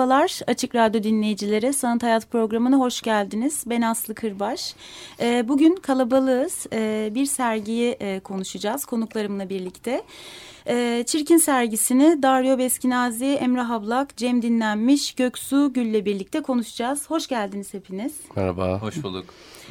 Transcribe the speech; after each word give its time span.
Merhabalar 0.00 0.40
Açık 0.46 0.74
Radyo 0.74 1.02
dinleyicileri. 1.02 1.72
Sanat 1.72 2.02
Hayat 2.02 2.30
programına 2.30 2.76
hoş 2.76 3.00
geldiniz. 3.02 3.64
Ben 3.66 3.82
Aslı 3.82 4.14
Kırbaş. 4.14 4.74
Ee, 5.20 5.48
bugün 5.48 5.74
kalabalığız. 5.76 6.66
Ee, 6.72 7.10
bir 7.14 7.26
sergiyi 7.26 7.96
e, 8.00 8.20
konuşacağız 8.20 8.84
konuklarımla 8.84 9.48
birlikte. 9.48 10.02
Ee, 10.66 11.04
Çirkin 11.06 11.36
sergisini 11.36 12.22
Dario 12.22 12.58
Beskinazi, 12.58 13.26
Emrah 13.26 13.70
Ablak, 13.70 14.16
Cem 14.16 14.42
Dinlenmiş, 14.42 15.14
Göksu 15.14 15.72
Gül'le 15.72 16.04
birlikte 16.04 16.42
konuşacağız. 16.42 17.10
Hoş 17.10 17.26
geldiniz 17.26 17.74
hepiniz. 17.74 18.12
Merhaba. 18.36 18.78
Hoş 18.82 19.02
bulduk. 19.02 19.24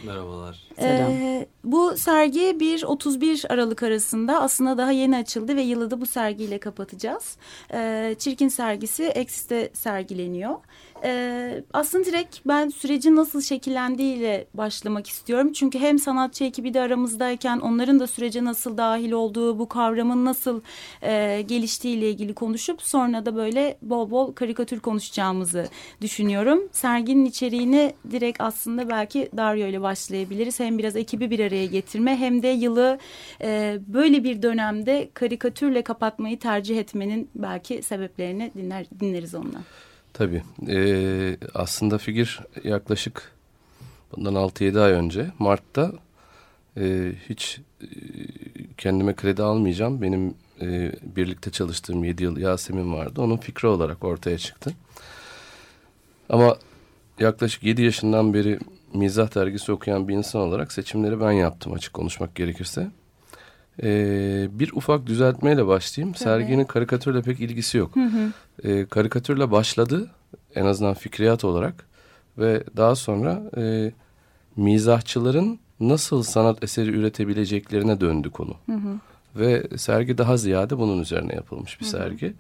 Merhabalar. 0.06 0.64
Selam. 0.80 1.12
Ee, 1.12 1.48
bu 1.64 1.98
sergi 1.98 2.40
1-31 2.40 3.48
Aralık 3.48 3.84
arasında 3.84 4.42
aslında 4.42 4.78
daha 4.78 4.92
yeni 4.92 5.18
açıldı 5.18 5.56
ve 5.56 5.62
yılı 5.62 5.92
da 5.92 6.02
bu 6.02 6.06
sergiyle 6.06 6.58
kapatacağız. 6.60 7.38
Ee, 7.74 8.16
Çirkin 8.20 8.48
sergisi 8.48 9.04
Eksis'te 9.04 9.70
sergileniyor. 9.74 10.56
Ee, 11.04 11.64
aslında 11.74 12.06
direkt 12.06 12.38
ben 12.46 12.70
sürecin 12.70 13.16
nasıl 13.16 13.42
şekillendiğiyle 13.42 14.48
başlamak 14.54 15.08
istiyorum. 15.08 15.54
Çünkü 15.54 15.80
hem 15.80 16.00
sanatçı 16.00 16.44
ekibi 16.44 16.74
de 16.74 16.82
aramızdayken 16.82 17.60
onların 17.60 18.00
da 18.00 18.08
sürece 18.08 18.44
nasıl 18.44 18.78
dahil 18.78 19.12
olduğu, 19.12 19.60
bu 19.60 19.70
kavramın 19.70 20.26
nasıl 20.26 20.62
e, 21.02 21.42
geliştiğiyle 21.42 22.10
ilgili 22.10 22.34
konuşup 22.34 22.82
sonra 22.82 23.26
da 23.26 23.36
böyle 23.36 23.78
bol 23.82 24.12
bol 24.12 24.34
karikatür 24.34 24.80
konuşacağımızı 24.80 25.68
düşünüyorum. 26.02 26.70
Serginin 26.72 27.26
içeriğini 27.26 27.94
direkt 28.12 28.42
aslında 28.42 28.90
belki 28.90 29.30
Dario 29.38 29.68
ile 29.68 29.82
başlayabiliriz. 29.82 30.60
Hem 30.60 30.78
biraz 30.78 30.96
ekibi 30.96 31.32
bir 31.32 31.40
araya 31.40 31.66
getirme 31.66 32.18
hem 32.18 32.44
de 32.44 32.48
yılı 32.48 33.00
e, 33.42 33.80
böyle 33.88 34.24
bir 34.24 34.42
dönemde 34.42 35.10
karikatürle 35.14 35.82
kapatmayı 35.82 36.40
tercih 36.40 36.80
etmenin 36.80 37.30
belki 37.36 37.82
sebeplerini 37.82 38.52
dinler, 38.56 38.86
dinleriz 39.00 39.36
ondan. 39.36 39.64
Tabii. 40.14 40.44
Ee, 40.68 41.38
aslında 41.54 41.98
figür 41.98 42.40
yaklaşık 42.64 43.36
bundan 44.16 44.36
6-7 44.36 44.80
ay 44.80 44.92
önce 44.92 45.32
Mart'ta 45.40 45.92
e, 46.78 47.14
hiç 47.30 47.60
e, 47.82 47.88
kendime 48.78 49.16
kredi 49.16 49.44
almayacağım. 49.44 50.02
Benim 50.02 50.34
e, 50.62 50.92
birlikte 51.16 51.52
çalıştığım 51.52 52.04
7 52.04 52.24
yıl 52.24 52.38
Yasemin 52.38 52.94
vardı. 52.94 53.22
Onun 53.22 53.38
fikri 53.38 53.68
olarak 53.68 54.04
ortaya 54.04 54.38
çıktı. 54.38 54.74
Ama 56.30 56.58
yaklaşık 57.20 57.64
7 57.64 57.82
yaşından 57.82 58.34
beri 58.34 58.60
mizah 58.94 59.36
dergisi 59.36 59.72
okuyan 59.72 60.08
bir 60.08 60.14
insan 60.14 60.42
olarak 60.42 60.72
seçimleri 60.72 61.22
ben 61.22 61.32
yaptım 61.32 61.74
açık 61.74 61.94
konuşmak 61.94 62.36
gerekirse. 62.36 62.92
Ee, 63.84 64.48
bir 64.52 64.72
ufak 64.74 65.06
düzeltmeyle 65.06 65.68
başlayayım. 65.68 66.14
Tabii. 66.14 66.24
Serginin 66.24 66.66
karikatürle 66.66 67.22
pek 67.22 67.40
ilgisi 67.40 67.78
yok. 67.78 67.96
Hı 67.96 68.04
hı. 68.04 68.32
Ee, 68.64 68.86
karikatürle 68.86 69.52
başladı 69.52 70.10
en 70.56 70.66
azından 70.66 70.94
fikriyat 70.94 71.44
olarak 71.44 71.86
ve 72.38 72.64
daha 72.78 72.96
sonra 72.96 73.42
e, 73.58 73.92
mizahçıların 74.56 75.60
nasıl 75.80 76.24
sanat 76.24 76.64
eseri 76.64 76.90
üretebileceklerine 76.90 78.02
döndü 78.02 78.30
konu. 78.30 78.56
Hı 78.66 78.76
hı. 78.76 79.00
Ve 79.36 79.78
sergi 79.78 80.18
daha 80.18 80.38
ziyade 80.38 80.78
bunun 80.78 81.02
üzerine 81.02 81.36
yapılmış 81.36 81.82
bir 81.82 81.86
hı 81.86 81.90
hı. 81.90 81.92
sergi. 81.92 82.34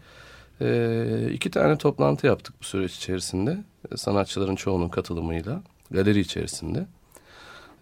Ee, 0.62 1.30
iki 1.34 1.52
tane 1.52 1.78
toplantı 1.78 2.28
yaptık 2.28 2.56
bu 2.62 2.66
süreç 2.66 2.96
içerisinde. 2.96 3.58
Sanatçıların 3.96 4.56
çoğunun 4.56 4.90
katılımıyla 4.90 5.62
galeri 5.92 6.19
içerisinde. 6.19 6.86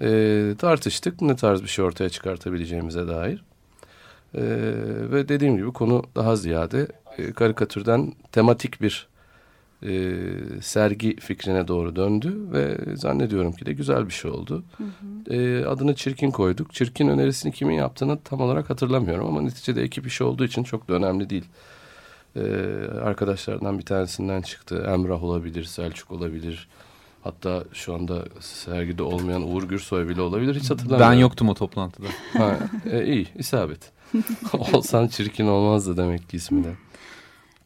Ee, 0.02 0.56
tartıştık 0.58 1.22
ne 1.22 1.36
tarz 1.36 1.64
bir 1.64 1.68
şey 1.68 1.86
ortaya 1.86 2.10
çıkartabileceğimize 2.10 3.08
dair. 3.08 3.44
Ee, 4.36 4.42
ve 5.12 5.30
dediğim 5.30 5.58
gibi 5.58 5.72
konu 5.72 6.04
daha 6.16 6.36
ziyade 6.36 6.88
e, 7.18 7.32
karikatürden 7.32 8.14
tematik 8.32 8.82
bir 8.82 9.08
e, 9.84 10.14
sergi 10.62 11.16
fikrine 11.16 11.68
doğru 11.68 11.96
döndü 11.96 12.34
ve 12.52 12.78
zannediyorum 12.96 13.52
ki 13.52 13.66
de 13.66 13.74
güzel 13.74 14.08
bir 14.08 14.14
şey 14.14 14.32
oldu. 14.32 14.64
Hı 14.78 14.84
hı. 14.84 15.34
E, 15.34 15.66
adını 15.66 15.96
Çirkin 15.96 16.32
koyduk. 16.32 16.74
Çirkin 16.74 17.08
önerisini 17.08 17.52
kimin 17.52 17.76
yaptığını 17.76 18.20
tam 18.24 18.42
olarak 18.42 18.70
hatırlamıyorum 18.70 19.28
ama 19.28 19.42
neticede 19.42 19.84
ekip 19.84 20.08
işi 20.08 20.24
olduğu 20.24 20.46
için 20.46 20.64
çok 20.64 20.88
da 20.88 20.94
önemli 20.94 21.30
değil. 21.30 21.46
E, 22.36 22.42
arkadaşlardan 23.04 23.80
bir 23.80 23.86
tanesinden 23.86 24.42
çıktı. 24.42 24.86
Emrah 24.94 25.24
olabilir, 25.24 25.64
Selçuk 25.64 26.12
olabilir. 26.12 26.68
Hatta 27.24 27.64
şu 27.74 27.94
anda 27.94 28.26
sergide 28.40 29.04
olmayan 29.04 29.52
Uğur 29.52 29.64
Gürsoy 29.64 30.10
bile 30.10 30.22
olabilir. 30.22 30.56
Hiç 30.56 30.70
hatırlamıyorum. 30.70 31.12
Ben 31.12 31.20
yoktum 31.20 31.50
o 31.50 31.54
toplantıda. 31.54 32.08
ha, 32.34 32.60
e, 32.92 33.06
iyi, 33.06 33.28
isabet. 33.36 33.97
Olsan 34.73 35.07
çirkin 35.07 35.47
olmazdı 35.47 35.97
demek 35.97 36.29
ki 36.29 36.38
ismi 36.38 36.63
de. 36.63 36.73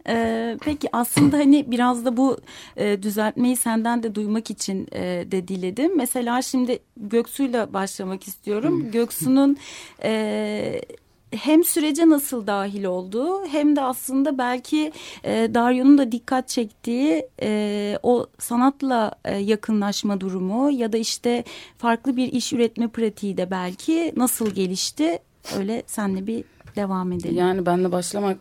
Ee, 0.07 0.57
peki 0.61 0.89
aslında 0.93 1.37
hani 1.37 1.71
biraz 1.71 2.05
da 2.05 2.17
bu 2.17 2.37
e, 2.77 3.03
düzeltmeyi 3.03 3.55
senden 3.55 4.03
de 4.03 4.15
duymak 4.15 4.51
için 4.51 4.87
e, 4.91 5.01
de 5.31 5.47
diledim. 5.47 5.97
Mesela 5.97 6.41
şimdi 6.41 6.79
Göksu'yla 6.97 7.73
başlamak 7.73 8.27
istiyorum. 8.27 8.91
Göksu'nun 8.91 9.57
e, 10.03 10.81
hem 11.31 11.63
sürece 11.63 12.09
nasıl 12.09 12.47
dahil 12.47 12.83
olduğu 12.83 13.45
hem 13.45 13.75
de 13.75 13.81
aslında 13.81 14.37
belki 14.37 14.91
e, 15.23 15.53
Dario'nun 15.53 15.97
da 15.97 16.11
dikkat 16.11 16.47
çektiği 16.47 17.27
e, 17.41 17.97
o 18.03 18.27
sanatla 18.39 19.11
e, 19.25 19.37
yakınlaşma 19.37 20.21
durumu 20.21 20.71
ya 20.71 20.93
da 20.93 20.97
işte 20.97 21.43
farklı 21.77 22.17
bir 22.17 22.33
iş 22.33 22.53
üretme 22.53 22.87
pratiği 22.87 23.37
de 23.37 23.51
belki 23.51 24.13
nasıl 24.15 24.51
gelişti 24.51 25.19
öyle 25.57 25.83
senle 25.87 26.27
bir 26.27 26.43
devam 26.75 27.11
edelim. 27.11 27.35
Yani 27.35 27.65
benle 27.65 27.91
başlamak 27.91 28.37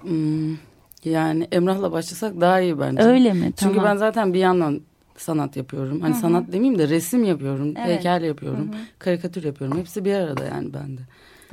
Hmm, 0.00 0.56
yani 1.04 1.48
Emrah'la 1.52 1.92
başlasak 1.92 2.40
daha 2.40 2.60
iyi 2.60 2.80
bence. 2.80 3.02
Öyle 3.02 3.32
mi? 3.32 3.52
Çünkü 3.56 3.82
ben 3.82 3.96
zaten 3.96 4.34
bir 4.34 4.38
yandan 4.38 4.80
sanat 5.16 5.56
yapıyorum. 5.56 6.00
Hani 6.00 6.14
Hı 6.14 6.18
-hı. 6.18 6.20
sanat 6.20 6.52
demeyeyim 6.52 6.78
de 6.78 6.88
resim 6.88 7.24
yapıyorum, 7.24 7.74
evet. 7.76 7.86
heykel 7.86 8.22
yapıyorum, 8.22 8.68
Hı 8.68 8.76
-hı. 8.76 8.98
karikatür 8.98 9.44
yapıyorum. 9.44 9.78
Hepsi 9.78 10.04
bir 10.04 10.14
arada 10.14 10.44
yani 10.44 10.74
bende. 10.74 11.00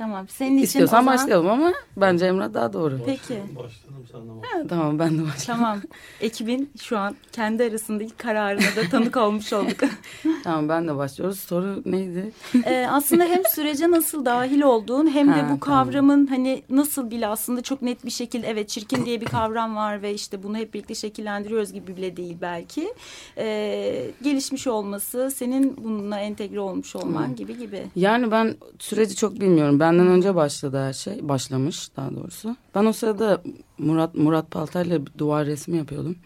Tamam. 0.02 0.28
Senin 0.28 0.56
için 0.56 0.64
İstiyorsan 0.64 0.96
zaman... 0.96 1.14
başlayalım 1.14 1.50
ama 1.50 1.72
bence 1.96 2.26
Emrah 2.26 2.54
daha 2.54 2.72
doğru. 2.72 3.00
Peki. 3.06 3.42
Başladım 3.56 4.06
sen 4.12 4.20
de 4.20 4.42
başla. 4.42 4.68
Tamam 4.68 4.98
ben 4.98 5.18
de 5.18 5.22
başlayayım. 5.22 5.34
Tamam. 5.46 5.80
Ekibin 6.20 6.70
şu 6.82 6.98
an 6.98 7.16
kendi 7.32 7.64
arasındaki 7.64 8.16
kararına 8.16 8.76
da 8.76 8.88
tanık 8.90 9.16
olmuş 9.16 9.52
olduk. 9.52 9.76
tamam 10.44 10.68
ben 10.68 10.88
de 10.88 10.96
başlıyoruz. 10.96 11.40
Soru 11.40 11.82
neydi? 11.86 12.32
Ee, 12.64 12.86
aslında 12.90 13.24
hem 13.24 13.42
sürece 13.54 13.90
nasıl 13.90 14.24
dahil 14.24 14.62
olduğun 14.62 15.14
hem 15.14 15.28
ha, 15.28 15.36
de 15.36 15.52
bu 15.52 15.60
kavramın 15.60 16.26
tamam. 16.26 16.26
hani 16.26 16.62
nasıl 16.70 17.10
bile 17.10 17.26
aslında 17.26 17.62
çok 17.62 17.82
net 17.82 18.04
bir 18.04 18.10
şekilde 18.10 18.46
evet 18.46 18.68
çirkin 18.68 19.04
diye 19.04 19.20
bir 19.20 19.26
kavram 19.26 19.76
var 19.76 20.02
ve 20.02 20.14
işte 20.14 20.42
bunu 20.42 20.56
hep 20.56 20.74
birlikte 20.74 20.94
şekillendiriyoruz 20.94 21.72
gibi 21.72 21.96
bile 21.96 22.16
değil 22.16 22.36
belki. 22.40 22.94
Ee, 23.38 24.10
gelişmiş 24.22 24.66
olması, 24.66 25.30
senin 25.34 25.76
bununla 25.84 26.18
entegre 26.18 26.60
olmuş 26.60 26.96
olman 26.96 27.26
hmm. 27.26 27.34
gibi 27.34 27.58
gibi. 27.58 27.82
Yani 27.96 28.30
ben 28.30 28.56
süreci 28.78 29.16
çok 29.16 29.40
bilmiyorum. 29.40 29.80
Benden 29.92 30.06
önce 30.06 30.34
başladı 30.34 30.78
her 30.78 30.92
şey. 30.92 31.28
Başlamış 31.28 31.96
daha 31.96 32.14
doğrusu. 32.14 32.56
Ben 32.74 32.84
o 32.84 32.92
sırada 32.92 33.42
Murat 33.78 34.14
Murat 34.14 34.50
Paltay'la 34.50 35.00
duvar 35.18 35.46
resmi 35.46 35.76
yapıyordum. 35.76 36.16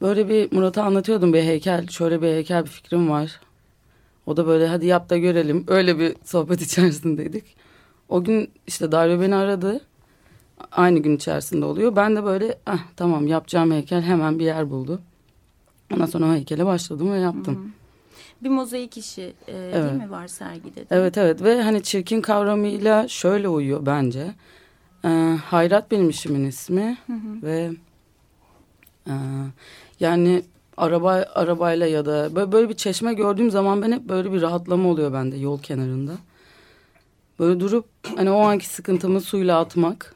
Böyle 0.00 0.28
bir 0.28 0.52
Murat'a 0.52 0.82
anlatıyordum 0.82 1.32
bir 1.32 1.42
heykel. 1.42 1.86
Şöyle 1.88 2.22
bir 2.22 2.26
heykel 2.26 2.64
bir 2.64 2.70
fikrim 2.70 3.10
var. 3.10 3.40
O 4.26 4.36
da 4.36 4.46
böyle 4.46 4.66
hadi 4.66 4.86
yap 4.86 5.10
da 5.10 5.18
görelim. 5.18 5.64
Öyle 5.68 5.98
bir 5.98 6.16
sohbet 6.24 6.62
içerisindeydik. 6.62 7.44
O 8.08 8.24
gün 8.24 8.50
işte 8.66 8.92
Dario 8.92 9.20
beni 9.20 9.34
aradı. 9.34 9.80
Aynı 10.72 10.98
gün 10.98 11.16
içerisinde 11.16 11.64
oluyor. 11.64 11.96
Ben 11.96 12.16
de 12.16 12.24
böyle 12.24 12.58
ah 12.66 12.82
tamam 12.96 13.26
yapacağım 13.26 13.72
heykel 13.72 14.02
hemen 14.02 14.38
bir 14.38 14.44
yer 14.44 14.70
buldu. 14.70 15.00
Ondan 15.94 16.06
sonra 16.06 16.26
o 16.26 16.32
heykele 16.32 16.66
başladım 16.66 17.12
ve 17.12 17.18
yaptım. 17.18 17.54
Hı 17.54 17.60
hı 17.60 17.77
bir 18.42 18.48
mozaik 18.48 18.96
işi 18.96 19.22
e, 19.22 19.52
evet. 19.52 19.74
değil 19.74 20.02
mi 20.02 20.10
var 20.10 20.28
sergide? 20.28 20.76
De? 20.76 20.86
Evet 20.90 21.18
evet 21.18 21.42
ve 21.42 21.62
hani 21.62 21.82
çirkin 21.82 22.20
kavramıyla 22.20 23.08
şöyle 23.08 23.48
uyuyor 23.48 23.86
bence. 23.86 24.34
E, 25.04 25.08
Hayrat 25.44 25.90
benim 25.90 26.10
işimin 26.10 26.44
ismi 26.44 26.98
hı 27.06 27.12
hı. 27.12 27.42
ve 27.42 27.70
e, 29.06 29.14
yani 30.00 30.42
araba 30.76 31.24
arabayla 31.34 31.86
ya 31.86 32.06
da 32.06 32.34
böyle, 32.34 32.52
böyle 32.52 32.68
bir 32.68 32.74
çeşme 32.74 33.14
gördüğüm 33.14 33.50
zaman 33.50 33.82
ben 33.82 33.92
hep 33.92 34.02
böyle 34.02 34.32
bir 34.32 34.42
rahatlama 34.42 34.88
oluyor 34.88 35.12
bende 35.12 35.36
yol 35.36 35.62
kenarında. 35.62 36.12
Böyle 37.38 37.60
durup 37.60 37.86
hani 38.16 38.30
o 38.30 38.38
anki 38.38 38.68
sıkıntımı 38.68 39.20
suyla 39.20 39.60
atmak. 39.60 40.14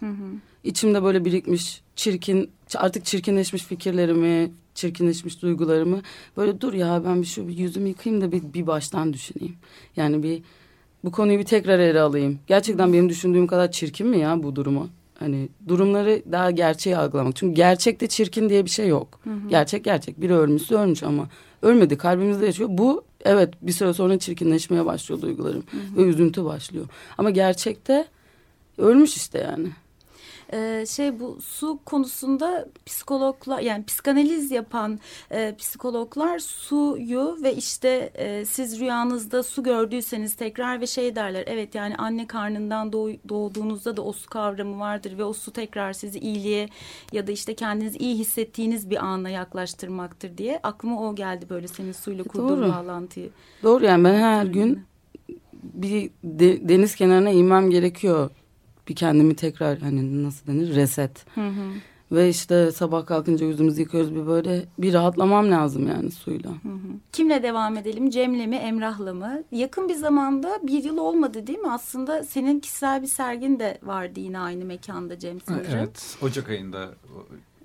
İçimde 0.65 1.03
böyle 1.03 1.25
birikmiş 1.25 1.83
çirkin 1.97 2.51
artık 2.75 3.05
çirkinleşmiş 3.05 3.63
fikirlerimi, 3.63 4.53
çirkinleşmiş 4.75 5.43
duygularımı 5.43 6.03
böyle 6.37 6.61
dur 6.61 6.75
ya 6.75 7.03
ben 7.05 7.23
bir 7.23 7.27
şu 7.27 7.49
bir 7.49 7.59
yüzümü 7.59 7.89
yıkayayım 7.89 8.25
da 8.25 8.33
bir, 8.33 8.43
bir 8.55 8.67
baştan 8.67 9.13
düşüneyim. 9.13 9.57
Yani 9.97 10.23
bir 10.23 10.43
bu 11.05 11.11
konuyu 11.13 11.39
bir 11.39 11.45
tekrar 11.45 11.79
ele 11.79 12.01
alayım. 12.01 12.39
Gerçekten 12.47 12.93
benim 12.93 13.09
düşündüğüm 13.09 13.47
kadar 13.47 13.71
çirkin 13.71 14.07
mi 14.07 14.19
ya 14.19 14.43
bu 14.43 14.57
durumu? 14.57 14.89
Hani 15.19 15.49
durumları 15.69 16.23
daha 16.33 16.51
gerçeği 16.51 16.97
algılamak. 16.97 17.37
Çünkü 17.37 17.55
gerçekte 17.55 18.07
çirkin 18.07 18.49
diye 18.49 18.65
bir 18.65 18.71
şey 18.71 18.89
yok. 18.89 19.21
Gerçek 19.49 19.85
gerçek. 19.85 20.21
Biri 20.21 20.35
ölmüşse 20.35 20.75
ölmüş 20.75 21.03
ama 21.03 21.29
ölmedi. 21.63 21.97
Kalbimizde 21.97 22.47
yaşıyor. 22.47 22.69
Bu 22.73 23.05
evet 23.25 23.55
bir 23.63 23.73
süre 23.73 23.93
sonra 23.93 24.19
çirkinleşmeye 24.19 24.87
başlıyor 24.87 25.23
duygularım. 25.23 25.65
Ve 25.97 26.03
üzüntü 26.03 26.45
başlıyor. 26.45 26.87
Ama 27.19 27.31
gerçekte 27.31 28.07
ölmüş 28.79 29.17
işte 29.17 29.39
yani. 29.39 29.69
Ee, 30.55 30.85
şey 30.89 31.21
bu 31.21 31.39
su 31.41 31.79
konusunda 31.85 32.69
psikologlar 32.87 33.61
yani 33.61 33.85
psikanaliz 33.85 34.51
yapan 34.51 35.01
e, 35.31 35.55
psikologlar 35.59 36.39
suyu 36.39 37.39
ve 37.43 37.55
işte 37.55 38.11
e, 38.15 38.45
siz 38.45 38.81
rüyanızda 38.81 39.43
su 39.43 39.63
gördüyseniz 39.63 40.35
tekrar 40.35 40.81
ve 40.81 40.87
şey 40.87 41.17
derler 41.17 41.45
evet 41.47 41.75
yani 41.75 41.97
anne 41.97 42.27
karnından 42.27 42.93
doğ, 42.93 43.11
doğduğunuzda 43.29 43.97
da 43.97 44.03
o 44.03 44.13
su 44.13 44.31
kavramı 44.31 44.81
vardır 44.81 45.19
ve 45.19 45.25
o 45.25 45.33
su 45.33 45.53
tekrar 45.53 45.93
sizi 45.93 46.19
iyiliğe 46.19 46.69
ya 47.13 47.27
da 47.27 47.33
işte 47.33 47.55
kendinizi 47.55 47.99
iyi 47.99 48.19
hissettiğiniz 48.19 48.91
bir 48.91 49.05
ana 49.05 49.29
yaklaştırmaktır 49.29 50.39
diye 50.39 50.61
aklıma 50.63 51.09
o 51.09 51.15
geldi 51.15 51.47
böyle 51.51 51.69
senin 51.69 51.93
suyla 51.93 52.25
kurduğun 52.25 52.49
Doğru. 52.63 52.73
bağlantıyı. 52.73 53.31
Doğru 53.63 53.85
yani 53.85 54.05
ben 54.05 54.15
her 54.15 54.47
gün 54.47 54.85
bir 55.63 56.11
de- 56.25 56.69
deniz 56.69 56.95
kenarına 56.95 57.31
inmem 57.31 57.71
gerekiyor. 57.71 58.31
Bir 58.89 58.95
kendimi 58.95 59.37
tekrar 59.37 59.79
hani 59.79 60.23
nasıl 60.25 60.47
denir 60.47 60.75
reset. 60.75 61.27
Ve 62.13 62.29
işte 62.29 62.73
sabah 62.73 63.07
kalkınca 63.07 63.47
yüzümüzü 63.47 63.81
yıkıyoruz 63.81 64.15
bir 64.15 64.27
böyle 64.27 64.65
bir 64.79 64.93
rahatlamam 64.95 65.51
lazım 65.51 65.89
yani 65.89 66.11
suyla. 66.11 66.51
Kimle 67.13 67.43
devam 67.43 67.77
edelim? 67.77 68.11
Cem'le 68.11 68.47
mi, 68.49 68.57
Emrah'la 68.57 69.15
mı? 69.15 69.43
Yakın 69.53 69.89
bir 69.89 69.95
zamanda 69.95 70.59
bir 70.63 70.85
yıl 70.85 70.99
olmadı 70.99 71.47
değil 71.47 71.59
mi? 71.59 71.71
Aslında 71.71 72.25
senin 72.25 72.61
kişisel 72.61 73.03
bir 73.03 73.07
sergin 73.07 73.59
de 73.61 73.79
vardı 73.83 74.21
yine 74.21 74.39
aynı 74.39 74.65
mekanda 74.65 75.19
Cem 75.19 75.41
sanırım. 75.41 75.67
Evet. 75.77 76.17
Ocak 76.23 76.49
ayında 76.49 76.89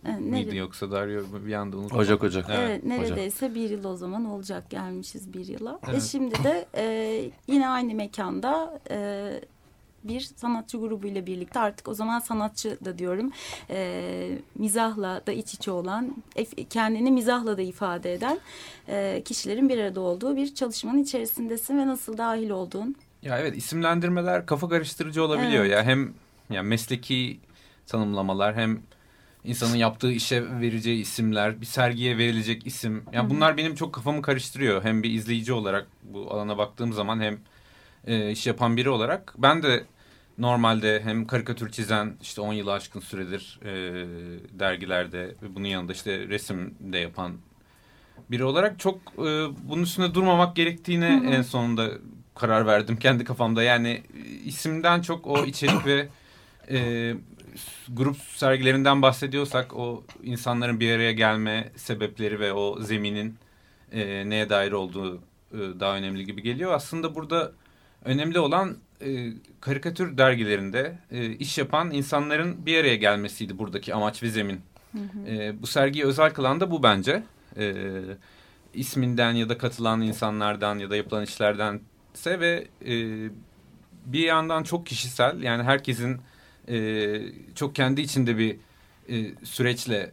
Ee, 0.05 0.11
miydi 0.11 0.49
nere- 0.49 0.55
yoksa 0.57 0.91
Dario 0.91 1.21
bir 1.45 1.53
anda 1.53 1.77
unuttum. 1.77 1.97
Ocak 1.97 2.23
Ocak. 2.23 2.45
Evet, 2.49 2.59
Evet, 2.69 2.83
neredeyse 2.83 3.55
bir 3.55 3.69
yıl 3.69 3.83
o 3.85 3.95
zaman 3.95 4.25
olacak 4.25 4.69
gelmişiz 4.69 5.33
bir 5.33 5.45
yıla. 5.47 5.79
E 5.87 5.91
Evet. 5.91 6.03
şimdi 6.03 6.35
de 6.43 6.65
e, 6.75 6.85
yine 7.47 7.69
aynı 7.69 7.93
mekanda 7.93 8.79
e, 8.91 9.29
bir 10.07 10.19
sanatçı 10.19 10.77
grubuyla 10.77 11.25
birlikte 11.25 11.59
artık 11.59 11.87
o 11.87 11.93
zaman 11.93 12.19
sanatçı 12.19 12.77
da 12.85 12.97
diyorum 12.97 13.31
e, 13.69 14.29
mizahla 14.55 15.21
da 15.27 15.31
iç 15.31 15.53
içe 15.53 15.71
olan 15.71 16.15
kendini 16.69 17.11
mizahla 17.11 17.57
da 17.57 17.61
ifade 17.61 18.13
eden 18.13 18.39
e, 18.89 19.21
kişilerin 19.25 19.69
bir 19.69 19.77
arada 19.77 19.99
olduğu 20.01 20.35
bir 20.35 20.55
çalışmanın 20.55 20.97
içerisindesin 20.97 21.77
ve 21.77 21.87
nasıl 21.87 22.17
dahil 22.17 22.49
olduğun. 22.49 22.95
Ya 23.21 23.39
evet 23.39 23.57
isimlendirmeler 23.57 24.45
kafa 24.45 24.69
karıştırıcı 24.69 25.23
olabiliyor 25.23 25.65
Evet. 25.65 25.71
ya. 25.71 25.83
Hem 25.83 26.13
ya 26.49 26.63
mesleki 26.63 27.39
tanımlamalar 27.87 28.55
hem 28.55 28.79
insanın 29.43 29.75
yaptığı 29.75 30.11
işe 30.11 30.59
vereceği 30.61 31.01
isimler, 31.01 31.61
bir 31.61 31.65
sergiye 31.65 32.17
verilecek 32.17 32.67
isim. 32.67 33.03
Ya 33.13 33.29
bunlar 33.29 33.57
benim 33.57 33.75
çok 33.75 33.93
kafamı 33.93 34.21
karıştırıyor. 34.21 34.83
Hem 34.83 35.03
bir 35.03 35.11
izleyici 35.11 35.53
olarak 35.53 35.87
bu 36.03 36.33
alana 36.33 36.57
baktığım 36.57 36.93
zaman 36.93 37.21
hem 37.21 37.37
e, 38.07 38.31
iş 38.31 38.47
yapan 38.47 38.77
biri 38.77 38.89
olarak 38.89 39.35
ben 39.37 39.63
de 39.63 39.83
normalde 40.37 41.01
hem 41.03 41.27
karikatür 41.27 41.71
çizen 41.71 42.17
işte 42.21 42.41
10 42.41 42.53
yılı 42.53 42.73
aşkın 42.73 42.99
süredir 42.99 43.59
e, 43.63 43.71
dergilerde 44.59 45.35
ve 45.41 45.55
bunun 45.55 45.67
yanında 45.67 45.93
işte 45.93 46.27
resim 46.27 46.75
de 46.79 46.97
yapan 46.97 47.37
biri 48.31 48.43
olarak 48.43 48.79
çok 48.79 48.95
e, 49.17 49.47
bunun 49.69 49.83
üstünde 49.83 50.13
durmamak 50.13 50.55
gerektiğine 50.55 51.21
en 51.31 51.41
sonunda 51.41 51.89
karar 52.35 52.65
verdim 52.65 52.97
kendi 52.97 53.23
kafamda. 53.23 53.63
Yani 53.63 54.03
e, 54.17 54.19
isimden 54.45 55.01
çok 55.01 55.27
o 55.27 55.45
içerik 55.45 55.85
ve 55.85 56.07
e, 56.71 57.13
grup 57.89 58.17
sergilerinden 58.17 59.01
bahsediyorsak 59.01 59.75
o 59.75 60.03
insanların 60.23 60.79
bir 60.79 60.95
araya 60.95 61.11
gelme 61.11 61.71
sebepleri 61.75 62.39
ve 62.39 62.53
o 62.53 62.81
zeminin 62.81 63.37
e, 63.91 64.29
neye 64.29 64.49
dair 64.49 64.71
olduğu 64.71 65.15
e, 65.53 65.57
daha 65.79 65.95
önemli 65.95 66.25
gibi 66.25 66.41
geliyor. 66.41 66.73
Aslında 66.73 67.15
burada 67.15 67.51
önemli 68.05 68.39
olan 68.39 68.77
e, 69.01 69.33
karikatür 69.61 70.17
dergilerinde 70.17 70.97
e, 71.11 71.29
iş 71.29 71.57
yapan 71.57 71.91
insanların 71.91 72.65
bir 72.65 72.77
araya 72.77 72.95
gelmesiydi 72.95 73.57
buradaki 73.57 73.93
amaç 73.93 74.23
ve 74.23 74.29
zemin. 74.29 74.61
E, 75.27 75.61
bu 75.61 75.67
sergiyi 75.67 76.05
özel 76.05 76.33
kılan 76.33 76.59
da 76.59 76.71
bu 76.71 76.83
bence. 76.83 77.23
E, 77.57 77.73
isminden 78.73 79.31
ya 79.31 79.49
da 79.49 79.57
katılan 79.57 80.01
insanlardan 80.01 80.79
ya 80.79 80.89
da 80.89 80.95
yapılan 80.95 81.23
işlerdense 81.23 82.39
ve 82.39 82.67
e, 82.85 82.93
bir 84.05 84.19
yandan 84.19 84.63
çok 84.63 84.85
kişisel 84.85 85.43
yani 85.43 85.63
herkesin 85.63 86.21
e, 86.69 87.19
çok 87.55 87.75
kendi 87.75 88.01
içinde 88.01 88.37
bir 88.37 88.57
e, 89.09 89.45
süreçle 89.45 90.11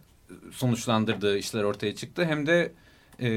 sonuçlandırdığı 0.50 1.38
işler 1.38 1.62
ortaya 1.62 1.94
çıktı. 1.94 2.24
Hem 2.24 2.46
de 2.46 2.72
e, 3.20 3.28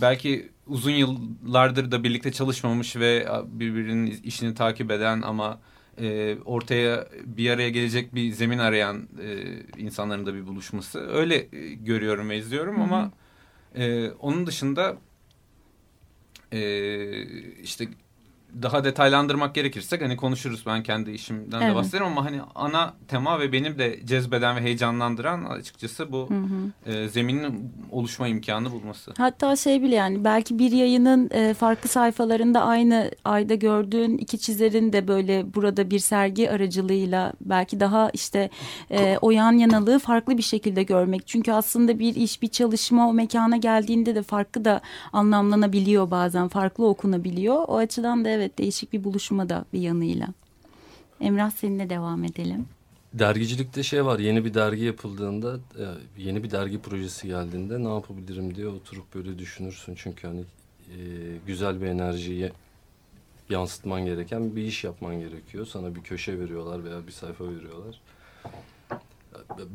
belki 0.00 0.48
uzun 0.66 0.90
yıllardır 0.90 1.90
da 1.90 2.04
birlikte 2.04 2.32
çalışmamış 2.32 2.96
ve 2.96 3.28
birbirinin 3.46 4.06
işini 4.06 4.54
takip 4.54 4.90
eden 4.90 5.22
ama 5.22 5.60
e, 6.00 6.36
ortaya 6.44 7.06
bir 7.24 7.50
araya 7.50 7.70
gelecek 7.70 8.14
bir 8.14 8.32
zemin 8.32 8.58
arayan 8.58 9.08
e, 9.22 9.36
insanların 9.78 10.26
da 10.26 10.34
bir 10.34 10.46
buluşması. 10.46 11.00
Öyle 11.08 11.48
e, 11.52 11.74
görüyorum 11.74 12.30
ve 12.30 12.38
izliyorum 12.38 12.80
ama 12.80 13.12
e, 13.74 14.10
onun 14.10 14.46
dışında 14.46 14.96
e, 16.52 16.60
işte 17.62 17.88
daha 18.62 18.84
detaylandırmak 18.84 19.54
gerekirsek 19.54 20.02
hani 20.02 20.16
konuşuruz 20.16 20.66
ben 20.66 20.82
kendi 20.82 21.10
işimden 21.10 21.60
Evet. 21.60 21.70
de 21.70 21.74
bahsederim 21.74 22.06
ama 22.06 22.24
hani 22.24 22.40
ana 22.54 22.94
tema 23.08 23.40
ve 23.40 23.52
benim 23.52 23.78
de 23.78 24.00
cezbeden 24.06 24.56
ve 24.56 24.60
heyecanlandıran 24.60 25.44
açıkçası 25.44 26.12
bu 26.12 26.28
e, 26.86 27.08
zeminin 27.08 27.72
oluşma 27.90 28.28
imkanı 28.28 28.70
bulması. 28.70 29.12
Hatta 29.18 29.56
şey 29.56 29.82
bile 29.82 29.94
yani 29.94 30.24
belki 30.24 30.58
bir 30.58 30.72
yayının 30.72 31.30
e, 31.30 31.54
farklı 31.54 31.88
sayfalarında 31.88 32.62
aynı 32.64 33.10
ayda 33.24 33.54
gördüğün 33.54 34.18
iki 34.18 34.38
çizerin 34.38 34.92
de 34.92 35.08
böyle 35.08 35.54
burada 35.54 35.90
bir 35.90 35.98
sergi 35.98 36.50
aracılığıyla 36.50 37.32
belki 37.40 37.80
daha 37.80 38.10
işte 38.10 38.50
e, 38.90 39.18
o 39.22 39.30
yan 39.30 39.52
yanalığı 39.52 39.98
farklı 39.98 40.38
bir 40.38 40.42
şekilde 40.42 40.82
görmek. 40.82 41.26
Çünkü 41.26 41.52
aslında 41.52 41.98
bir 41.98 42.14
iş 42.14 42.42
bir 42.42 42.48
çalışma 42.48 43.08
o 43.08 43.12
mekana 43.12 43.56
geldiğinde 43.56 44.14
de 44.14 44.22
farklı 44.22 44.64
da 44.64 44.80
anlamlanabiliyor 45.12 46.10
bazen 46.10 46.48
farklı 46.48 46.86
okunabiliyor. 46.86 47.64
O 47.68 47.76
açıdan 47.76 48.24
da 48.24 48.28
evet 48.28 48.41
değişik 48.58 48.92
bir 48.92 49.04
buluşma 49.04 49.48
da 49.48 49.64
bir 49.72 49.80
yanıyla. 49.80 50.28
Emrah 51.20 51.50
seninle 51.50 51.90
devam 51.90 52.24
edelim. 52.24 52.66
Dergicilikte 53.14 53.82
şey 53.82 54.04
var 54.04 54.18
yeni 54.18 54.44
bir 54.44 54.54
dergi 54.54 54.84
yapıldığında 54.84 55.56
e, 55.56 55.84
yeni 56.22 56.42
bir 56.42 56.50
dergi 56.50 56.78
projesi 56.78 57.26
geldiğinde 57.26 57.84
ne 57.84 57.88
yapabilirim 57.88 58.54
diye 58.54 58.68
oturup 58.68 59.14
böyle 59.14 59.38
düşünürsün. 59.38 59.94
Çünkü 59.96 60.26
hani 60.26 60.40
e, 60.40 60.96
güzel 61.46 61.80
bir 61.80 61.86
enerjiyi 61.86 62.52
yansıtman 63.50 64.04
gereken 64.04 64.56
bir 64.56 64.62
iş 64.62 64.84
yapman 64.84 65.20
gerekiyor. 65.20 65.66
Sana 65.66 65.94
bir 65.94 66.00
köşe 66.00 66.40
veriyorlar 66.40 66.84
veya 66.84 67.06
bir 67.06 67.12
sayfa 67.12 67.44
veriyorlar. 67.44 68.00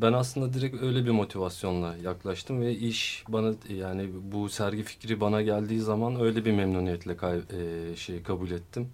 Ben 0.00 0.12
aslında 0.12 0.52
direkt 0.52 0.82
öyle 0.82 1.04
bir 1.04 1.10
motivasyonla 1.10 1.96
yaklaştım 1.96 2.60
ve 2.60 2.74
iş 2.76 3.24
bana 3.28 3.54
yani 3.70 4.10
bu 4.32 4.48
sergi 4.48 4.82
fikri 4.82 5.20
bana 5.20 5.42
geldiği 5.42 5.80
zaman 5.80 6.20
öyle 6.20 6.44
bir 6.44 6.52
memnuniyetle 6.52 7.16
kay, 7.16 7.38
e, 7.52 7.96
şey 7.96 8.22
kabul 8.22 8.50
ettim. 8.50 8.88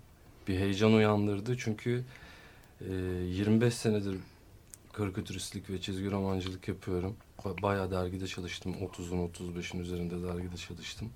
Bir 0.48 0.58
heyecan 0.58 0.92
uyandırdı 0.92 1.56
çünkü 1.58 2.04
e, 2.90 2.94
25 2.94 3.74
senedir 3.74 4.16
karikatüristlik 4.92 5.70
ve 5.70 5.80
çizgi 5.80 6.10
romancılık 6.10 6.68
yapıyorum. 6.68 7.16
Ba- 7.38 7.62
Bayağı 7.62 7.90
dergide 7.90 8.26
çalıştım. 8.26 8.74
30'un 8.80 9.28
35'in 9.28 9.80
üzerinde 9.80 10.22
dergide 10.28 10.56
çalıştım. 10.56 11.10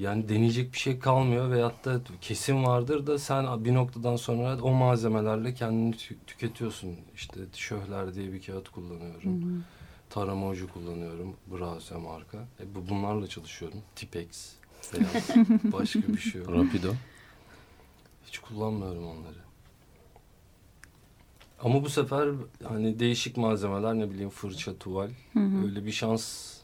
Yani 0.00 0.28
deneyecek 0.28 0.72
bir 0.72 0.78
şey 0.78 0.98
kalmıyor 0.98 1.50
veyahut 1.50 1.84
da 1.84 2.00
kesim 2.20 2.64
vardır 2.64 3.06
da 3.06 3.18
sen 3.18 3.64
bir 3.64 3.74
noktadan 3.74 4.16
sonra 4.16 4.58
o 4.62 4.72
malzemelerle 4.72 5.54
kendini 5.54 5.94
tü- 5.94 6.16
tüketiyorsun. 6.26 6.96
İşte 7.14 7.40
şöhler 7.54 8.14
diye 8.14 8.32
bir 8.32 8.42
kağıt 8.42 8.68
kullanıyorum. 8.68 9.64
Tarama 10.10 10.48
ucu 10.48 10.72
kullanıyorum. 10.72 11.36
Brause 11.46 11.96
marka. 11.96 12.38
E, 12.60 12.74
bu 12.74 12.88
bunlarla 12.88 13.26
çalışıyorum. 13.26 13.78
Tipex 13.96 14.52
veya 14.94 15.08
başka 15.72 16.08
bir 16.08 16.18
şey 16.18 16.40
yok. 16.40 16.52
Rapido. 16.52 16.92
Hiç 18.26 18.38
kullanmıyorum 18.38 19.06
onları. 19.06 19.38
Ama 21.62 21.84
bu 21.84 21.88
sefer 21.88 22.28
hani 22.64 22.98
değişik 22.98 23.36
malzemeler 23.36 23.94
ne 23.94 24.10
bileyim 24.10 24.30
fırça, 24.30 24.78
tuval 24.78 25.10
öyle 25.64 25.86
bir 25.86 25.92
şans 25.92 26.56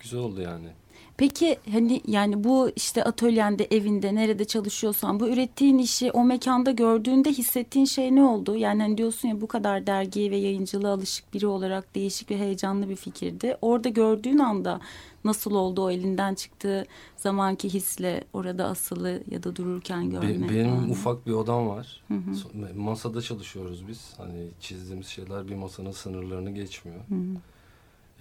güzel 0.00 0.20
oldu 0.20 0.40
yani. 0.40 0.68
Peki 1.16 1.58
hani 1.72 2.00
yani 2.06 2.44
bu 2.44 2.70
işte 2.76 3.04
atölyende, 3.04 3.66
evinde, 3.70 4.14
nerede 4.14 4.44
çalışıyorsan 4.44 5.20
bu 5.20 5.28
ürettiğin 5.28 5.78
işi 5.78 6.10
o 6.10 6.24
mekanda 6.24 6.70
gördüğünde 6.70 7.30
hissettiğin 7.32 7.86
şey 7.86 8.14
ne 8.14 8.22
oldu? 8.22 8.56
Yani 8.56 8.82
hani 8.82 8.98
diyorsun 8.98 9.28
ya 9.28 9.40
bu 9.40 9.46
kadar 9.46 9.86
dergiye 9.86 10.30
ve 10.30 10.36
yayıncılığa 10.36 10.92
alışık 10.92 11.34
biri 11.34 11.46
olarak 11.46 11.94
değişik 11.94 12.30
ve 12.30 12.38
heyecanlı 12.38 12.88
bir 12.88 12.96
fikirdi. 12.96 13.56
Orada 13.62 13.88
gördüğün 13.88 14.38
anda 14.38 14.80
nasıl 15.24 15.54
oldu 15.54 15.82
o 15.82 15.90
elinden 15.90 16.34
çıktığı 16.34 16.84
zamanki 17.16 17.68
hisle 17.68 18.24
orada 18.32 18.64
asılı 18.64 19.22
ya 19.30 19.42
da 19.42 19.56
dururken 19.56 20.10
görme? 20.10 20.48
Be- 20.48 20.54
benim 20.54 20.72
anı? 20.72 20.90
ufak 20.90 21.26
bir 21.26 21.32
odam 21.32 21.68
var. 21.68 22.02
Hı 22.08 22.14
hı. 22.14 22.74
Masada 22.76 23.22
çalışıyoruz 23.22 23.88
biz. 23.88 24.12
Hani 24.16 24.48
çizdiğimiz 24.60 25.06
şeyler 25.06 25.48
bir 25.48 25.54
masanın 25.54 25.92
sınırlarını 25.92 26.50
geçmiyor. 26.50 26.98
Hı 27.08 27.14
hı. 27.14 27.36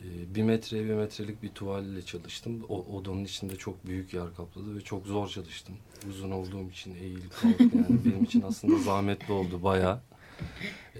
Ee, 0.04 0.36
bir 0.36 0.44
metreye 0.44 0.86
bir 0.86 0.94
metrelik 0.94 1.44
bir 1.44 1.50
tuvalle 1.50 2.02
çalıştım. 2.02 2.66
O 2.70 2.86
odanın 2.96 3.26
içinde 3.26 3.56
çok 3.56 3.86
büyük 3.88 4.14
yer 4.14 4.36
kapladı 4.36 4.76
ve 4.76 4.82
çok 4.82 5.08
zor 5.08 5.28
çalıştım. 5.28 5.76
Uzun 6.10 6.32
olduğum 6.32 6.70
için 6.70 6.96
eğil 6.96 7.30
kalk 7.30 7.60
yani 7.60 8.00
benim 8.06 8.24
için 8.24 8.42
aslında 8.42 8.78
zahmetli 8.80 9.34
oldu 9.34 9.64
bayağı. 9.64 10.02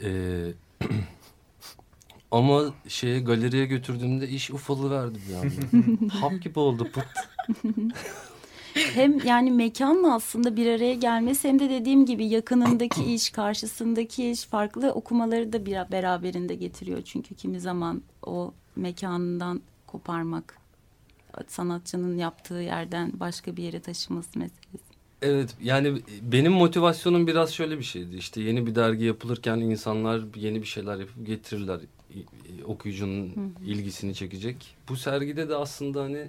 Ee, 0.04 0.54
ama 2.32 2.74
şeye 2.88 3.20
galeriye 3.20 3.66
götürdüğümde 3.66 4.30
iş 4.30 4.52
ufalı 4.52 4.92
verdi 4.92 5.20
bir 5.30 5.34
anda. 5.34 6.14
Hap 6.14 6.42
gibi 6.42 6.60
oldu 6.60 6.88
pıt. 6.92 7.06
hem 8.74 9.20
yani 9.26 9.52
mekanla 9.52 10.16
aslında 10.16 10.58
bir 10.58 10.68
araya 10.68 10.94
gelmesi 10.94 11.48
hem 11.48 11.60
de 11.60 11.70
dediğim 11.70 12.06
gibi 12.06 12.26
yakınındaki 12.26 13.14
iş, 13.14 13.30
karşısındaki 13.30 14.32
iş 14.32 14.46
farklı 14.46 14.92
okumaları 14.92 15.54
da 15.54 15.66
bir 15.66 15.92
beraberinde 15.92 16.56
getiriyor. 16.56 17.02
Çünkü 17.02 17.36
kimi 17.36 17.60
zaman 17.60 18.02
o 18.24 18.54
mekanından 18.80 19.62
koparmak, 19.88 20.58
sanatçının 21.48 22.18
yaptığı 22.18 22.54
yerden 22.54 23.12
başka 23.20 23.56
bir 23.58 23.64
yere 23.64 23.80
taşıması 23.80 24.40
meselesi. 24.40 24.90
Evet 25.22 25.56
yani 25.62 26.02
benim 26.22 26.52
motivasyonum 26.52 27.28
biraz 27.28 27.54
şöyle 27.54 27.78
bir 27.78 27.84
şeydi. 27.84 28.16
İşte 28.16 28.42
yeni 28.42 28.66
bir 28.66 28.76
dergi 28.76 29.04
yapılırken 29.06 29.58
insanlar 29.58 30.22
yeni 30.36 30.62
bir 30.62 30.68
şeyler 30.68 30.98
yapıp 31.00 31.28
getirirler. 31.28 31.80
İ- 32.16 32.20
i- 32.20 32.64
Okuyucunun 32.66 33.34
ilgisini 33.66 34.16
çekecek. 34.16 34.76
Bu 34.90 34.96
sergide 34.96 35.50
de 35.50 35.56
aslında 35.56 36.04
hani 36.04 36.28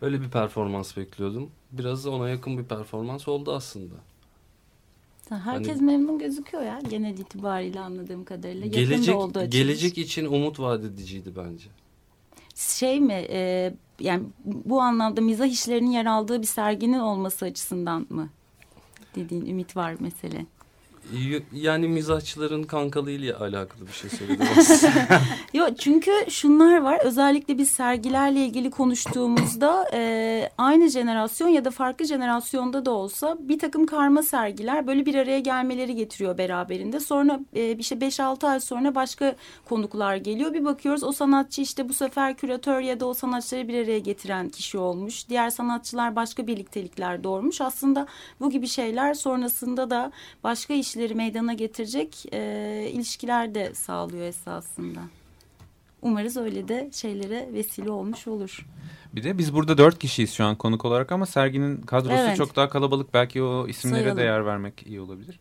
öyle 0.00 0.20
bir 0.20 0.28
performans 0.30 0.96
bekliyordum. 0.96 1.50
Biraz 1.72 2.06
ona 2.06 2.28
yakın 2.28 2.58
bir 2.58 2.64
performans 2.64 3.28
oldu 3.28 3.52
aslında. 3.54 3.94
Herkes 5.28 5.76
Hani- 5.76 5.82
memnun 5.82 6.18
gözüküyor 6.18 6.64
ya 6.64 6.80
genel 6.90 7.18
itibariyle 7.18 7.80
anladığım 7.80 8.24
kadarıyla. 8.24 8.66
Gelecek 8.66 9.16
oldu 9.16 9.46
gelecek 9.50 9.98
için 9.98 10.26
umut 10.26 10.60
vaat 10.60 10.84
ediciydi 10.84 11.32
bence. 11.36 11.66
Şey 12.54 13.00
mi 13.00 13.26
e, 13.30 13.74
yani 14.00 14.22
bu 14.44 14.80
anlamda 14.80 15.20
mizah 15.20 15.46
işlerinin 15.46 15.90
yer 15.90 16.06
aldığı 16.06 16.42
bir 16.42 16.46
serginin 16.46 16.98
olması 16.98 17.44
açısından 17.44 18.06
mı 18.10 18.28
dediğin 19.16 19.46
ümit 19.46 19.76
var 19.76 19.96
mesele. 20.00 20.46
Yani 21.52 21.88
mizahçıların 21.88 22.62
kankalığıyla 22.62 23.40
alakalı 23.40 23.86
bir 23.86 23.92
şey 23.92 24.10
söyledim 24.10 24.46
aslında. 24.58 25.20
Yok 25.54 25.78
çünkü 25.78 26.10
şunlar 26.28 26.80
var 26.80 26.98
özellikle 27.04 27.58
biz 27.58 27.70
sergilerle 27.70 28.46
ilgili 28.46 28.70
konuştuğumuzda 28.70 29.90
e, 29.92 30.50
aynı 30.58 30.88
jenerasyon 30.88 31.48
ya 31.48 31.64
da 31.64 31.70
farklı 31.70 32.04
jenerasyonda 32.04 32.86
da 32.86 32.90
olsa 32.90 33.36
bir 33.40 33.58
takım 33.58 33.86
karma 33.86 34.22
sergiler 34.22 34.86
böyle 34.86 35.06
bir 35.06 35.14
araya 35.14 35.40
gelmeleri 35.40 35.94
getiriyor 35.94 36.38
beraberinde. 36.38 37.00
Sonra 37.00 37.40
e, 37.54 37.72
işte 37.72 37.94
5-6 37.94 38.46
ay 38.46 38.60
sonra 38.60 38.94
başka 38.94 39.34
konuklar 39.68 40.16
geliyor. 40.16 40.54
Bir 40.54 40.64
bakıyoruz 40.64 41.04
o 41.04 41.12
sanatçı 41.12 41.62
işte 41.62 41.88
bu 41.88 41.94
sefer 41.94 42.36
küratör 42.36 42.80
ya 42.80 43.00
da 43.00 43.06
o 43.06 43.14
sanatçıları 43.14 43.68
bir 43.68 43.84
araya 43.84 43.98
getiren 43.98 44.48
kişi 44.48 44.78
olmuş. 44.78 45.28
Diğer 45.28 45.50
sanatçılar 45.50 46.16
başka 46.16 46.46
birliktelikler 46.46 47.24
doğurmuş. 47.24 47.60
Aslında 47.60 48.06
bu 48.40 48.50
gibi 48.50 48.66
şeyler 48.68 49.14
sonrasında 49.14 49.90
da 49.90 50.12
başka 50.44 50.74
işleri 51.02 51.14
meydana 51.14 51.54
getirecek 51.54 52.26
e, 52.32 52.90
ilişkiler 52.92 53.54
de 53.54 53.74
sağlıyor 53.74 54.26
esasında. 54.26 55.00
Umarız 56.02 56.36
öyle 56.36 56.68
de 56.68 56.90
şeylere 56.92 57.48
vesile 57.52 57.90
olmuş 57.90 58.28
olur. 58.28 58.66
Bir 59.14 59.24
de 59.24 59.38
biz 59.38 59.54
burada 59.54 59.78
dört 59.78 59.98
kişiyiz 59.98 60.32
şu 60.32 60.44
an 60.44 60.56
konuk 60.56 60.84
olarak 60.84 61.12
ama 61.12 61.26
serginin 61.26 61.76
kadrosu 61.82 62.16
Evet. 62.16 62.36
çok 62.36 62.56
daha 62.56 62.68
kalabalık. 62.68 63.14
Belki 63.14 63.42
o 63.42 63.68
isimlere 63.68 64.00
Sayalım. 64.00 64.18
de 64.18 64.22
yer 64.22 64.46
vermek 64.46 64.86
iyi 64.86 65.00
olabilir. 65.00 65.40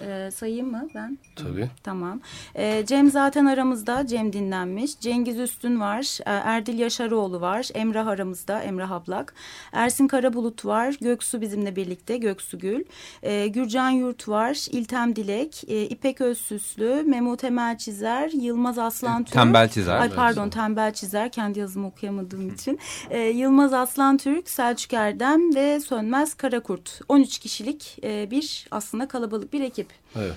Ee, 0.00 0.30
sayayım 0.30 0.70
mı 0.70 0.88
ben? 0.94 1.18
Tabii. 1.36 1.70
Tamam. 1.82 2.20
Ee, 2.54 2.84
Cem 2.86 3.10
zaten 3.10 3.46
aramızda. 3.46 4.06
Cem 4.06 4.32
dinlenmiş. 4.32 5.00
Cengiz 5.00 5.38
Üstün 5.38 5.80
var. 5.80 6.18
Ee, 6.26 6.30
Erdil 6.30 6.78
Yaşaroğlu 6.78 7.40
var. 7.40 7.68
Emrah 7.74 8.06
aramızda. 8.06 8.62
Emrah 8.62 8.90
Ablak. 8.90 9.34
Ersin 9.72 10.08
Karabulut 10.08 10.64
var. 10.64 10.96
Göksu 11.00 11.40
bizimle 11.40 11.76
birlikte. 11.76 12.16
Göksu 12.16 12.58
Gül. 12.58 12.84
Ee, 13.22 13.46
Gürcan 13.48 13.90
Yurt 13.90 14.28
var. 14.28 14.66
İltem 14.70 15.16
Dilek. 15.16 15.64
Ee, 15.68 15.82
İpek 15.82 16.20
Özsüslü. 16.20 17.02
Memo 17.06 17.36
Temel 17.36 17.78
Çizer. 17.78 18.30
Yılmaz 18.30 18.78
Aslan 18.78 19.24
Türk. 19.24 19.34
Tembel 19.34 19.68
çizer. 19.68 20.00
Ay 20.00 20.10
pardon 20.10 20.50
Tembel 20.50 20.92
Çizer. 20.92 21.32
Kendi 21.32 21.58
yazımı 21.58 21.86
okuyamadığım 21.86 22.54
için. 22.54 22.78
Ee, 23.10 23.18
Yılmaz 23.20 23.72
Aslan 23.72 24.16
Türk. 24.16 24.50
Selçuk 24.50 24.92
Erdem 24.92 25.54
ve 25.54 25.80
Sönmez 25.80 26.34
Karakurt. 26.34 27.00
13 27.08 27.38
kişilik 27.38 27.98
e, 28.04 28.30
bir 28.30 28.66
aslında 28.70 29.08
kalabalık 29.08 29.52
bir 29.52 29.60
ekip. 29.60 29.87
Evet. 30.16 30.36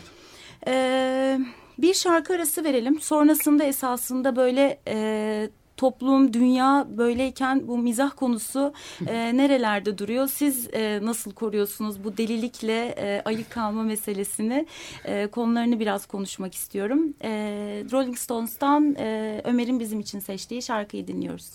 Ee, 0.68 1.40
bir 1.78 1.94
şarkı 1.94 2.34
arası 2.34 2.64
verelim. 2.64 3.00
Sonrasında 3.02 3.64
esasında 3.64 4.36
böyle 4.36 4.80
e, 4.88 5.50
toplum, 5.78 6.34
dünya 6.34 6.88
böyleyken 6.90 7.68
bu 7.68 7.78
mizah 7.78 8.12
konusu 8.16 8.74
e, 9.08 9.38
nerelerde 9.38 9.98
duruyor? 9.98 10.28
Siz 10.28 10.70
e, 10.74 11.00
nasıl 11.04 11.32
koruyorsunuz 11.32 12.04
bu 12.04 12.18
delilikle 12.18 12.86
e, 12.98 13.22
ayık 13.26 13.50
kalma 13.50 13.84
meselesini? 13.84 14.66
E, 15.06 15.28
konularını 15.28 15.80
biraz 15.80 16.06
konuşmak 16.06 16.56
istiyorum. 16.56 17.14
E, 17.24 17.30
Rolling 17.92 18.18
Stones'tan 18.18 18.96
e, 19.00 19.42
Ömer'in 19.44 19.80
bizim 19.80 20.00
için 20.00 20.20
seçtiği 20.20 20.62
şarkıyı 20.62 21.08
dinliyoruz. 21.08 21.52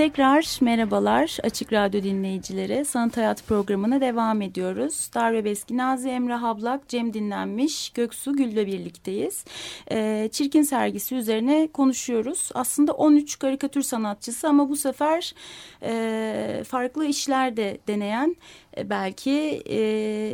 Tekrar 0.00 0.58
merhabalar 0.60 1.38
Açık 1.42 1.72
Radyo 1.72 2.02
dinleyicileri. 2.02 2.84
Sanat 2.84 3.16
Hayat 3.16 3.46
programına 3.46 4.00
devam 4.00 4.42
ediyoruz. 4.42 5.10
Darbe 5.14 5.44
Beski, 5.44 5.76
Nazi 5.76 6.08
Emre 6.08 6.34
Hablak, 6.34 6.88
Cem 6.88 7.14
Dinlenmiş, 7.14 7.90
Göksu 7.90 8.36
Gül'le 8.36 8.66
birlikteyiz. 8.66 9.44
Ee, 9.92 10.28
çirkin 10.32 10.62
sergisi 10.62 11.14
üzerine 11.14 11.68
konuşuyoruz. 11.72 12.50
Aslında 12.54 12.92
13 12.92 13.38
karikatür 13.38 13.82
sanatçısı 13.82 14.48
ama 14.48 14.68
bu 14.68 14.76
sefer 14.76 15.34
e, 15.82 16.62
farklı 16.66 17.06
işlerde 17.06 17.78
deneyen 17.88 18.36
e, 18.69 18.69
belki 18.84 19.62
e, 19.66 19.78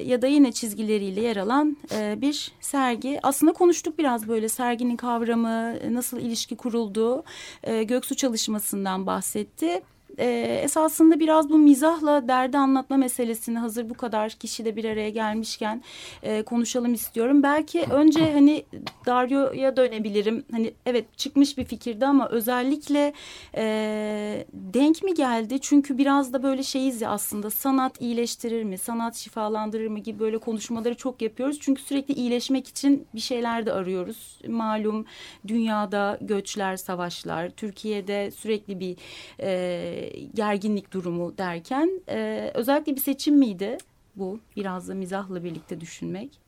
ya 0.07 0.23
da 0.23 0.27
yine 0.27 0.53
çizgileriyle 0.53 1.21
yer 1.21 1.37
alan 1.37 1.77
e, 1.95 2.21
bir 2.21 2.53
sergi. 2.61 3.21
Aslında 3.23 3.53
konuştuk 3.53 3.99
biraz 3.99 4.29
böyle 4.29 4.49
serginin 4.49 4.97
kavramı, 4.97 5.75
nasıl 5.95 6.19
ilişki 6.19 6.57
kurulduğu, 6.57 7.25
e, 7.63 7.83
Göksu 7.83 8.15
çalışmasından 8.15 9.07
bahsetti 9.07 9.83
e, 10.19 10.61
esasında 10.65 11.21
biraz 11.21 11.51
bu 11.51 11.59
mizahla 11.59 12.29
derdi 12.29 12.59
anlatma 12.59 12.97
meselesini 12.97 13.59
hazır 13.59 13.91
bu 13.91 13.95
kadar 13.95 14.31
kişi 14.31 14.65
de 14.65 14.77
bir 14.77 14.85
araya 14.85 15.11
gelmişken 15.11 15.83
e, 16.23 16.43
konuşalım 16.43 16.95
istiyorum. 16.95 17.43
Belki 17.43 17.85
önce 17.91 18.33
hani 18.33 18.65
Dario'ya 19.07 19.77
dönebilirim. 19.77 20.45
Hani 20.51 20.75
evet 20.87 21.19
çıkmış 21.19 21.59
bir 21.59 21.65
fikirdi 21.65 22.07
ama 22.07 22.29
özellikle 22.29 23.13
e, 23.57 24.47
denk 24.53 25.03
mi 25.03 25.15
geldi? 25.15 25.59
Çünkü 25.61 25.99
biraz 25.99 26.33
da 26.33 26.43
böyle 26.43 26.63
şeyiz 26.63 27.01
ya 27.01 27.11
aslında 27.11 27.51
sanat 27.51 28.01
iyileştirir 28.01 28.63
mi? 28.63 28.79
Sanat 28.79 29.17
şifalandırır 29.17 29.89
mı 29.89 29.99
gibi 29.99 30.19
böyle 30.19 30.39
konuşmaları 30.39 30.95
çok 30.95 31.23
yapıyoruz. 31.23 31.59
Çünkü 31.61 31.83
sürekli 31.83 32.15
iyileşmek 32.15 32.69
için 32.69 33.07
bir 33.15 33.21
şeyler 33.21 33.67
de 33.67 33.73
arıyoruz. 33.73 34.39
Malum 34.49 35.07
dünyada 35.49 36.19
göçler, 36.21 36.77
savaşlar, 36.77 37.51
Türkiye'de 37.51 38.31
sürekli 38.31 38.81
bir 38.81 38.97
e, 39.41 39.96
gerginlik 40.35 40.93
durumu 40.93 41.39
derken 41.39 42.01
e, 42.09 42.51
özellikle 42.55 42.97
bir 42.97 43.01
seçim 43.01 43.37
miydi 43.37 43.79
bu? 44.17 44.41
Biraz 44.57 44.89
da 44.89 44.95
mizahla 44.95 45.45
birlikte 45.45 45.81
düşünmek. 45.81 46.39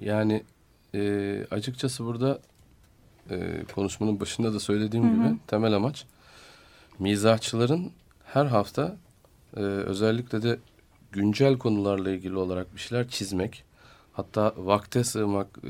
Yani 0.00 0.42
e, 0.94 1.44
açıkçası 1.50 2.04
burada 2.04 2.40
e, 3.30 3.64
konuşmanın 3.74 4.20
başında 4.20 4.54
da 4.54 4.60
söylediğim 4.60 5.04
Hı 5.04 5.24
hı. 5.24 5.28
gibi 5.28 5.38
temel 5.46 5.72
amaç 5.72 6.06
mizahçıların 6.98 7.92
her 8.24 8.46
hafta 8.46 8.96
e, 9.56 9.60
özellikle 9.60 10.42
de 10.42 10.58
güncel 11.12 11.58
konularla 11.58 12.10
ilgili 12.10 12.36
olarak 12.36 12.74
bir 12.74 12.80
şeyler 12.80 13.08
çizmek. 13.08 13.64
Hatta 14.12 14.54
vakte 14.56 15.04
sığmak 15.04 15.48
e, 15.64 15.68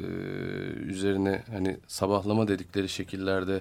üzerine 0.77 1.43
hani 1.51 1.77
sabahlama 1.87 2.49
dedikleri 2.49 2.89
şekillerde 2.89 3.61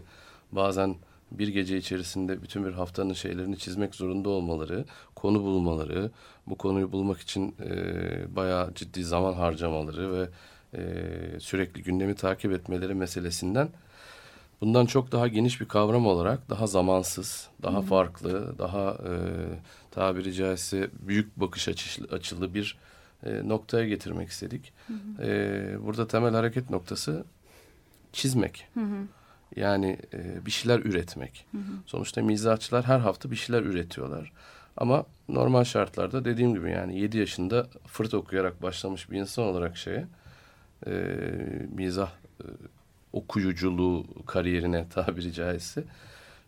bazen 0.52 0.96
bir 1.32 1.48
gece 1.48 1.78
içerisinde 1.78 2.42
bütün 2.42 2.66
bir 2.66 2.72
haftanın 2.72 3.14
şeylerini 3.14 3.58
çizmek 3.58 3.96
zorunda 3.96 4.30
olmaları, 4.30 4.86
konu 5.16 5.44
bulmaları, 5.44 6.12
bu 6.48 6.56
konuyu 6.56 6.92
bulmak 6.92 7.20
için 7.20 7.56
e, 7.60 8.36
bayağı 8.36 8.74
ciddi 8.74 9.04
zaman 9.04 9.34
harcamaları 9.34 10.14
ve 10.14 10.30
e, 10.74 11.40
sürekli 11.40 11.84
gündemi 11.84 12.16
takip 12.16 12.52
etmeleri 12.52 12.94
meselesinden 12.94 13.70
bundan 14.62 14.86
çok 14.86 15.12
daha 15.12 15.28
geniş 15.28 15.62
bir 15.62 15.66
kavram 15.66 16.08
olarak 16.08 16.50
daha 16.50 16.68
zamansız, 16.68 17.50
daha 17.64 17.82
farklı, 17.82 18.58
daha 18.60 18.92
e, 18.92 19.12
tabiri 19.92 20.34
caizse 20.34 20.90
büyük 21.02 21.40
bakış 21.40 21.68
açılı, 21.68 22.08
açılı 22.16 22.54
bir 22.54 22.78
e, 23.26 23.48
noktaya 23.48 23.88
getirmek 23.88 24.30
istedik. 24.30 24.74
E, 25.20 25.78
burada 25.86 26.08
temel 26.08 26.34
hareket 26.34 26.70
noktası 26.70 27.26
çizmek. 28.14 28.68
Yani 29.56 29.98
e, 30.14 30.46
bir 30.46 30.52
şeyler 30.52 30.80
üretmek. 30.80 31.46
Sonuçta 31.86 32.22
mizahçılar 32.22 32.86
her 32.86 33.00
hafta 33.00 33.32
bir 33.32 33.36
şeyler 33.36 33.62
üretiyorlar. 33.62 34.32
Ama 34.78 35.06
normal 35.30 35.64
şartlarda 35.64 36.26
dediğim 36.26 36.54
gibi 36.54 36.72
yani 36.72 37.00
7 37.00 37.18
yaşında 37.18 37.68
fırt 37.88 38.14
okuyarak 38.14 38.62
başlamış 38.62 39.12
bir 39.12 39.20
insan 39.20 39.46
olarak 39.46 39.78
şeye 39.78 40.08
e, 40.88 40.92
mizah 41.72 42.10
e, 42.42 42.46
okuyuculuğu 43.14 44.06
kariyerine 44.26 44.90
tabiri 44.94 45.34
caizse 45.34 45.84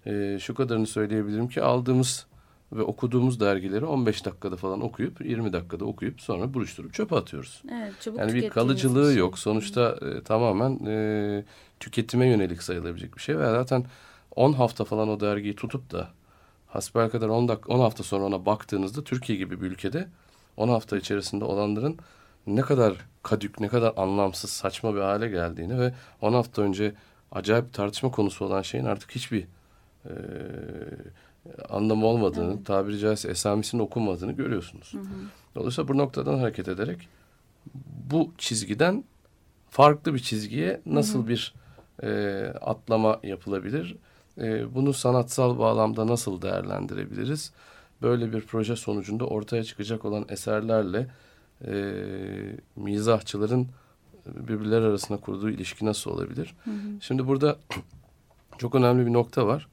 e, 0.05 0.37
şu 0.41 0.55
kadarını 0.55 0.87
söyleyebilirim 0.87 1.47
ki 1.47 1.61
aldığımız 1.61 2.25
ve 2.71 2.81
okuduğumuz 2.81 3.39
dergileri 3.39 3.85
15 3.85 4.25
dakikada 4.25 4.55
falan 4.55 4.81
okuyup 4.81 5.25
20 5.25 5.53
dakikada 5.53 5.85
okuyup 5.85 6.21
sonra 6.21 6.53
buruşturup 6.53 6.93
çöpe 6.93 7.15
atıyoruz. 7.15 7.63
Evet, 7.71 7.93
çabuk 8.01 8.19
Yani 8.19 8.33
bir 8.33 8.49
kalıcılığı 8.49 9.09
şey. 9.09 9.19
yok. 9.19 9.39
Sonuçta 9.39 9.95
e, 10.01 10.23
tamamen 10.23 10.85
e, 10.85 11.43
tüketime 11.79 12.27
yönelik 12.27 12.63
sayılabilecek 12.63 13.15
bir 13.15 13.21
şey. 13.21 13.39
Ve 13.39 13.45
zaten 13.45 13.85
10 14.35 14.53
hafta 14.53 14.85
falan 14.85 15.09
o 15.09 15.19
dergiyi 15.19 15.55
tutup 15.55 15.91
da 15.91 16.09
hasbelkader 16.67 17.27
10, 17.27 17.47
dak 17.47 17.69
10 17.69 17.79
hafta 17.79 18.03
sonra 18.03 18.25
ona 18.25 18.45
baktığınızda 18.45 19.03
Türkiye 19.03 19.37
gibi 19.37 19.61
bir 19.61 19.67
ülkede 19.67 20.07
10 20.57 20.69
hafta 20.69 20.97
içerisinde 20.97 21.45
olanların 21.45 21.97
ne 22.47 22.61
kadar 22.61 22.93
kadük, 23.23 23.59
ne 23.59 23.67
kadar 23.67 23.93
anlamsız, 23.97 24.49
saçma 24.49 24.95
bir 24.95 24.99
hale 24.99 25.27
geldiğini 25.27 25.79
ve 25.79 25.93
10 26.21 26.33
hafta 26.33 26.61
önce 26.61 26.93
acayip 27.31 27.73
tartışma 27.73 28.11
konusu 28.11 28.45
olan 28.45 28.61
şeyin 28.61 28.85
artık 28.85 29.11
hiçbir 29.11 29.47
e, 30.05 30.11
anlamı 31.69 32.05
olmadığını, 32.05 32.63
tabiri 32.63 32.99
caizse 32.99 33.29
esamisinin 33.29 33.81
okunmadığını 33.81 34.31
görüyorsunuz. 34.31 34.93
Dolayısıyla 35.55 35.87
bu 35.87 35.97
noktadan 35.97 36.37
hareket 36.39 36.67
ederek 36.67 37.07
bu 38.11 38.31
çizgiden 38.37 39.03
farklı 39.69 40.13
bir 40.13 40.19
çizgiye 40.19 40.81
nasıl 40.85 41.27
bir 41.27 41.53
e, 42.03 42.41
atlama 42.61 43.19
yapılabilir? 43.23 43.95
E, 44.37 44.75
bunu 44.75 44.93
sanatsal 44.93 45.59
bağlamda 45.59 46.07
nasıl 46.07 46.41
değerlendirebiliriz? 46.41 47.51
Böyle 48.01 48.33
bir 48.33 48.41
proje 48.41 48.75
sonucunda 48.75 49.25
ortaya 49.25 49.63
çıkacak 49.63 50.05
olan 50.05 50.25
eserlerle 50.29 51.07
e, 51.67 51.93
mizahçıların 52.75 53.67
birbirleri 54.25 54.85
arasında 54.85 55.17
kurduğu 55.17 55.49
ilişki 55.49 55.85
nasıl 55.85 56.11
olabilir? 56.11 56.55
Şimdi 57.01 57.27
burada 57.27 57.57
çok 58.57 58.75
önemli 58.75 59.05
bir 59.05 59.13
nokta 59.13 59.47
var. 59.47 59.67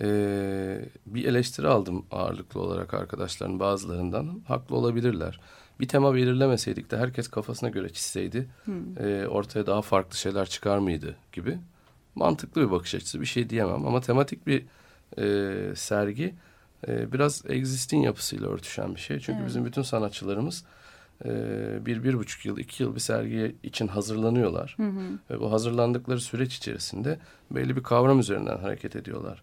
Ee, 0.00 0.84
bir 1.06 1.24
eleştiri 1.24 1.68
aldım 1.68 2.04
ağırlıklı 2.10 2.60
olarak 2.60 2.94
arkadaşların 2.94 3.60
bazılarından. 3.60 4.40
Haklı 4.48 4.76
olabilirler. 4.76 5.40
Bir 5.80 5.88
tema 5.88 6.14
belirlemeseydik 6.14 6.90
de 6.90 6.96
herkes 6.96 7.28
kafasına 7.28 7.68
göre 7.68 7.88
çizseydi 7.88 8.48
e, 9.00 9.26
ortaya 9.26 9.66
daha 9.66 9.82
farklı 9.82 10.16
şeyler 10.16 10.46
çıkar 10.46 10.78
mıydı 10.78 11.16
gibi. 11.32 11.58
Mantıklı 12.14 12.66
bir 12.66 12.70
bakış 12.70 12.94
açısı 12.94 13.20
bir 13.20 13.26
şey 13.26 13.50
diyemem 13.50 13.86
ama 13.86 14.00
tematik 14.00 14.46
bir 14.46 14.64
e, 15.18 15.74
sergi 15.76 16.34
e, 16.88 17.12
biraz 17.12 17.42
existing 17.48 18.04
yapısıyla 18.04 18.48
örtüşen 18.48 18.94
bir 18.94 19.00
şey. 19.00 19.18
Çünkü 19.18 19.38
Evet. 19.38 19.48
bizim 19.48 19.64
bütün 19.64 19.82
sanatçılarımız 19.82 20.64
e, 21.24 21.30
bir, 21.86 22.04
bir 22.04 22.14
buçuk 22.14 22.46
yıl, 22.46 22.58
iki 22.58 22.82
yıl 22.82 22.94
bir 22.94 23.00
sergi 23.00 23.56
için 23.62 23.88
hazırlanıyorlar. 23.88 24.76
Ve 25.30 25.40
bu 25.40 25.52
hazırlandıkları 25.52 26.20
süreç 26.20 26.56
içerisinde 26.56 27.18
belli 27.50 27.76
bir 27.76 27.82
kavram 27.82 28.18
üzerinden 28.20 28.58
hareket 28.58 28.96
ediyorlar. 28.96 29.42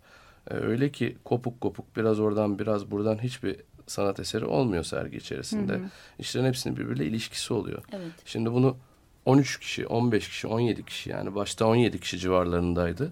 Ee, 0.51 0.53
öyle 0.53 0.91
ki 0.91 1.17
kopuk 1.25 1.61
kopuk 1.61 1.95
biraz 1.97 2.19
oradan 2.19 2.59
biraz 2.59 2.91
buradan 2.91 3.23
hiçbir 3.23 3.55
sanat 3.87 4.19
eseri 4.19 4.45
olmuyor 4.45 4.83
sergi 4.83 5.17
içerisinde. 5.17 5.79
İşlerin 6.19 6.45
hepsinin 6.45 6.77
birbiriyle 6.77 7.05
ilişkisi 7.05 7.53
oluyor. 7.53 7.83
Evet. 7.93 8.11
Şimdi 8.25 8.53
bunu 8.53 8.77
13 9.25 9.59
kişi, 9.59 9.87
15 9.87 10.29
kişi, 10.29 10.47
17 10.47 10.85
kişi 10.85 11.09
yani 11.09 11.35
başta 11.35 11.65
17 11.67 11.99
kişi 11.99 12.19
civarlarındaydı. 12.19 13.11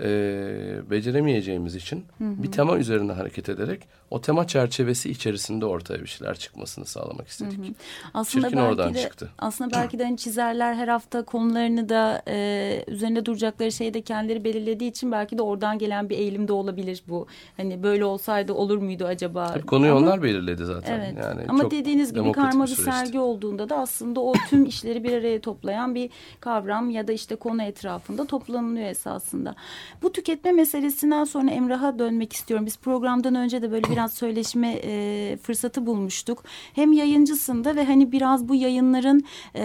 Ee, 0.00 0.80
beceremeyeceğimiz 0.90 1.74
için 1.74 2.04
bir 2.20 2.52
tema 2.52 2.78
üzerine 2.78 3.12
hareket 3.12 3.48
ederek 3.48 3.88
o 4.12 4.20
tema 4.20 4.46
çerçevesi 4.46 5.10
içerisinde 5.10 5.66
ortaya 5.66 6.02
bir 6.02 6.06
şeyler 6.06 6.38
çıkmasını 6.38 6.86
sağlamak 6.86 7.28
istedik. 7.28 7.76
Aslında 8.14 8.46
Çirkin 8.46 8.58
belki 8.58 8.72
oradan 8.72 8.94
de, 8.94 9.00
çıktı. 9.00 9.30
Aslında 9.38 9.70
belki 9.76 9.98
de 9.98 10.04
hani 10.04 10.16
çizerler 10.16 10.74
her 10.74 10.88
hafta 10.88 11.24
konularını 11.24 11.88
da 11.88 12.22
e, 12.28 12.84
üzerinde 12.88 13.26
duracakları 13.26 13.72
şeyi 13.72 13.94
de 13.94 14.00
kendileri 14.02 14.44
belirlediği 14.44 14.90
için 14.90 15.12
belki 15.12 15.38
de 15.38 15.42
oradan 15.42 15.78
gelen 15.78 16.08
bir 16.08 16.18
eğilim 16.18 16.48
de 16.48 16.52
olabilir 16.52 17.02
bu. 17.08 17.26
Hani 17.56 17.82
böyle 17.82 18.04
olsaydı 18.04 18.52
olur 18.52 18.78
muydu 18.78 19.04
acaba? 19.04 19.46
Tabii 19.46 19.66
konuyu 19.66 19.92
Ama- 19.92 20.00
onlar 20.00 20.22
belirledi 20.22 20.64
zaten. 20.64 21.00
Evet. 21.00 21.14
Yani 21.24 21.42
Ama 21.48 21.70
dediğiniz 21.70 22.14
gibi 22.14 22.32
karma 22.32 22.64
bir 22.64 22.68
süreçti. 22.68 22.84
sergi 22.84 23.18
olduğunda 23.18 23.68
da 23.68 23.76
aslında 23.76 24.20
o 24.20 24.32
tüm 24.50 24.64
işleri 24.66 25.04
bir 25.04 25.12
araya 25.12 25.40
toplayan 25.40 25.94
bir 25.94 26.10
kavram 26.40 26.90
ya 26.90 27.08
da 27.08 27.12
işte 27.12 27.36
konu 27.36 27.62
etrafında 27.62 28.24
toplanılıyor 28.24 28.88
esasında. 28.88 29.54
Bu 30.02 30.12
tüketme 30.12 30.52
meselesinden 30.52 31.24
sonra 31.24 31.50
Emrah'a 31.50 31.98
dönmek 31.98 32.32
istiyorum. 32.32 32.66
Biz 32.66 32.78
programdan 32.78 33.34
önce 33.34 33.62
de 33.62 33.70
böyle 33.72 33.82
biraz 34.02 34.14
söyleşme 34.14 34.80
e, 34.84 35.36
fırsatı 35.42 35.86
bulmuştuk. 35.86 36.44
Hem 36.74 36.92
yayıncısında 36.92 37.76
ve 37.76 37.84
hani 37.84 38.12
biraz 38.12 38.48
bu 38.48 38.54
yayınların 38.54 39.24
e, 39.56 39.62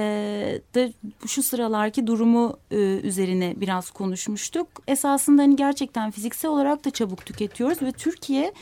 da 0.76 0.89
şu 1.28 1.43
sıralarki 1.43 2.08
durumu 2.08 2.58
e, 2.71 2.76
üzerine 3.04 3.54
biraz 3.58 3.89
konuşmuştuk. 3.89 4.67
Esasında 4.88 5.41
hani 5.41 5.56
gerçekten 5.56 6.12
fiziksel 6.12 6.52
olarak 6.52 6.86
da 6.86 6.91
çabuk 6.91 7.26
tüketiyoruz 7.26 7.82
ve 7.82 7.91
Türkiye 7.91 8.54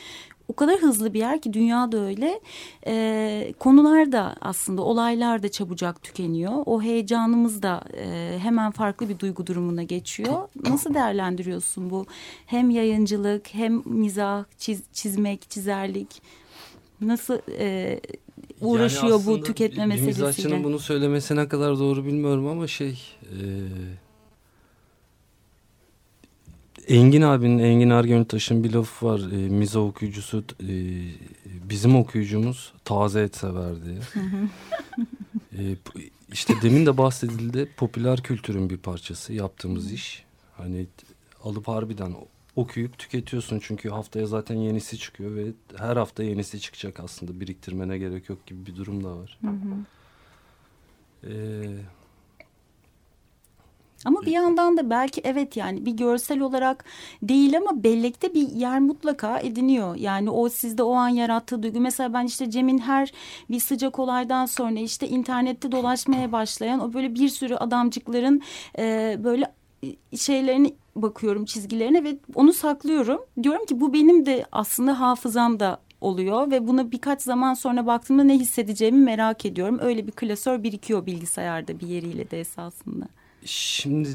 o 0.48 0.56
kadar 0.56 0.78
hızlı 0.78 1.14
bir 1.14 1.18
yer 1.18 1.40
ki 1.40 1.52
dünya 1.52 1.92
da 1.92 2.00
öyle. 2.00 2.40
E, 2.86 3.54
konular 3.58 4.12
da 4.12 4.36
aslında 4.40 4.82
olaylar 4.82 5.42
da 5.42 5.48
çabucak 5.48 6.02
tükeniyor. 6.02 6.52
O 6.66 6.82
heyecanımız 6.82 7.62
da 7.62 7.84
e, 7.98 8.38
hemen 8.42 8.70
farklı 8.70 9.08
bir 9.08 9.18
duygu 9.18 9.46
durumuna 9.46 9.82
geçiyor. 9.82 10.48
Nasıl 10.68 10.94
değerlendiriyorsun 10.94 11.90
bu 11.90 12.06
hem 12.46 12.70
yayıncılık 12.70 13.54
hem 13.54 13.82
mizah, 13.84 14.44
çiz, 14.58 14.82
çizmek, 14.92 15.50
çizerlik? 15.50 16.22
Nasıl 17.00 17.38
e, 17.58 18.00
uğraşıyor 18.60 19.20
Yani 19.20 19.26
bu 19.26 19.42
tüketme 19.42 19.86
meselesiyle? 19.86 20.26
mizahçının 20.28 20.64
bunu 20.64 20.78
söylemesi 20.78 21.36
ne 21.36 21.48
kadar 21.48 21.78
doğru 21.78 22.04
bilmiyorum 22.04 22.46
ama 22.46 22.66
şey... 22.66 23.02
e, 23.22 23.42
Engin 26.88 27.22
abinin, 27.22 27.58
Engin 27.58 27.90
Ergöntaş'ın 27.90 28.64
bir 28.64 28.72
lafı 28.72 29.06
var. 29.06 29.20
E, 29.32 29.48
mizah 29.48 29.80
okuyucusu, 29.80 30.44
e, 30.60 30.74
bizim 31.70 31.96
okuyucumuz 31.96 32.72
taze 32.84 33.20
et 33.20 33.36
sever 33.36 33.74
diye. 33.84 33.98
e, 35.58 35.76
işte 36.32 36.54
demin 36.62 36.86
de 36.86 36.98
bahsedildi. 36.98 37.68
Popüler 37.76 38.22
kültürün 38.22 38.70
bir 38.70 38.76
parçası 38.76 39.32
yaptığımız 39.32 39.92
iş. 39.92 40.24
Hani 40.56 40.86
alıp 41.44 41.68
harbiden 41.68 42.14
okuyup 42.56 42.98
tüketiyorsun. 42.98 43.58
Çünkü 43.62 43.88
haftaya 43.90 44.26
zaten 44.26 44.54
yenisi 44.54 44.98
çıkıyor 44.98 45.34
ve 45.36 45.46
her 45.76 45.96
hafta 45.96 46.22
yenisi 46.22 46.60
çıkacak 46.60 47.00
aslında. 47.00 47.40
Biriktirmene 47.40 47.98
gerek 47.98 48.28
yok 48.28 48.46
gibi 48.46 48.66
bir 48.66 48.76
durum 48.76 49.04
da 49.04 49.16
var. 49.16 49.38
Ee, 51.24 51.30
Ama 54.06 54.22
bir 54.22 54.30
yandan 54.30 54.76
da 54.76 54.90
belki 54.90 55.20
evet 55.24 55.56
yani 55.56 55.86
bir 55.86 55.92
görsel 55.92 56.40
olarak 56.40 56.84
değil 57.22 57.56
ama 57.56 57.84
bellekte 57.84 58.34
bir 58.34 58.48
yer 58.48 58.80
mutlaka 58.80 59.38
ediniyor. 59.38 59.96
Yani 59.96 60.30
o 60.30 60.48
sizde 60.48 60.82
o 60.82 60.92
an 60.94 61.08
yarattığı 61.08 61.62
duygu. 61.62 61.80
Mesela 61.80 62.12
ben 62.12 62.24
işte 62.24 62.50
Cem'in 62.50 62.78
her 62.78 63.12
bir 63.50 63.60
sıcak 63.60 63.98
olaydan 63.98 64.46
sonra 64.46 64.80
işte 64.80 65.08
internette 65.08 65.72
dolaşmaya 65.72 66.32
başlayan 66.32 66.80
o 66.80 66.92
böyle 66.92 67.14
bir 67.14 67.28
sürü 67.28 67.54
adamcıkların 67.54 68.42
e, 68.78 69.16
böyle 69.24 69.52
şeylerini 70.16 70.74
bakıyorum 70.96 71.44
çizgilerine 71.44 72.04
ve 72.04 72.18
onu 72.34 72.52
saklıyorum. 72.52 73.20
Diyorum 73.42 73.66
ki 73.66 73.80
bu 73.80 73.92
benim 73.92 74.26
de 74.26 74.46
aslında 74.52 75.00
hafızamda 75.00 75.78
oluyor 76.00 76.50
ve 76.50 76.68
buna 76.68 76.92
birkaç 76.92 77.22
zaman 77.22 77.54
sonra 77.54 77.86
baktığımda 77.86 78.24
ne 78.24 78.34
hissedeceğimi 78.38 79.04
merak 79.04 79.46
ediyorum. 79.46 79.78
Öyle 79.80 80.06
bir 80.06 80.12
klasör 80.12 80.62
birikiyor 80.62 81.06
bilgisayarda 81.06 81.80
bir 81.80 81.86
yeriyle 81.86 82.30
de 82.30 82.40
esasında. 82.40 83.06
Şimdi 83.46 84.08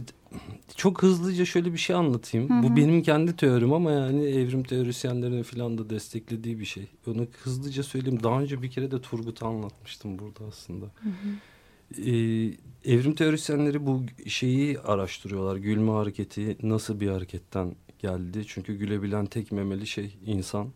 çok 0.76 1.04
hızlıca 1.04 1.46
şöyle 1.46 1.74
bir 1.74 1.78
şey 1.78 1.96
anlatayım. 1.96 2.63
Bu 2.63 2.76
benim 2.76 3.04
kendi 3.04 3.36
teorim 3.36 3.74
ama 3.74 3.91
yani 3.91 4.24
evrim 4.26 4.63
teorisyenlerinin 4.63 5.44
falan 5.44 5.78
da 5.78 5.89
desteklediği 5.89 6.60
bir 6.60 6.65
şey. 6.65 6.88
Onu 7.08 7.28
hızlıca 7.44 7.84
söyleyeyim. 7.84 8.24
Daha 8.24 8.41
önce 8.41 8.62
bir 8.62 8.72
kere 8.72 8.91
de 8.91 9.02
Turgut'a 9.02 9.48
anlatmıştım 9.48 10.20
burada 10.20 10.39
aslında. 10.48 10.86
Ee, 11.98 12.12
evrim 12.86 13.15
teorisyenleri 13.15 13.86
bu 13.86 14.04
şeyi 14.28 14.80
araştırıyorlar. 14.80 15.56
Gülme 15.58 15.91
hareketi 15.91 16.58
nasıl 16.63 17.00
bir 17.00 17.08
hareketten 17.10 17.76
geldi? 18.00 18.44
Çünkü 18.48 18.76
gülebilen 18.76 19.26
tek 19.26 19.52
memeli 19.52 19.88
şey 19.88 20.17
insan. 20.26 20.67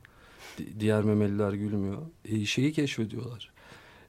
Di- 0.58 0.80
Diğer 0.80 1.04
memeliler 1.04 1.54
gülmüyor. 1.54 2.02
Ee, 2.26 2.46
şeyi 2.46 2.74
keşfediyorlar. 2.74 3.52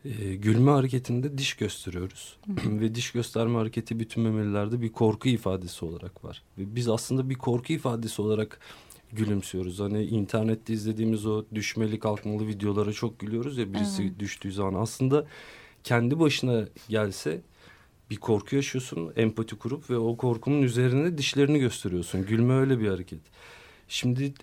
Ee, 0.07 0.35
gülme 0.35 0.71
hareketinde 0.71 1.39
diş 1.39 1.55
gösteriyoruz. 1.55 2.37
Ve 2.65 2.95
diş 2.95 3.13
gösterme 3.13 3.59
hareketi 3.59 4.01
bütün 4.01 4.23
memelilerde 4.23 4.83
bir 4.83 4.93
korku 4.93 5.29
ifadesi 5.29 5.85
olarak 5.85 6.25
var. 6.25 6.43
Ve 6.59 6.77
biz 6.77 6.89
aslında 6.89 7.31
bir 7.31 7.35
korku 7.35 7.73
ifadesi 7.73 8.23
olarak 8.23 8.61
gülümsüyoruz. 9.13 9.81
Hani 9.81 10.05
internette 10.05 10.73
izlediğimiz 10.73 11.27
o 11.27 11.45
düşmeli 11.55 11.99
kalkmalı 11.99 12.47
videolara 12.47 12.93
çok 12.93 13.19
gülüyoruz 13.19 13.59
ya 13.59 13.73
birisi 13.73 14.21
düştüğü 14.21 14.53
zaman. 14.53 14.83
Aslında 14.83 15.27
kendi 15.85 16.21
başına 16.21 16.69
gelse 16.89 17.41
bir 18.11 18.17
korku 18.17 18.57
yaşıyorsun 18.57 19.13
empati 19.17 19.57
kurup 19.57 19.91
ve 19.91 19.97
o 19.99 20.17
korkunun 20.17 20.63
üzerine 20.63 21.19
dişlerini 21.19 21.59
gösteriyorsun. 21.59 22.27
Gülme 22.27 22.55
öyle 22.55 22.81
bir 22.81 22.89
hareket. 22.89 23.21
Şimdi 23.89 24.35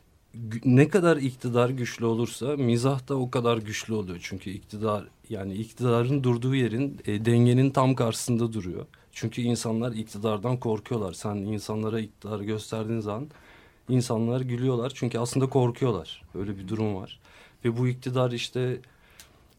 ne 0.65 0.87
kadar 0.87 1.17
iktidar 1.17 1.69
güçlü 1.69 2.05
olursa 2.05 2.57
mizah 2.57 3.07
da 3.07 3.15
o 3.15 3.31
kadar 3.31 3.57
güçlü 3.57 3.93
oluyor. 3.93 4.19
Çünkü 4.21 4.49
iktidar 4.49 5.05
yani 5.29 5.53
iktidarın 5.53 6.23
durduğu 6.23 6.55
yerin 6.55 7.01
e, 7.05 7.25
dengenin 7.25 7.69
tam 7.69 7.95
karşısında 7.95 8.53
duruyor. 8.53 8.85
Çünkü 9.11 9.41
insanlar 9.41 9.91
iktidardan 9.91 10.57
korkuyorlar. 10.57 11.13
Sen 11.13 11.35
insanlara 11.35 11.99
iktidarı 11.99 12.43
gösterdiğin 12.43 12.99
zaman 12.99 13.27
insanlar 13.89 14.41
gülüyorlar. 14.41 14.91
Çünkü 14.95 15.19
aslında 15.19 15.49
korkuyorlar. 15.49 16.21
Öyle 16.35 16.57
bir 16.57 16.67
durum 16.67 16.95
var. 16.95 17.19
Ve 17.65 17.77
bu 17.77 17.87
iktidar 17.87 18.31
işte 18.31 18.81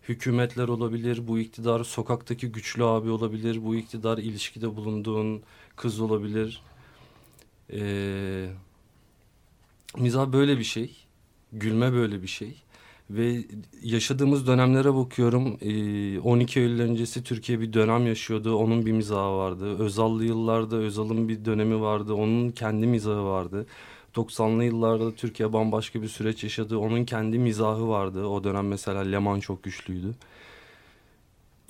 hükümetler 0.09 0.69
olabilir. 0.69 1.29
Bu 1.29 1.39
iktidar 1.39 1.85
sokaktaki 1.85 2.49
güçlü 2.53 2.85
abi 2.85 3.11
olabilir. 3.11 3.65
Bu 3.65 3.75
iktidar 3.75 4.19
ilişkide 4.19 4.77
bulunduğun 4.77 5.43
kız 5.77 6.01
olabilir. 6.01 6.63
Eee 7.73 8.51
mizah 9.99 10.33
böyle 10.33 10.59
bir 10.59 10.65
şey. 10.65 10.97
Gülme 11.53 11.93
böyle 11.93 12.23
bir 12.23 12.27
şey. 12.27 12.63
Ve 13.11 13.45
yaşadığımız 13.83 14.47
dönemlere 14.47 14.95
bakıyorum. 14.95 15.59
Ee, 15.61 16.19
12 16.21 16.61
Eylül 16.61 16.81
öncesi 16.81 17.25
Türkiye 17.25 17.61
bir 17.61 17.73
dönem 17.73 18.07
yaşıyordu. 18.07 18.57
Onun 18.57 18.87
bir 18.87 18.93
mizahı 18.93 19.37
vardı. 19.37 19.79
Özallı 19.79 20.25
yıllarda 20.25 20.77
Özal'ın 20.77 21.29
bir 21.29 21.45
dönemi 21.45 21.81
vardı. 21.81 22.15
Onun 22.15 22.51
kendi 22.51 22.87
mizahı 22.87 23.25
vardı. 23.25 23.67
90'lı 24.15 24.65
yıllarda 24.65 25.15
Türkiye 25.15 25.53
bambaşka 25.53 26.03
bir 26.03 26.09
süreç 26.09 26.45
yaşadı. 26.45 26.79
Onun 26.79 27.05
kendi 27.05 27.39
mizahı 27.39 27.89
vardı. 27.89 28.27
O 28.27 28.45
dönem 28.45 28.69
mesela 28.69 29.01
Leman 29.01 29.41
çok 29.41 29.63
güçlüydü. 29.63 30.15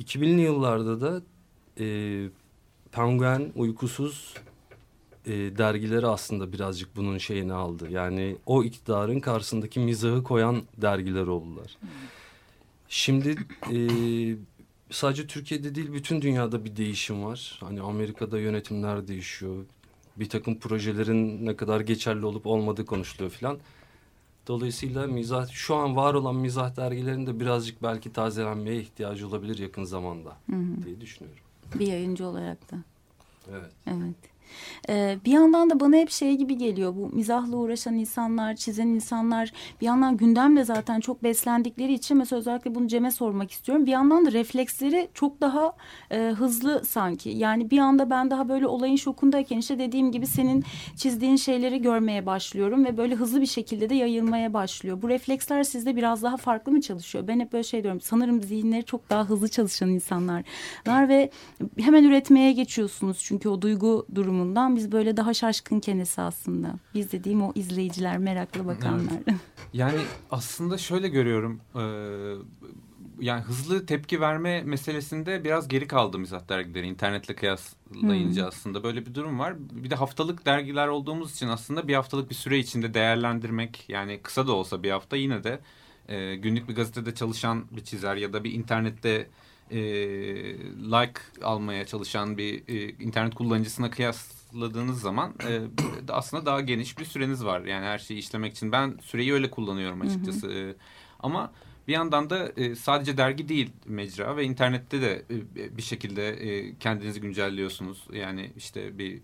2000'li 0.00 0.40
yıllarda 0.40 1.00
da 1.00 1.22
e, 1.80 1.86
Penguen, 2.92 3.52
Uykusuz 3.54 4.34
e, 5.26 5.32
dergileri 5.32 6.06
aslında 6.06 6.52
birazcık 6.52 6.96
bunun 6.96 7.18
şeyini 7.18 7.52
aldı. 7.52 7.90
Yani 7.90 8.36
o 8.46 8.64
iktidarın 8.64 9.20
karşısındaki 9.20 9.80
mizahı 9.80 10.22
koyan 10.22 10.62
dergiler 10.76 11.26
oldular. 11.26 11.76
Şimdi 12.88 13.36
e, 13.72 13.78
sadece 14.90 15.26
Türkiye'de 15.26 15.74
değil 15.74 15.92
bütün 15.92 16.22
dünyada 16.22 16.64
bir 16.64 16.76
değişim 16.76 17.24
var. 17.24 17.58
Hani 17.60 17.80
Amerika'da 17.80 18.38
yönetimler 18.38 19.08
değişiyor. 19.08 19.64
Bir 20.16 20.28
takım 20.28 20.58
projelerin 20.58 21.46
ne 21.46 21.56
kadar 21.56 21.80
geçerli 21.80 22.26
olup 22.26 22.46
olmadığı 22.46 22.86
konuşuluyor 22.86 23.30
filan. 23.30 23.58
Dolayısıyla 24.46 25.06
mizah 25.06 25.48
şu 25.48 25.74
an 25.74 25.96
var 25.96 26.14
olan 26.14 26.36
mizah 26.36 26.76
dergilerinde 26.76 27.40
birazcık 27.40 27.82
belki 27.82 28.12
tazelenmeye 28.12 28.80
ihtiyacı 28.80 29.28
olabilir 29.28 29.58
yakın 29.58 29.84
zamanda 29.84 30.36
diye 30.84 31.00
düşünüyorum. 31.00 31.42
Bir 31.74 31.86
yayıncı 31.86 32.26
olarak 32.26 32.72
da. 32.72 32.76
Evet. 33.50 33.70
Evet. 33.86 34.33
Ee, 34.88 35.18
bir 35.24 35.32
yandan 35.32 35.70
da 35.70 35.80
bana 35.80 35.96
hep 35.96 36.10
şey 36.10 36.34
gibi 36.36 36.58
geliyor 36.58 36.94
bu 36.96 37.08
mizahla 37.08 37.56
uğraşan 37.56 37.94
insanlar, 37.94 38.54
çizen 38.56 38.86
insanlar 38.86 39.52
bir 39.80 39.86
yandan 39.86 40.16
gündemle 40.16 40.64
zaten 40.64 41.00
çok 41.00 41.22
beslendikleri 41.22 41.92
için 41.92 42.16
mesela 42.16 42.40
özellikle 42.40 42.74
bunu 42.74 42.88
Cem'e 42.88 43.10
sormak 43.10 43.50
istiyorum. 43.50 43.86
Bir 43.86 43.90
yandan 43.90 44.26
da 44.26 44.32
refleksleri 44.32 45.08
çok 45.14 45.40
daha 45.40 45.72
e, 46.10 46.18
hızlı 46.18 46.84
sanki. 46.84 47.30
Yani 47.30 47.70
bir 47.70 47.78
anda 47.78 48.10
ben 48.10 48.30
daha 48.30 48.48
böyle 48.48 48.66
olayın 48.66 48.96
şokundayken 48.96 49.58
işte 49.58 49.78
dediğim 49.78 50.12
gibi 50.12 50.26
senin 50.26 50.64
çizdiğin 50.96 51.36
şeyleri 51.36 51.82
görmeye 51.82 52.26
başlıyorum 52.26 52.84
ve 52.84 52.96
böyle 52.96 53.14
hızlı 53.14 53.40
bir 53.40 53.46
şekilde 53.46 53.90
de 53.90 53.94
yayılmaya 53.94 54.54
başlıyor. 54.54 55.02
Bu 55.02 55.08
refleksler 55.08 55.62
sizde 55.62 55.96
biraz 55.96 56.22
daha 56.22 56.36
farklı 56.36 56.72
mı 56.72 56.80
çalışıyor? 56.80 57.28
Ben 57.28 57.40
hep 57.40 57.52
böyle 57.52 57.64
şey 57.64 57.82
diyorum 57.82 58.00
sanırım 58.00 58.42
zihinleri 58.42 58.84
çok 58.84 59.10
daha 59.10 59.24
hızlı 59.28 59.48
çalışan 59.48 59.88
insanlar 59.88 60.42
var 60.86 61.08
ve 61.08 61.30
hemen 61.80 62.04
üretmeye 62.04 62.52
geçiyorsunuz 62.52 63.18
çünkü 63.22 63.48
o 63.48 63.62
duygu 63.62 64.06
durumundan 64.34 64.76
biz 64.76 64.92
böyle 64.92 65.16
daha 65.16 65.34
şaşkınken 65.34 65.98
esasında. 65.98 66.74
Biz 66.94 67.12
dediğim 67.12 67.42
o 67.42 67.52
izleyiciler, 67.54 68.18
meraklı 68.18 68.66
bakanlar. 68.66 69.18
Yani 69.72 69.98
aslında 70.30 70.78
şöyle 70.78 71.08
görüyorum. 71.08 71.60
e, 71.74 71.82
yani 73.20 73.42
hızlı 73.42 73.86
tepki 73.86 74.20
verme 74.20 74.62
meselesinde 74.62 75.44
biraz 75.44 75.68
geri 75.68 75.86
kaldı 75.86 76.18
mizah 76.18 76.48
dergileri 76.48 76.86
internetle 76.86 77.34
kıyaslayınca 77.34 78.46
aslında 78.46 78.82
böyle 78.82 79.06
bir 79.06 79.14
durum 79.14 79.38
var. 79.38 79.54
Bir 79.58 79.90
de 79.90 79.94
haftalık 79.94 80.46
dergiler 80.46 80.88
olduğumuz 80.88 81.32
için 81.34 81.48
aslında 81.48 81.88
bir 81.88 81.94
haftalık 81.94 82.30
bir 82.30 82.34
süre 82.34 82.58
içinde 82.58 82.94
değerlendirmek 82.94 83.84
yani 83.88 84.20
kısa 84.22 84.46
da 84.46 84.52
olsa 84.52 84.82
bir 84.82 84.90
hafta 84.90 85.16
yine 85.16 85.44
de 85.44 85.60
e, 86.08 86.36
günlük 86.36 86.68
bir 86.68 86.74
gazetede 86.74 87.14
çalışan 87.14 87.64
bir 87.70 87.84
çizer 87.84 88.16
ya 88.16 88.32
da 88.32 88.44
bir 88.44 88.52
internette 88.52 89.28
e, 89.70 89.78
like 90.68 91.20
almaya 91.42 91.86
çalışan 91.86 92.38
bir 92.38 92.62
e, 92.68 92.88
internet 92.88 93.34
kullanıcısına 93.34 93.90
kıyasladığınız 93.90 95.00
zaman 95.00 95.34
e, 95.48 95.60
aslında 96.08 96.46
daha 96.46 96.60
geniş 96.60 96.98
bir 96.98 97.04
süreniz 97.04 97.44
var. 97.44 97.60
Yani 97.60 97.84
her 97.84 97.98
şeyi 97.98 98.18
işlemek 98.18 98.52
için. 98.52 98.72
Ben 98.72 98.98
süreyi 99.02 99.32
öyle 99.32 99.50
kullanıyorum 99.50 100.00
açıkçası. 100.00 100.52
E, 100.52 100.74
ama 101.20 101.52
bir 101.88 101.92
yandan 101.92 102.30
da 102.30 102.48
e, 102.56 102.74
sadece 102.74 103.16
dergi 103.16 103.48
değil 103.48 103.70
mecra 103.86 104.36
ve 104.36 104.44
internette 104.44 105.00
de 105.00 105.22
e, 105.30 105.76
bir 105.76 105.82
şekilde 105.82 106.28
e, 106.28 106.78
kendinizi 106.78 107.20
güncelliyorsunuz. 107.20 108.04
Yani 108.12 108.50
işte 108.56 108.98
bir 108.98 109.20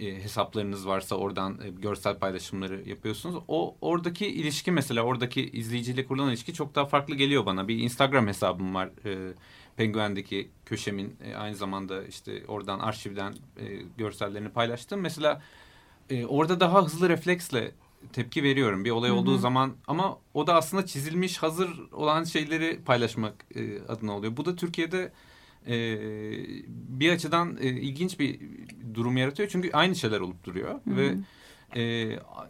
e, 0.00 0.22
hesaplarınız 0.22 0.86
varsa 0.88 1.16
oradan 1.16 1.60
e, 1.64 1.70
görsel 1.70 2.18
paylaşımları 2.18 2.88
yapıyorsunuz. 2.88 3.42
O 3.48 3.76
oradaki 3.80 4.26
ilişki 4.26 4.70
mesela 4.70 5.02
oradaki 5.02 5.50
izleyiciyle 5.50 6.06
kurulan 6.06 6.28
ilişki 6.28 6.54
çok 6.54 6.74
daha 6.74 6.86
farklı 6.86 7.14
geliyor 7.14 7.46
bana. 7.46 7.68
Bir 7.68 7.78
Instagram 7.78 8.26
hesabım 8.26 8.74
var. 8.74 8.90
E, 9.04 9.34
Penguen'deki 9.76 10.50
köşemin 10.66 11.16
e, 11.24 11.34
aynı 11.34 11.56
zamanda 11.56 12.04
işte 12.04 12.42
oradan 12.48 12.78
arşivden 12.78 13.32
e, 13.32 13.64
görsellerini 13.98 14.48
paylaştım. 14.48 15.00
Mesela 15.00 15.42
e, 16.10 16.26
orada 16.26 16.60
daha 16.60 16.84
hızlı 16.84 17.08
refleksle 17.08 17.70
tepki 18.12 18.42
veriyorum 18.42 18.84
bir 18.84 18.90
olay 18.90 19.10
olduğu 19.10 19.38
zaman 19.38 19.74
ama 19.86 20.18
o 20.34 20.46
da 20.46 20.54
aslında 20.54 20.86
çizilmiş 20.86 21.38
hazır 21.38 21.70
olan 21.92 22.24
şeyleri 22.24 22.80
paylaşmak 22.84 23.46
e, 23.54 23.82
adına 23.88 24.16
oluyor. 24.16 24.36
Bu 24.36 24.44
da 24.44 24.56
Türkiye'de 24.56 25.12
e, 25.66 25.76
bir 26.68 27.12
açıdan 27.12 27.56
e, 27.60 27.66
ilginç 27.68 28.18
bir 28.18 28.40
durum 28.94 29.16
yaratıyor 29.16 29.48
çünkü 29.48 29.70
aynı 29.72 29.96
şeyler 29.96 30.20
olup 30.20 30.44
duruyor 30.44 30.80
ve 30.86 31.14
e, 31.76 32.08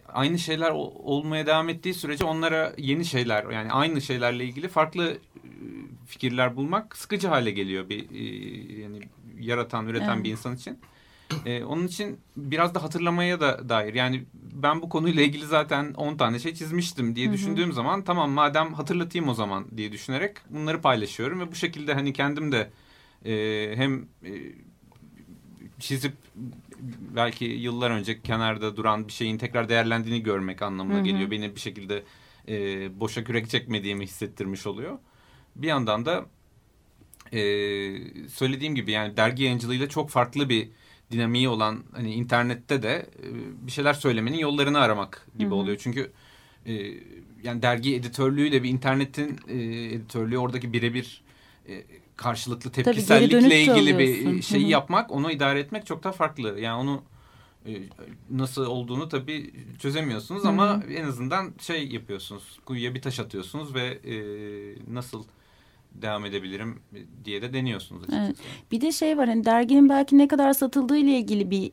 aynı 0.09 0.39
şeyler 0.39 0.71
ol- 0.71 0.95
olmaya 0.99 1.47
devam 1.47 1.69
ettiği 1.69 1.95
sürece 1.95 2.25
onlara 2.25 2.73
yeni 2.79 3.05
şeyler 3.05 3.51
yani 3.51 3.73
aynı 3.73 4.01
şeylerle 4.01 4.45
ilgili 4.45 4.69
farklı 4.69 5.09
e, 5.11 5.19
fikirler 6.07 6.57
bulmak 6.57 6.97
sıkıcı 6.97 7.29
hale 7.29 7.51
geliyor 7.51 7.89
bir 7.89 8.11
e, 8.11 8.81
yani 8.83 9.01
yaratan 9.41 9.87
üreten 9.87 10.15
Evet. 10.15 10.25
bir 10.25 10.31
insan 10.31 10.55
için. 10.57 10.79
E, 11.47 11.65
onun 11.65 11.87
için 11.87 12.21
biraz 12.37 12.75
da 12.75 12.83
hatırlamaya 12.83 13.41
da 13.41 13.69
dair 13.69 13.95
yani 13.95 14.25
ben 14.35 14.83
bu 14.83 14.89
konuyla 14.89 15.23
ilgili 15.23 15.47
zaten 15.47 15.95
10 15.95 16.17
tane 16.17 16.39
şey 16.39 16.55
çizmiştim 16.55 17.17
diye 17.17 17.33
düşündüğüm 17.33 17.73
zaman 17.73 18.03
tamam 18.05 18.31
madem 18.31 18.75
hatırlatayım 18.75 19.29
o 19.29 19.35
zaman 19.35 19.67
diye 19.77 19.93
düşünerek 19.93 20.37
bunları 20.51 20.81
paylaşıyorum 20.81 21.41
ve 21.41 21.51
bu 21.51 21.55
şekilde 21.55 21.95
hani 21.95 22.13
kendim 22.13 22.53
de 22.53 22.71
e, 23.25 23.77
hem 23.77 24.03
e, 24.25 24.33
çizip 25.81 26.13
belki 27.17 27.45
yıllar 27.45 27.91
önce 27.91 28.23
kenarda 28.23 28.77
duran 28.77 29.09
bir 29.09 29.13
şeyin 29.13 29.39
tekrar 29.39 29.69
değerlendiğini 29.69 30.23
görmek 30.23 30.63
anlamına 30.63 30.97
Hı 30.97 31.01
hı. 31.01 31.05
geliyor. 31.05 31.31
Beni 31.31 31.55
bir 31.55 31.61
şekilde 31.61 32.03
e, 32.49 33.01
boşa 33.01 33.25
kürek 33.25 33.51
çekmediğimi 33.51 34.05
hissettirmiş 34.05 34.67
oluyor. 34.67 34.99
Bir 35.57 35.67
yandan 35.67 36.07
da 36.07 36.27
e, 37.33 37.39
söylediğim 38.29 38.75
gibi 38.75 38.91
yani 38.91 39.17
dergi 39.17 39.43
yayıncılığıyla 39.43 39.89
çok 39.89 40.11
farklı 40.11 40.49
bir 40.49 40.69
dinamiği 41.11 41.49
olan 41.49 41.85
hani 41.93 42.15
internette 42.15 42.83
de 42.83 43.07
e, 43.23 43.27
bir 43.67 43.73
şeyler 43.73 43.95
söylemenin 43.95 44.39
yollarını 44.39 44.79
aramak 44.79 45.27
gibi 45.39 45.49
Hı 45.49 45.55
hı. 45.55 45.55
oluyor. 45.55 45.77
Çünkü 45.81 46.13
e, 46.67 46.73
yani 47.43 47.63
dergi 47.63 47.95
editörlüğüyle 47.95 48.63
bir 48.63 48.69
internetin 48.69 49.39
e, 49.49 49.57
editörlüğü 49.95 50.39
oradaki 50.39 50.73
birebir 50.73 51.23
e, 51.69 51.85
karşılıklı 52.17 52.73
tepkisellikle 52.73 53.63
ilgili 53.63 53.99
bir 53.99 54.43
şeyi 54.43 54.63
Hı 54.63 54.67
hı. 54.67 54.71
yapmak, 54.71 55.11
onu 55.11 55.31
idare 55.31 55.61
etmek 55.61 55.87
çok 55.87 56.05
daha 56.05 56.13
farklı. 56.13 56.61
Yani 56.61 56.81
onu 56.81 57.03
e, 57.67 57.73
nasıl 58.31 58.67
olduğunu 58.67 59.09
tabii 59.09 59.51
çözemiyorsunuz 59.79 60.43
Hı 60.43 60.47
hı. 60.47 60.51
ama 60.51 60.83
en 60.97 61.05
azından 61.05 61.55
şey 61.61 61.89
yapıyorsunuz. 61.89 62.59
Kuyuya 62.65 62.95
bir 62.95 63.03
taş 63.03 63.21
atıyorsunuz 63.21 63.75
ve 63.75 63.87
e, 63.87 64.15
nasıl 64.95 65.25
devam 65.95 66.25
edebilirim 66.25 66.83
diye 67.25 67.43
de 67.43 67.53
deniyorsunuz 67.53 68.03
açıkçası. 68.03 68.25
Evet. 68.27 68.37
Bir 68.73 68.81
de 68.81 68.93
şey 68.93 69.19
var 69.19 69.29
hani 69.29 69.45
derginin 69.45 69.89
belki 69.89 70.19
ne 70.19 70.29
kadar 70.29 70.53
satıldığı 70.53 70.97
ile 70.97 71.19
ilgili 71.19 71.51
bir 71.51 71.73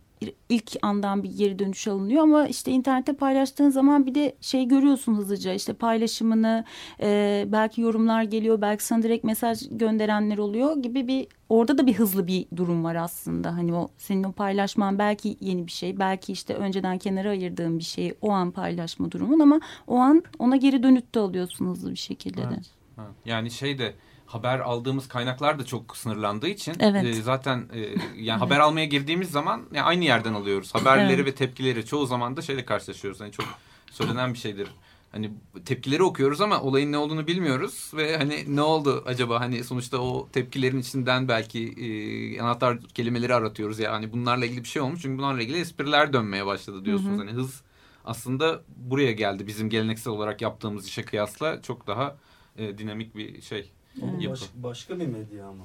ilk 0.49 0.71
andan 0.81 1.23
bir 1.23 1.37
geri 1.37 1.59
dönüş 1.59 1.87
alınıyor 1.87 2.23
ama 2.23 2.47
işte 2.47 2.71
internette 2.71 3.13
paylaştığın 3.13 3.69
zaman 3.69 4.05
bir 4.05 4.15
de 4.15 4.35
şey 4.41 4.65
görüyorsun 4.65 5.15
hızlıca 5.15 5.53
işte 5.53 5.73
paylaşımını 5.73 6.65
e, 7.01 7.45
belki 7.47 7.81
yorumlar 7.81 8.23
geliyor 8.23 8.61
belki 8.61 8.85
sana 8.85 9.03
direkt 9.03 9.23
mesaj 9.23 9.67
gönderenler 9.71 10.37
oluyor 10.37 10.77
gibi 10.77 11.07
bir 11.07 11.27
orada 11.49 11.77
da 11.77 11.87
bir 11.87 11.93
hızlı 11.93 12.27
bir 12.27 12.45
durum 12.55 12.83
var 12.83 12.95
aslında 12.95 13.53
hani 13.53 13.73
o 13.73 13.89
senin 13.97 14.23
o 14.23 14.31
paylaşman 14.31 14.99
belki 14.99 15.37
yeni 15.39 15.67
bir 15.67 15.71
şey 15.71 15.99
belki 15.99 16.33
işte 16.33 16.53
önceden 16.53 16.97
kenara 16.97 17.29
ayırdığın 17.29 17.79
bir 17.79 17.83
şeyi 17.83 18.15
o 18.21 18.31
an 18.31 18.51
paylaşma 18.51 19.11
durumun 19.11 19.39
ama 19.39 19.59
o 19.87 19.95
an 19.95 20.23
ona 20.39 20.55
geri 20.55 20.83
dönüt 20.83 21.15
de 21.15 21.19
alıyorsun 21.19 21.67
hızlı 21.67 21.91
bir 21.91 21.95
şekilde 21.95 22.37
de. 22.41 22.47
Evet. 22.53 22.69
Ha, 22.95 23.07
Yani 23.25 23.51
şey 23.51 23.79
de 23.79 23.93
haber 24.33 24.59
aldığımız 24.59 25.07
kaynaklar 25.07 25.59
da 25.59 25.65
çok 25.65 25.97
sınırlandığı 25.97 26.47
için 26.47 26.73
Evet. 26.79 27.05
e, 27.05 27.13
zaten 27.13 27.69
e, 27.73 27.79
yani 28.17 28.39
haber 28.39 28.59
almaya 28.65 28.85
girdiğimiz 28.85 29.31
zaman 29.31 29.61
yani 29.73 29.83
aynı 29.83 30.03
yerden 30.03 30.33
alıyoruz. 30.33 30.75
Haberleri 30.75 31.13
Evet. 31.13 31.25
ve 31.25 31.35
tepkileri 31.35 31.85
çoğu 31.85 32.05
zaman 32.05 32.37
da 32.37 32.41
şeyle 32.41 32.65
karşılaşıyoruz. 32.65 33.21
Hani 33.21 33.31
çok 33.31 33.45
söylenen 33.91 34.33
bir 34.33 34.39
şeydir. 34.39 34.67
Hani 35.11 35.31
tepkileri 35.65 36.03
okuyoruz 36.03 36.41
ama 36.41 36.61
olayın 36.61 36.91
ne 36.91 36.97
olduğunu 36.97 37.27
bilmiyoruz 37.27 37.91
ve 37.95 38.17
hani 38.17 38.55
ne 38.55 38.61
oldu 38.61 39.03
acaba 39.05 39.39
hani 39.39 39.63
sonuçta 39.63 39.97
o 39.97 40.29
tepkilerin 40.33 40.79
içinden 40.79 41.27
belki 41.27 41.67
e, 41.67 42.41
anahtar 42.41 42.79
kelimeleri 42.81 43.35
aratıyoruz 43.35 43.79
ya 43.79 43.93
hani 43.93 44.13
bunlarla 44.13 44.45
ilgili 44.45 44.63
bir 44.63 44.67
şey 44.69 44.81
olmuş 44.81 45.01
çünkü 45.01 45.17
bunlarla 45.17 45.41
ilgili 45.41 45.59
espriler 45.59 46.13
dönmeye 46.13 46.45
başladı 46.45 46.85
diyorsunuz. 46.85 47.19
Hani 47.19 47.31
hız 47.31 47.61
aslında 48.05 48.61
buraya 48.77 49.11
geldi 49.11 49.47
bizim 49.47 49.69
geleneksel 49.69 50.13
olarak 50.13 50.41
yaptığımız 50.41 50.87
işe 50.87 51.03
kıyasla 51.03 51.61
çok 51.61 51.87
daha 51.87 52.17
e, 52.57 52.77
dinamik 52.77 53.15
bir 53.15 53.41
şey. 53.41 53.71
Ama 54.01 54.11
Yapı. 54.19 54.31
baş- 54.31 54.49
başka 54.55 54.99
bir 54.99 55.07
medya 55.07 55.45
ama. 55.47 55.63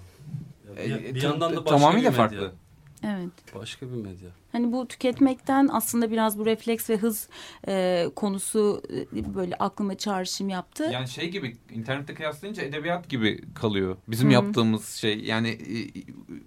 Ya 0.77 0.83
E, 0.85 0.89
bir, 0.89 1.05
e, 1.05 1.15
bir 1.15 1.23
yandan 1.23 1.53
da 1.53 1.57
başka 1.65 1.71
tamamıyla 1.79 2.13
bir 2.13 2.19
medya. 2.19 2.29
farklı. 2.29 2.53
Evet. 3.05 3.55
Başka 3.55 3.87
bir 3.87 3.95
medya. 3.97 4.31
Hani 4.53 4.73
bu 4.73 4.89
tüketmekten 4.89 5.69
aslında 5.73 6.11
biraz 6.11 6.39
bu 6.39 6.47
refleks 6.47 6.91
ve 6.91 6.97
hız 6.97 7.29
e, 7.69 8.07
konusu 8.17 8.83
e, 9.17 9.35
böyle 9.35 9.55
aklıma 9.57 9.95
çağrışım 9.95 10.49
yaptı. 10.49 10.89
Yani 10.93 11.09
şey 11.09 11.31
gibi 11.31 11.57
internette 11.71 12.15
kıyaslayınca 12.15 12.63
edebiyat 12.63 13.09
gibi 13.09 13.41
kalıyor. 13.55 13.97
Bizim 14.09 14.29
Hı. 14.29 14.33
yaptığımız 14.33 14.89
şey 14.89 15.19
yani 15.21 15.49
e, 15.49 15.77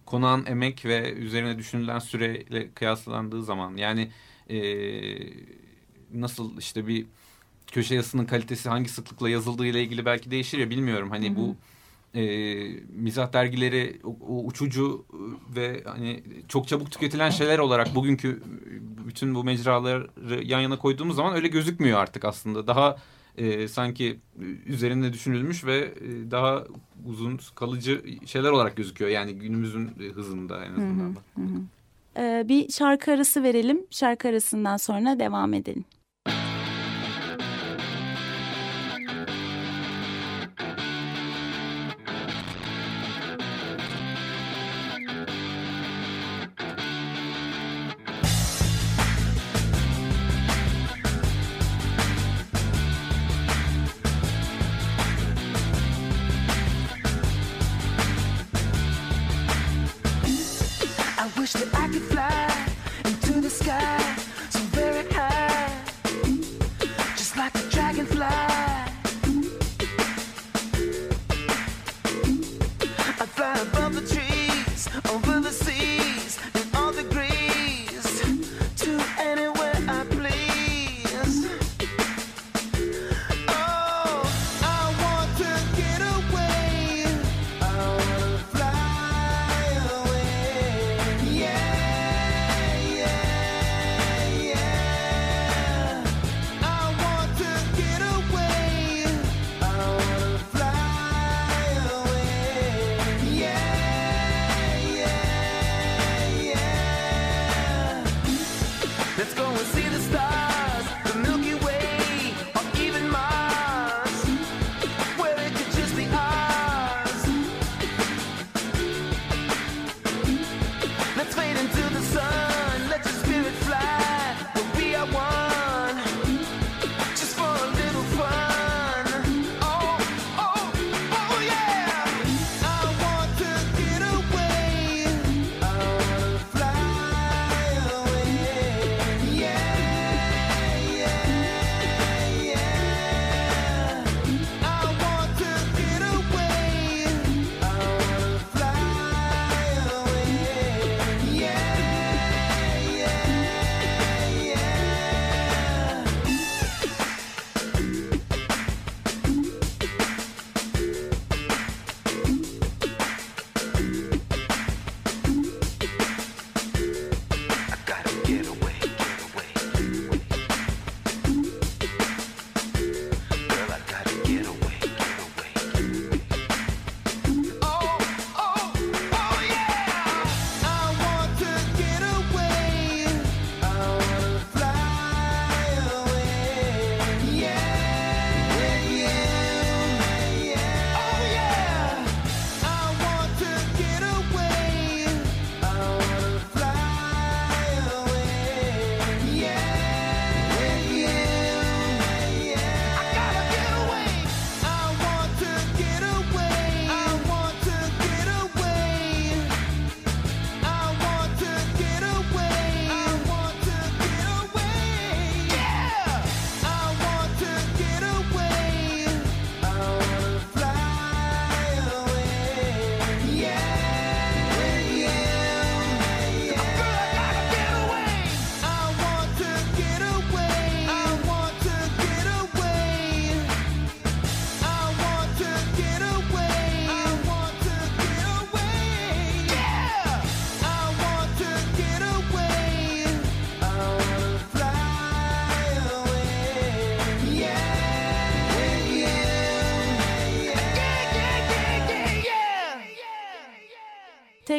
konağın 0.06 0.46
emek 0.46 0.86
ve 0.86 1.13
üzerine 1.13 1.58
düşünülen 1.58 2.00
süreyle 2.00 2.72
kıyaslandığı 2.72 3.44
zaman 3.44 3.78
yani 3.78 4.10
e, 4.50 4.60
nasıl 6.13 6.58
işte 6.58 6.88
bir 6.88 7.06
köşe 7.72 7.96
yazısının 7.96 8.26
kalitesi 8.26 8.70
hangi 8.70 8.90
sıklıkla 8.90 9.30
yazıldığı 9.30 9.66
ile 9.66 9.84
ilgili 9.84 10.06
belki 10.06 10.32
değişir 10.32 10.58
ya 10.58 10.70
bilmiyorum. 10.70 11.10
Hani 11.10 11.30
Hı 11.30 11.34
hı. 11.34 11.36
bu 11.36 11.56
e, 12.16 12.24
mizah 12.96 13.34
dergileri 13.34 14.00
o, 14.04 14.18
o 14.30 14.46
uçucu 14.46 15.06
ve 15.56 15.84
hani 15.86 16.24
çok 16.48 16.68
çabuk 16.68 16.92
tüketilen 16.92 17.30
şeyler 17.30 17.60
olarak 17.60 17.96
bugünkü 17.96 18.44
bütün 19.08 19.36
bu 19.36 19.44
mecraları 19.44 20.10
yan 20.44 20.60
yana 20.60 20.78
koyduğumuz 20.78 21.16
zaman 21.16 21.36
öyle 21.36 21.48
gözükmüyor 21.48 22.00
artık 22.00 22.26
aslında. 22.26 22.68
Daha 22.68 22.98
e, 23.38 23.68
sanki 23.68 24.20
üzerinde 24.66 25.14
düşünülmüş 25.14 25.66
ve 25.66 25.78
e, 25.78 26.32
daha 26.32 26.64
uzun 27.06 27.40
kalıcı 27.56 28.04
şeyler 28.26 28.52
olarak 28.52 28.76
gözüküyor. 28.76 29.12
Yani 29.12 29.34
günümüzün 29.34 29.92
hızında 30.14 30.66
en 30.66 30.72
azından. 30.72 31.16
hı 31.36 31.42
hı. 31.42 31.62
E, 32.22 32.48
bir 32.48 32.70
şarkı 32.70 33.12
arası 33.12 33.44
verelim. 33.44 33.86
Şarkı 33.92 34.28
arasından 34.28 34.78
sonra 34.78 35.20
devam 35.20 35.54
edelim. 35.54 35.86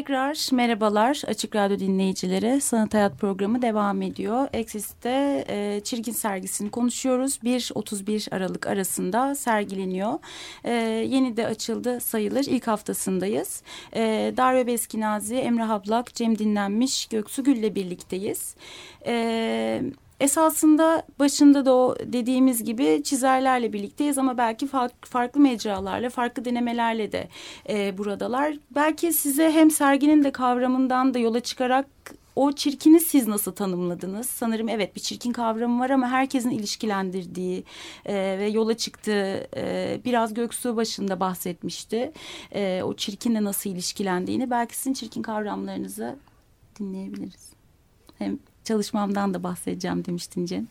Tekrar 0.01 0.53
merhabalar 0.53 1.23
Açık 1.27 1.57
Radyo 1.57 1.79
dinleyicileri. 1.79 2.61
Sanat 2.61 2.95
Hayat 2.95 3.19
programı 3.19 3.63
devam 3.63 4.03
ediyor. 4.03 4.49
Exis'te 4.53 5.45
e, 5.49 5.81
Çirkin 5.85 6.13
sergisini 6.13 6.71
konuşuyoruz. 6.71 7.39
1-31 7.45 8.35
Aralık 8.35 8.67
arasında 8.67 9.35
sergileniyor. 9.35 10.13
E, 10.65 10.73
yeni 11.09 11.37
de 11.37 11.47
açıldı 11.47 12.01
sayılır. 12.01 12.45
İlk 12.45 12.67
haftasındayız. 12.67 13.63
E, 13.95 14.35
Darbe 14.37 14.67
Beskinazi, 14.67 15.35
Emre 15.35 15.63
Hablak, 15.63 16.15
Cem 16.15 16.39
Dinlenmiş, 16.39 17.07
Göksu 17.07 17.45
Gül'le 17.45 17.75
birlikteyiz. 17.75 18.55
Evet 19.03 20.10
esasında 20.21 21.07
başında 21.19 21.65
da 21.65 21.75
o 21.75 21.97
dediğimiz 22.05 22.65
gibi 22.65 23.03
çizerlerle 23.05 23.73
birlikteyiz 23.73 24.19
ama 24.19 24.39
belki 24.39 24.67
farklı, 25.03 25.41
mecralarla, 25.41 26.11
farklı 26.11 26.45
denemelerle 26.45 27.13
de 27.13 27.29
e, 27.69 27.99
buradalar. 27.99 28.55
Belki 28.71 29.13
size 29.13 29.51
hem 29.51 29.71
serginin 29.71 30.25
de 30.25 30.31
kavramından 30.31 31.15
da 31.15 31.19
yola 31.19 31.41
çıkarak 31.41 31.87
o 32.37 32.53
çirkini 32.53 33.01
siz 33.01 33.29
nasıl 33.29 33.53
tanımladınız? 33.53 34.27
Sanırım 34.27 34.69
evet 34.69 34.97
bir 34.97 35.01
çirkin 35.01 35.33
kavramı 35.33 35.81
var 35.81 35.91
ama 35.91 36.09
herkesin 36.09 36.51
ilişkilendirdiği 36.51 37.65
e, 38.07 38.15
ve 38.15 38.49
yola 38.49 38.77
çıktığı 38.77 39.49
e, 39.57 40.01
biraz 40.05 40.35
Göksu 40.35 40.77
başında 40.77 41.21
bahsetmişti. 41.21 42.13
E, 42.55 42.83
o 42.85 42.95
çirkinle 42.95 43.45
nasıl 43.45 43.71
ilişkilendiğini 43.71 44.51
belki 44.51 44.77
sizin 44.77 44.93
çirkin 44.93 45.23
kavramlarınızı 45.23 46.17
dinleyebiliriz. 46.79 47.60
Hem 48.21 48.39
çalışmamdan 48.65 49.35
da 49.35 49.43
bahsedeceğim 49.43 50.05
demiştin 50.05 50.47
Cem. 50.47 50.69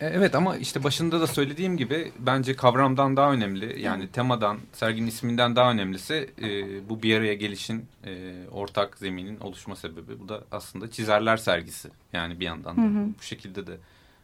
E, 0.00 0.06
Evet 0.06 0.34
ama 0.34 0.56
işte 0.56 0.84
başında 0.84 1.20
da 1.20 1.26
söylediğim 1.26 1.76
gibi 1.76 2.12
bence 2.18 2.56
kavramdan 2.56 3.16
daha 3.16 3.32
önemli. 3.32 3.82
Yani 3.82 4.08
temadan, 4.08 4.58
serginin 4.72 5.06
isminden 5.06 5.56
daha 5.56 5.70
önemlisi 5.70 6.30
e, 6.42 6.48
bu 6.88 7.02
bir 7.02 7.16
araya 7.16 7.34
gelişin 7.34 7.84
e, 8.04 8.34
ortak 8.52 8.98
zeminin 8.98 9.40
oluşma 9.40 9.76
sebebi. 9.76 10.20
Bu 10.20 10.28
da 10.28 10.44
aslında 10.52 10.90
çizerler 10.90 11.36
sergisi. 11.36 11.88
Yani 12.12 12.40
bir 12.40 12.44
yandan 12.44 12.76
da 12.76 12.82
Hı 12.82 12.86
hı. 12.86 13.06
bu 13.18 13.22
şekilde 13.22 13.66
de 13.66 13.76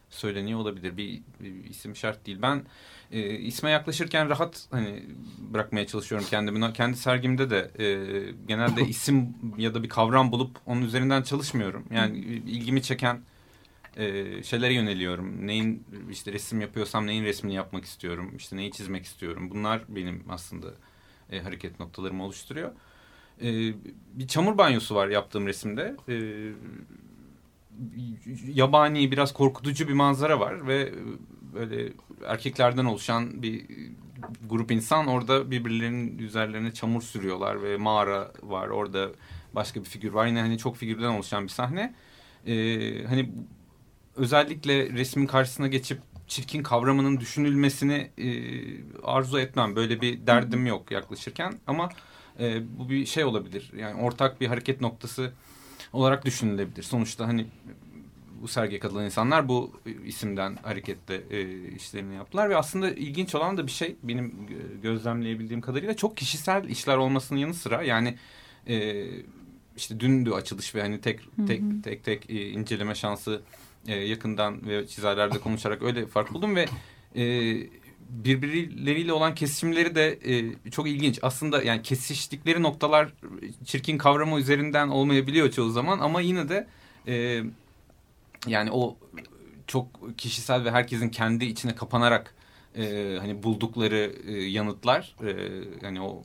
söyleniyor 0.09 0.59
olabilir. 0.59 0.97
Bir, 0.97 1.21
bir 1.39 1.69
isim 1.69 1.95
şart 1.95 2.25
değil. 2.25 2.37
Ben 2.41 2.63
e, 3.11 3.29
isme 3.29 3.69
yaklaşırken 3.69 4.29
rahat 4.29 4.67
hani 4.71 5.03
bırakmaya 5.39 5.87
çalışıyorum 5.87 6.27
kendimi. 6.29 6.73
Kendi 6.73 6.97
sergimde 6.97 7.49
de 7.49 7.71
e, 7.79 7.85
genelde 8.47 8.81
isim 8.87 9.35
ya 9.57 9.73
da 9.73 9.83
bir 9.83 9.89
kavram 9.89 10.31
bulup 10.31 10.57
onun 10.65 10.81
üzerinden 10.81 11.21
çalışmıyorum. 11.21 11.85
Yani 11.91 12.17
ilgimi 12.17 12.81
çeken 12.81 13.21
e, 13.97 14.43
şeylere 14.43 14.73
yöneliyorum. 14.73 15.47
Neyin 15.47 15.83
işte 16.11 16.33
resim 16.33 16.61
yapıyorsam 16.61 17.07
neyin 17.07 17.23
resmini 17.23 17.53
yapmak 17.53 17.85
istiyorum. 17.85 18.33
İşte 18.37 18.55
neyi 18.55 18.71
çizmek 18.71 19.05
istiyorum. 19.05 19.49
Bunlar 19.49 19.81
benim 19.87 20.23
aslında 20.29 20.67
e, 21.31 21.39
hareket 21.39 21.79
noktalarımı 21.79 22.23
oluşturuyor. 22.23 22.71
E, 23.41 23.73
bir 24.13 24.27
çamur 24.27 24.57
banyosu 24.57 24.95
var 24.95 25.07
yaptığım 25.07 25.47
resimde. 25.47 25.95
E, 26.09 26.15
yabani 28.47 29.11
biraz 29.11 29.33
korkutucu 29.33 29.87
bir 29.87 29.93
manzara 29.93 30.39
var 30.39 30.67
ve 30.67 30.93
böyle 31.53 31.93
erkeklerden 32.27 32.85
oluşan 32.85 33.43
bir 33.43 33.65
grup 34.49 34.71
insan 34.71 35.07
orada 35.07 35.51
birbirlerinin 35.51 36.17
üzerlerine 36.17 36.73
çamur 36.73 37.01
sürüyorlar 37.01 37.63
ve 37.63 37.77
mağara 37.77 38.31
var 38.43 38.67
orada 38.67 39.09
başka 39.53 39.79
bir 39.79 39.85
figür 39.85 40.11
var. 40.11 40.27
Yine 40.27 40.39
hani 40.39 40.57
çok 40.57 40.77
figürden 40.77 41.09
oluşan 41.09 41.43
bir 41.43 41.49
sahne. 41.49 41.93
Ee, 42.47 43.03
hani 43.05 43.29
özellikle 44.15 44.89
resmin 44.89 45.25
karşısına 45.25 45.67
geçip 45.67 45.99
çirkin 46.27 46.63
kavramının 46.63 47.19
düşünülmesini 47.19 48.11
e, 48.17 48.29
arzu 49.03 49.39
etmem. 49.39 49.75
Böyle 49.75 50.01
bir 50.01 50.27
derdim 50.27 50.65
yok 50.65 50.91
yaklaşırken 50.91 51.53
ama 51.67 51.89
e, 52.39 52.77
bu 52.77 52.89
bir 52.89 53.05
şey 53.05 53.23
olabilir. 53.23 53.71
Yani 53.77 54.01
ortak 54.01 54.41
bir 54.41 54.47
hareket 54.47 54.81
noktası 54.81 55.33
olarak 55.97 56.25
düşünülebilir. 56.25 56.83
Sonuçta 56.83 57.27
hani 57.27 57.45
bu 58.41 58.47
sergiye 58.47 58.79
katılan 58.79 59.05
insanlar 59.05 59.47
bu 59.47 59.71
isimden 60.05 60.55
hareketle 60.63 61.21
e, 61.29 61.67
işlerini 61.75 62.15
yaptılar 62.15 62.49
ve 62.49 62.57
aslında 62.57 62.89
ilginç 62.91 63.35
olan 63.35 63.57
da 63.57 63.67
bir 63.67 63.71
şey 63.71 63.95
benim 64.03 64.25
gö- 64.27 64.81
gözlemleyebildiğim 64.81 65.61
kadarıyla 65.61 65.95
çok 65.95 66.17
kişisel 66.17 66.69
işler 66.69 66.97
olmasının 66.97 67.39
yanı 67.39 67.53
sıra 67.53 67.83
yani 67.83 68.15
e, 68.67 69.05
işte 69.77 69.99
dündü 69.99 70.31
açılış 70.31 70.75
ve 70.75 70.81
hani 70.81 71.01
tek 71.01 71.19
tek 71.47 71.61
tek 71.83 72.03
tek 72.03 72.29
e, 72.29 72.49
inceleme 72.49 72.95
şansı 72.95 73.41
e, 73.87 73.95
yakından 73.95 74.67
ve 74.67 74.87
çizerlerle 74.87 75.39
konuşarak 75.39 75.81
öyle 75.81 76.07
fark 76.07 76.33
buldum 76.33 76.55
ve 76.55 76.65
e, 77.15 77.23
birbirleriyle 78.09 79.13
olan 79.13 79.35
kesişimleri 79.35 79.95
de 79.95 80.19
e, 80.25 80.69
çok 80.71 80.87
ilginç. 80.87 81.19
Aslında 81.21 81.63
yani 81.63 81.81
kesiştikleri 81.81 82.63
noktalar 82.63 83.13
çirkin 83.65 83.97
kavramı 83.97 84.39
üzerinden 84.39 84.87
olmayabiliyor 84.87 85.51
çoğu 85.51 85.69
zaman 85.69 85.99
ama 85.99 86.21
yine 86.21 86.49
de 86.49 86.67
e, 87.07 87.43
yani 88.47 88.71
o 88.71 88.97
çok 89.67 90.17
kişisel 90.17 90.65
ve 90.65 90.71
herkesin 90.71 91.09
kendi 91.09 91.45
içine 91.45 91.75
kapanarak 91.75 92.35
e, 92.75 93.17
hani 93.19 93.43
buldukları 93.43 94.13
e, 94.27 94.31
yanıtlar 94.33 95.15
e, 95.23 95.33
hani 95.81 96.01
o 96.01 96.23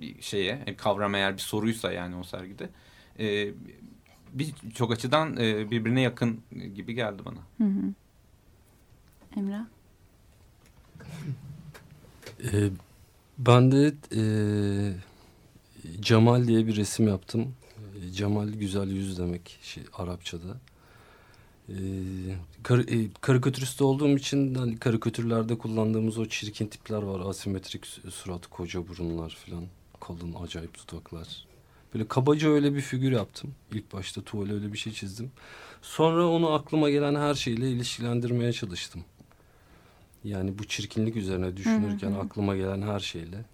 bir 0.00 0.22
şeye 0.22 0.62
e, 0.66 0.76
kavram 0.76 1.14
eğer 1.14 1.34
bir 1.34 1.42
soruysa 1.42 1.92
yani 1.92 2.16
o 2.16 2.24
sergide 2.24 2.70
e, 3.18 3.48
birçok 4.32 4.92
açıdan 4.92 5.36
e, 5.36 5.70
birbirine 5.70 6.00
yakın 6.00 6.40
gibi 6.74 6.94
geldi 6.94 7.22
bana. 7.24 7.38
Hı 7.58 7.64
hı. 7.64 7.94
Emrah? 9.36 9.73
Ee, 12.44 12.68
ben 13.38 13.72
de 13.72 13.94
e, 14.16 14.22
Cemal 16.00 16.46
diye 16.46 16.66
bir 16.66 16.76
resim 16.76 17.08
yaptım. 17.08 17.54
E, 18.02 18.12
Cemal 18.12 18.48
güzel 18.48 18.88
yüz 18.88 19.18
demek 19.18 19.58
şey, 19.62 19.82
Arapçada. 19.92 20.56
E, 21.68 21.74
kar, 22.62 22.78
e, 22.78 23.08
karikatürist 23.20 23.82
olduğum 23.82 24.16
için 24.16 24.54
hani 24.54 24.78
karikatürlerde 24.78 25.58
kullandığımız 25.58 26.18
o 26.18 26.26
çirkin 26.26 26.66
tipler 26.66 27.02
var. 27.02 27.20
Asimetrik 27.30 27.86
surat, 28.10 28.46
koca 28.46 28.88
burunlar 28.88 29.38
falan. 29.46 29.64
Kalın, 30.00 30.34
acayip 30.44 30.78
dudaklar. 30.78 31.46
Böyle 31.94 32.08
kabaca 32.08 32.48
öyle 32.48 32.74
bir 32.74 32.80
figür 32.80 33.12
yaptım. 33.12 33.54
İlk 33.72 33.92
başta 33.92 34.22
tuvale 34.22 34.52
öyle 34.52 34.72
bir 34.72 34.78
şey 34.78 34.92
çizdim. 34.92 35.32
Sonra 35.82 36.28
onu 36.28 36.52
aklıma 36.52 36.90
gelen 36.90 37.14
her 37.14 37.34
şeyle 37.34 37.70
ilişkilendirmeye 37.70 38.52
çalıştım. 38.52 39.04
Yani 40.24 40.58
bu 40.58 40.64
çirkinlik 40.64 41.16
üzerine 41.16 41.56
düşünürken 41.56 42.10
Hı 42.10 42.14
hı. 42.14 42.20
aklıma 42.20 42.56
gelen 42.56 42.82
her 42.82 43.00
şeyle. 43.00 43.44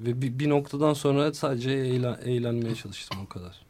Ve 0.00 0.22
bir, 0.22 0.38
bir 0.38 0.48
noktadan 0.48 0.92
sonra 0.92 1.34
sadece 1.34 1.70
eğlen, 1.70 2.16
eğlenmeye 2.24 2.74
çalıştım 2.74 3.18
o 3.24 3.28
kadar. 3.28 3.60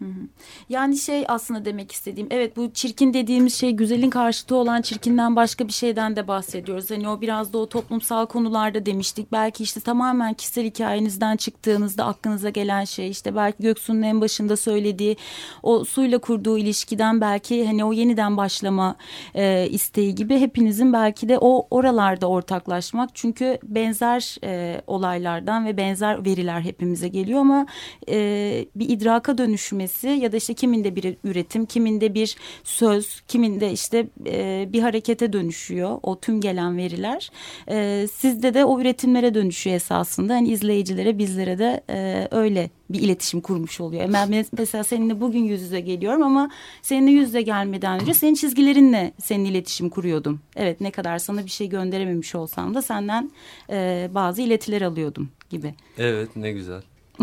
Yani 0.69 0.97
şey 0.97 1.25
aslında 1.29 1.65
demek 1.65 1.93
istediğim 1.93 2.29
evet 2.31 2.57
bu 2.57 2.71
çirkin 2.75 3.15
dediğimiz 3.15 3.55
şey 3.55 3.73
güzelin 3.73 4.11
karşıtı 4.11 4.57
olan 4.57 4.83
çirkinden 4.83 5.37
başka 5.37 5.69
bir 5.69 5.73
şeyden 5.73 6.17
de 6.17 6.29
bahsediyoruz. 6.29 6.91
Hani 6.91 7.09
o 7.09 7.21
biraz 7.21 7.53
da 7.53 7.59
o 7.59 7.69
toplumsal 7.69 8.27
konularda 8.27 8.87
demiştik. 8.87 9.33
Belki 9.33 9.63
işte 9.63 9.81
tamamen 9.81 10.35
kişisel 10.35 10.65
hikayenizden 10.65 11.37
çıktığınızda 11.37 12.05
aklınıza 12.05 12.51
gelen 12.51 12.85
şey 12.85 13.11
işte 13.11 13.37
belki 13.37 13.63
Göksu'nun 13.63 14.03
en 14.03 14.21
başında 14.21 14.57
söylediği 14.57 15.17
o 15.63 15.85
suyla 15.85 16.19
kurduğu 16.19 16.59
ilişkiden 16.59 17.21
belki 17.21 17.67
hani 17.67 17.85
o 17.85 17.93
yeniden 17.93 18.37
başlama 18.37 18.97
e, 19.35 19.69
isteği 19.71 20.15
gibi 20.15 20.39
hepinizin 20.39 20.93
belki 20.93 21.29
de 21.29 21.39
o 21.39 21.67
oralarda 21.71 22.27
ortaklaşmak. 22.27 23.11
Çünkü 23.15 23.59
benzer 23.63 24.37
e, 24.45 24.83
olaylardan 24.87 25.67
ve 25.67 25.77
benzer 25.77 26.20
veriler 26.25 26.61
hepimize 26.61 27.09
geliyor 27.09 27.41
ama 27.41 27.67
e, 28.09 28.67
bir 28.77 28.89
idraka 28.89 29.39
dönüşmesi 29.39 30.09
ya 30.09 30.33
da 30.33 30.37
işte 30.37 30.55
kiminde 30.55 30.97
bir 30.97 31.17
üretim, 31.25 31.67
kiminde 31.67 32.15
bir 32.15 32.37
söz, 32.65 33.21
kiminde 33.29 33.73
işte 33.73 34.07
e, 34.27 34.69
bir 34.73 34.81
harekete 34.83 35.33
dönüşüyor 35.33 35.99
o 36.03 36.21
tüm 36.21 36.41
gelen 36.41 36.77
veriler. 36.77 37.31
E, 37.69 38.07
sizde 38.13 38.55
de 38.55 38.65
o 38.65 38.81
üretimlere 38.81 39.35
dönüşüyor 39.35 39.77
esasında. 39.77 40.35
Hani 40.35 40.49
izleyicilere, 40.49 41.19
bizlere 41.19 41.59
de 41.59 41.81
e, 41.91 42.29
öyle 42.31 42.71
bir 42.91 43.01
iletişim 43.01 43.41
kurmuş 43.41 43.81
oluyor. 43.81 44.13
Ben 44.13 44.29
mes- 44.29 44.49
mesela 44.59 44.85
seninle 44.85 45.21
bugün 45.21 45.45
yüz 45.45 45.63
yüze 45.63 45.81
geliyorum 45.81 46.23
ama 46.23 46.51
seninle 46.83 47.11
yüz 47.11 47.29
yüze 47.29 47.43
gelmeden 47.43 48.01
önce 48.01 48.15
senin 48.15 48.35
çizgilerinle 48.35 49.13
senin 49.23 49.45
iletişim 49.45 49.89
kuruyordum. 49.89 50.41
Evet 50.57 50.81
ne 50.81 50.91
kadar 50.91 51.19
sana 51.19 51.45
bir 51.45 51.51
şey 51.51 51.69
gönderememiş 51.69 52.35
olsam 52.35 52.75
da 52.75 52.83
senden 52.83 53.31
e, 53.71 54.11
bazı 54.15 54.43
iletiler 54.43 54.83
alıyordum 54.83 55.31
gibi. 55.51 55.75
Evet 55.99 56.37
ne 56.37 56.53
güzel. 56.53 56.83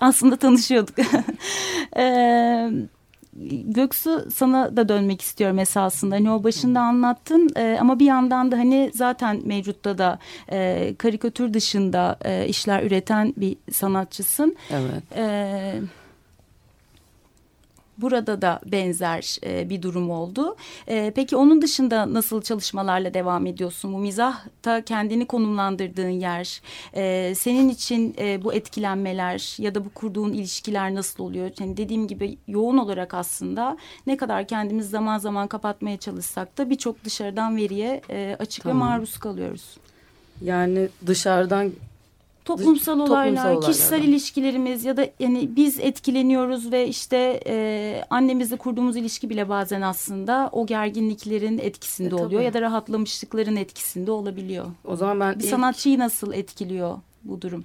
Aslında 0.00 0.36
tanışıyorduk. 0.36 0.94
Ee, 1.96 2.70
Göksu 3.64 4.30
sana 4.34 4.76
da 4.76 4.88
dönmek 4.88 5.20
istiyorum 5.20 5.58
esasında. 5.58 6.14
Hani 6.14 6.30
o 6.30 6.44
başında 6.44 6.80
anlattın 6.80 7.50
e, 7.56 7.78
ama 7.80 7.98
bir 7.98 8.06
yandan 8.06 8.52
da 8.52 8.58
hani 8.58 8.90
zaten 8.94 9.40
mevcutta 9.44 9.98
da 9.98 10.18
e, 10.52 10.94
karikatür 10.98 11.54
dışında 11.54 12.18
e, 12.24 12.46
işler 12.48 12.82
üreten 12.82 13.34
bir 13.36 13.56
sanatçısın. 13.72 14.56
Evet. 14.70 15.02
Ee, 15.16 15.74
burada 18.00 18.42
da 18.42 18.60
benzer 18.66 19.36
e, 19.44 19.70
bir 19.70 19.82
durum 19.82 20.10
oldu. 20.10 20.56
E, 20.88 21.12
peki 21.14 21.36
onun 21.36 21.62
dışında 21.62 22.14
nasıl 22.14 22.42
çalışmalarla 22.42 23.14
devam 23.14 23.46
ediyorsun? 23.46 23.92
Bu 23.92 23.98
mizahta 23.98 24.84
kendini 24.84 25.26
konumlandırdığın 25.26 26.08
yer, 26.08 26.60
e, 26.94 27.34
senin 27.34 27.68
için 27.68 28.14
e, 28.18 28.44
bu 28.44 28.54
etkilenmeler 28.54 29.56
ya 29.58 29.74
da 29.74 29.84
bu 29.84 29.90
kurduğun 29.90 30.32
ilişkiler 30.32 30.94
nasıl 30.94 31.24
oluyor? 31.24 31.50
Yani 31.60 31.76
dediğim 31.76 32.06
gibi 32.06 32.38
yoğun 32.48 32.78
olarak 32.78 33.14
aslında 33.14 33.76
ne 34.06 34.16
kadar 34.16 34.46
kendimiz 34.46 34.90
zaman 34.90 35.18
zaman 35.18 35.48
kapatmaya 35.48 35.96
çalışsak 35.96 36.58
da 36.58 36.70
birçok 36.70 37.04
dışarıdan 37.04 37.56
veriye 37.56 38.00
e, 38.10 38.36
açık 38.38 38.62
Tamam. 38.64 38.80
ve 38.80 38.84
maruz 38.84 39.18
kalıyoruz. 39.18 39.76
Yani 40.42 40.88
dışarıdan 41.06 41.72
Toplumsal 42.44 42.98
toplumsal 42.98 43.00
olaylar, 43.00 43.60
kişisel 43.60 44.02
ilişkilerimiz 44.02 44.84
ya 44.84 44.96
da 44.96 45.06
yani 45.20 45.50
biz 45.56 45.80
etkileniyoruz 45.80 46.72
ve 46.72 46.88
işte 46.88 47.40
e, 47.46 48.04
annemizle 48.10 48.56
kurduğumuz 48.56 48.96
ilişki 48.96 49.30
bile 49.30 49.48
bazen 49.48 49.80
aslında 49.80 50.48
o 50.52 50.66
gerginliklerin 50.66 51.58
etkisinde 51.58 52.08
E, 52.10 52.14
oluyor 52.14 52.30
tabii. 52.30 52.44
ya 52.44 52.54
da 52.54 52.60
rahatlamışlıkların 52.60 53.56
etkisinde 53.56 54.10
olabiliyor. 54.10 54.66
o 54.84 54.96
zaman 54.96 55.20
ben 55.20 55.38
Bir 55.38 55.44
ilk, 55.44 55.50
sanatçıyı 55.50 55.98
nasıl 55.98 56.32
etkiliyor 56.32 56.98
bu 57.24 57.42
durum? 57.42 57.64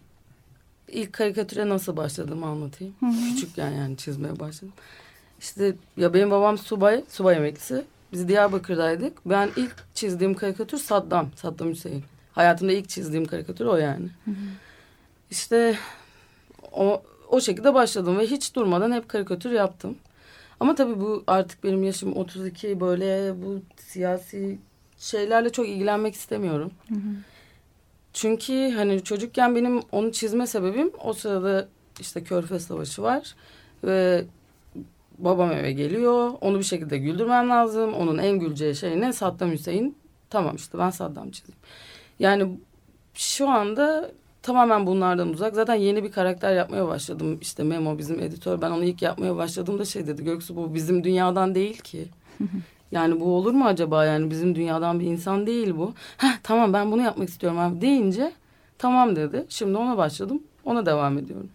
ilk 0.88 1.14
karikatüre 1.14 1.70
nasıl 1.70 1.98
başladığımı 1.98 2.46
anlatayım. 2.46 2.94
Küçükken 3.30 3.72
yani 3.72 3.98
çizmeye 3.98 4.40
başladım. 4.40 4.74
İşte 5.40 5.76
ya 5.98 6.14
benim 6.14 6.32
babam 6.32 6.58
subay, 6.58 7.04
subay 7.10 7.36
emeklisi. 7.38 7.84
Biz 8.14 8.28
Diyarbakır'daydık. 8.28 9.14
Ben 9.26 9.50
ilk 9.56 9.76
çizdiğim 9.94 10.34
karikatür 10.34 10.78
Saddam, 10.78 11.28
Saddam 11.36 11.70
Hüseyin. 11.70 12.04
Hayatımda 12.36 12.72
ilk 12.74 12.90
çizdiğim 12.90 13.26
karikatür 13.26 13.66
o 13.66 13.76
yani. 13.78 14.08
İşte 15.32 15.78
o, 16.72 17.02
o 17.30 17.42
şekilde 17.42 17.74
başladım 17.74 18.18
ve 18.18 18.26
hiç 18.26 18.56
durmadan 18.56 18.92
hep 18.92 19.10
karikatür 19.10 19.52
yaptım. 19.52 19.96
Ama 20.60 20.76
tabii 20.76 21.00
bu 21.00 21.24
artık 21.28 21.64
benim 21.64 21.84
yaşım 21.84 22.16
32 22.18 22.80
böyle 22.80 23.34
bu 23.44 23.62
siyasi 23.78 24.58
şeylerle 24.98 25.50
çok 25.52 25.70
ilgilenmek 25.70 26.16
istemiyorum. 26.16 26.72
Çünkü 28.14 28.72
hani 28.76 29.04
çocukken 29.04 29.56
benim 29.56 29.82
onu 29.92 30.12
çizme 30.12 30.48
sebebim 30.48 30.92
o 31.04 31.14
sırada 31.14 31.68
işte 32.00 32.24
Körfez 32.24 32.64
Savaşı 32.64 33.02
var 33.02 33.36
ve 33.84 34.26
babam 35.18 35.52
eve 35.52 35.72
geliyor. 35.72 36.32
Onu 36.42 36.60
bir 36.60 36.64
şekilde 36.64 36.98
güldürmem 36.98 37.50
lazım. 37.50 37.94
Onun 37.94 38.18
en 38.18 38.40
güleceği 38.40 38.76
şey 38.76 39.02
ne? 39.02 39.14
Saddam 39.14 39.52
Hüseyin. 39.52 39.98
Tamam 40.30 40.56
işte 40.56 40.78
ben 40.78 40.90
Saddam 40.90 41.32
çizeyim. 41.32 41.60
Yani 42.20 42.59
şu 43.13 43.49
anda 43.49 44.11
tamamen 44.41 44.88
bunlardan 44.88 45.30
uzak. 45.30 45.55
Zaten 45.55 45.76
yeni 45.76 46.03
bir 46.03 46.11
karakter 46.11 46.55
yapmaya 46.55 46.88
başladım. 46.88 47.38
İşte 47.41 47.63
Memo 47.63 47.97
bizim 47.97 48.20
editör. 48.20 48.61
Ben 48.61 48.72
onu 48.72 48.84
ilk 48.84 49.01
yapmaya 49.01 49.36
başladığımda 49.36 49.86
şey 49.86 50.07
dedi. 50.07 50.24
Göksu 50.24 50.55
bu 50.55 50.74
bizim 50.74 51.03
dünyadan 51.03 51.55
değil 51.55 51.78
ki. 51.78 52.05
Yani 52.91 53.20
bu 53.20 53.26
olur 53.26 53.51
mu 53.53 53.66
acaba? 53.66 54.05
Yani 54.05 54.30
bizim 54.32 54.55
dünyadan 54.55 54.99
bir 54.99 55.05
insan 55.05 55.47
değil 55.47 55.74
bu. 55.78 55.93
Heh, 56.18 56.38
tamam 56.43 56.74
ben 56.74 56.91
bunu 56.91 57.01
yapmak 57.01 57.30
istiyorum 57.30 57.59
abi 57.59 57.82
deyince 57.82 58.32
tamam 58.78 59.16
dedi. 59.16 59.45
Şimdi 59.49 59.78
ona 59.78 59.97
başladım. 59.97 60.43
Ona 60.66 60.86
devam 60.86 61.18
ediyorum. 61.18 61.49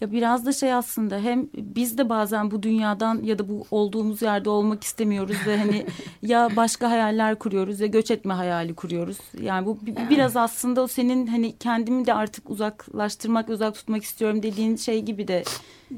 Ya 0.00 0.12
biraz 0.12 0.46
da 0.46 0.52
şey 0.52 0.74
aslında 0.74 1.18
hem 1.18 1.48
biz 1.54 1.98
de 1.98 2.08
bazen 2.08 2.50
bu 2.50 2.62
dünyadan 2.62 3.22
ya 3.22 3.38
da 3.38 3.48
bu 3.48 3.64
olduğumuz 3.70 4.22
yerde 4.22 4.50
olmak 4.50 4.84
istemiyoruz 4.84 5.36
ve 5.46 5.58
hani 5.58 5.86
ya 6.22 6.48
başka 6.56 6.90
hayaller 6.90 7.38
kuruyoruz 7.38 7.80
ya 7.80 7.86
göç 7.86 8.10
etme 8.10 8.34
hayali 8.34 8.74
kuruyoruz. 8.74 9.18
Yani 9.42 9.66
bu 9.66 9.78
bi- 9.86 9.94
biraz 10.10 10.36
aslında 10.36 10.82
o 10.82 10.86
senin 10.86 11.26
hani 11.26 11.56
kendimi 11.56 12.06
de 12.06 12.14
artık 12.14 12.50
uzaklaştırmak, 12.50 13.48
uzak 13.48 13.74
tutmak 13.74 14.02
istiyorum 14.04 14.42
dediğin 14.42 14.76
şey 14.76 15.02
gibi 15.02 15.28
de 15.28 15.44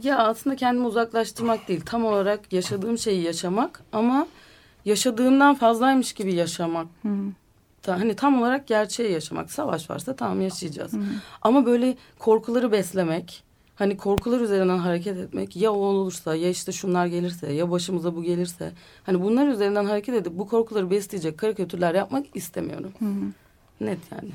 Ya 0.02 0.18
aslında 0.18 0.56
kendimi 0.56 0.86
uzaklaştırmak 0.86 1.68
değil. 1.68 1.80
Tam 1.86 2.04
olarak 2.04 2.52
yaşadığım 2.52 2.98
şeyi 2.98 3.22
yaşamak 3.22 3.82
ama 3.92 4.26
yaşadığımdan 4.84 5.54
fazlaymış 5.54 6.12
gibi 6.12 6.34
yaşamak. 6.34 6.86
Ta- 7.82 8.00
hani 8.00 8.16
tam 8.16 8.42
olarak 8.42 8.66
gerçeği 8.66 9.12
yaşamak. 9.12 9.50
Savaş 9.52 9.90
varsa 9.90 10.16
tamam 10.16 10.40
yaşayacağız. 10.40 10.92
Ama 11.42 11.66
böyle 11.66 11.96
korkuları 12.18 12.72
beslemek, 12.72 13.42
hani 13.74 13.96
korkular 13.96 14.40
üzerinden 14.40 14.78
hareket 14.78 15.16
etmek 15.16 15.56
ya 15.56 15.72
o 15.72 15.76
olursa 15.76 16.34
ya 16.34 16.48
işte 16.48 16.72
şunlar 16.72 17.06
gelirse 17.06 17.52
ya 17.52 17.70
başımıza 17.70 18.16
bu 18.16 18.22
gelirse 18.22 18.72
hani 19.06 19.22
bunlar 19.22 19.46
üzerinden 19.48 19.84
hareket 19.84 20.14
edip 20.14 20.32
bu 20.38 20.48
korkuları 20.48 20.90
besleyecek 20.90 21.38
karikatürler 21.38 21.94
yapmak 21.94 22.26
istemiyorum. 22.36 22.92
Net 23.82 23.98
yani. 24.12 24.30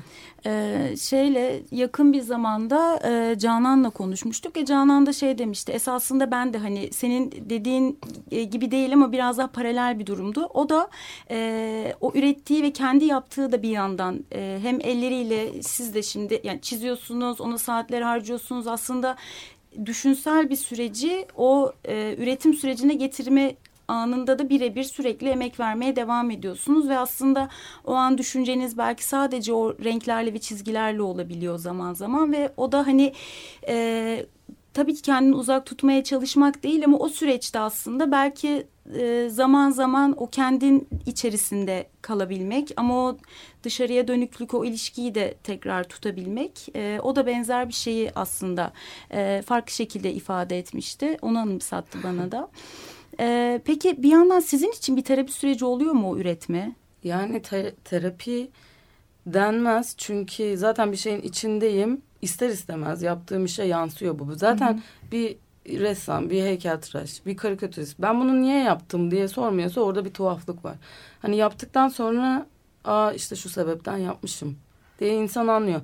Ee, 0.46 0.96
şeyle 0.96 1.62
yakın 1.70 2.12
bir 2.12 2.20
zamanda 2.20 3.00
e, 3.04 3.38
Canan'la 3.38 3.90
konuşmuştuk. 3.90 4.56
E, 4.56 4.64
Canan 4.64 5.06
da 5.06 5.12
şey 5.12 5.38
demişti. 5.38 5.72
Esasında 5.72 6.30
ben 6.30 6.52
de 6.52 6.58
hani 6.58 6.92
senin 6.92 7.32
dediğin 7.50 7.98
e, 8.30 8.44
gibi 8.44 8.70
değil 8.70 8.92
ama 8.92 9.12
biraz 9.12 9.38
daha 9.38 9.46
paralel 9.46 9.98
bir 9.98 10.06
durumdu. 10.06 10.50
O 10.54 10.68
da 10.68 10.90
e, 11.30 11.94
o 12.00 12.12
ürettiği 12.14 12.62
ve 12.62 12.70
kendi 12.70 13.04
yaptığı 13.04 13.52
da 13.52 13.62
bir 13.62 13.70
yandan 13.70 14.24
e, 14.32 14.58
hem 14.62 14.80
elleriyle 14.80 15.62
siz 15.62 15.94
de 15.94 16.02
şimdi 16.02 16.40
yani 16.44 16.60
çiziyorsunuz, 16.60 17.40
ona 17.40 17.58
saatler 17.58 18.02
harcıyorsunuz. 18.02 18.66
Aslında 18.66 19.16
düşünsel 19.86 20.50
bir 20.50 20.56
süreci 20.56 21.26
o 21.36 21.72
e, 21.84 22.14
üretim 22.18 22.54
sürecine 22.54 22.94
getirme 22.94 23.56
anında 23.88 24.38
da 24.38 24.48
birebir 24.48 24.84
sürekli 24.84 25.28
emek 25.28 25.60
vermeye 25.60 25.96
devam 25.96 26.30
ediyorsunuz 26.30 26.88
ve 26.88 26.98
aslında 26.98 27.48
o 27.84 27.94
an 27.94 28.18
düşünceniz 28.18 28.78
belki 28.78 29.04
sadece 29.04 29.52
o 29.52 29.78
renklerle 29.84 30.34
ve 30.34 30.38
çizgilerle 30.38 31.02
olabiliyor 31.02 31.58
zaman 31.58 31.94
zaman 31.94 32.32
ve 32.32 32.52
o 32.56 32.72
da 32.72 32.86
hani 32.86 33.12
e, 33.68 34.26
tabii 34.74 34.94
ki 34.94 35.02
kendini 35.02 35.34
uzak 35.34 35.66
tutmaya 35.66 36.04
çalışmak 36.04 36.62
değil 36.62 36.84
ama 36.84 36.98
o 36.98 37.08
süreçte 37.08 37.58
aslında 37.58 38.12
belki 38.12 38.66
e, 38.98 39.28
zaman 39.28 39.70
zaman 39.70 40.14
o 40.16 40.26
kendin 40.26 40.88
içerisinde 41.06 41.88
kalabilmek 42.02 42.72
ama 42.76 42.94
o 42.94 43.18
dışarıya 43.62 44.08
dönüklük 44.08 44.54
o 44.54 44.64
ilişkiyi 44.64 45.14
de 45.14 45.34
tekrar 45.44 45.84
tutabilmek 45.84 46.68
e, 46.76 47.00
o 47.02 47.16
da 47.16 47.26
benzer 47.26 47.68
bir 47.68 47.74
şeyi 47.74 48.10
aslında 48.14 48.72
e, 49.10 49.42
farklı 49.46 49.72
şekilde 49.72 50.12
ifade 50.12 50.58
etmişti 50.58 51.16
onu 51.22 51.38
anımsattı 51.38 51.98
bana 52.02 52.32
da. 52.32 52.50
E, 53.20 53.60
peki 53.64 54.02
bir 54.02 54.08
yandan 54.08 54.40
sizin 54.40 54.72
için 54.72 54.96
bir 54.96 55.04
terapi 55.04 55.32
süreci 55.32 55.64
oluyor 55.64 55.92
mu 55.92 56.10
o 56.10 56.16
üretme? 56.18 56.72
Yani 57.04 57.42
te- 57.42 57.74
terapi 57.84 58.50
denmez 59.26 59.94
çünkü 59.98 60.56
zaten 60.56 60.92
bir 60.92 60.96
şeyin 60.96 61.20
içindeyim. 61.22 62.02
İster 62.22 62.48
istemez 62.48 63.02
yaptığım 63.02 63.44
işe 63.44 63.62
yansıyor 63.62 64.18
bu. 64.18 64.34
Zaten 64.34 64.82
bir 65.12 65.36
ressam, 65.68 66.30
bir 66.30 66.42
heykeltıraş, 66.42 67.26
bir 67.26 67.36
karikatürist 67.36 67.98
ben 67.98 68.20
bunu 68.20 68.42
niye 68.42 68.62
yaptım 68.62 69.10
diye 69.10 69.28
sormuyorsa 69.28 69.80
orada 69.80 70.04
bir 70.04 70.10
tuhaflık 70.14 70.64
var. 70.64 70.76
Hani 71.22 71.36
yaptıktan 71.36 71.88
sonra 71.88 72.46
aa 72.84 73.12
işte 73.12 73.36
şu 73.36 73.48
sebepten 73.48 73.96
yapmışım 73.96 74.56
diye 75.00 75.14
insan 75.14 75.46
anlıyor. 75.46 75.80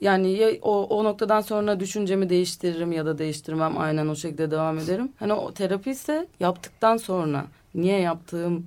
Yani 0.00 0.32
ya 0.32 0.50
o, 0.62 0.82
o 0.82 1.04
noktadan 1.04 1.40
sonra 1.40 1.80
düşüncemi 1.80 2.28
değiştiririm 2.28 2.92
ya 2.92 3.06
da 3.06 3.18
değiştirmem 3.18 3.78
aynen 3.78 4.08
o 4.08 4.16
şekilde 4.16 4.50
devam 4.50 4.78
ederim. 4.78 5.12
Hani 5.18 5.32
o 5.32 5.52
terapi 5.52 5.90
ise 5.90 6.26
yaptıktan 6.40 6.96
sonra 6.96 7.46
niye 7.74 8.00
yaptığım 8.00 8.66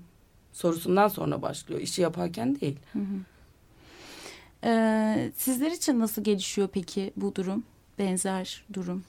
sorusundan 0.54 1.08
sonra 1.08 1.42
başlıyor. 1.42 1.82
İşi 1.82 2.02
yaparken 2.02 2.60
değil. 2.60 2.80
Ee, 4.64 5.32
sizler 5.38 5.72
için 5.72 6.00
nasıl 6.00 6.24
gelişiyor 6.24 6.70
peki 6.74 7.12
bu 7.16 7.36
durum? 7.36 7.64
Benzer 8.00 8.66
durum. 8.74 9.04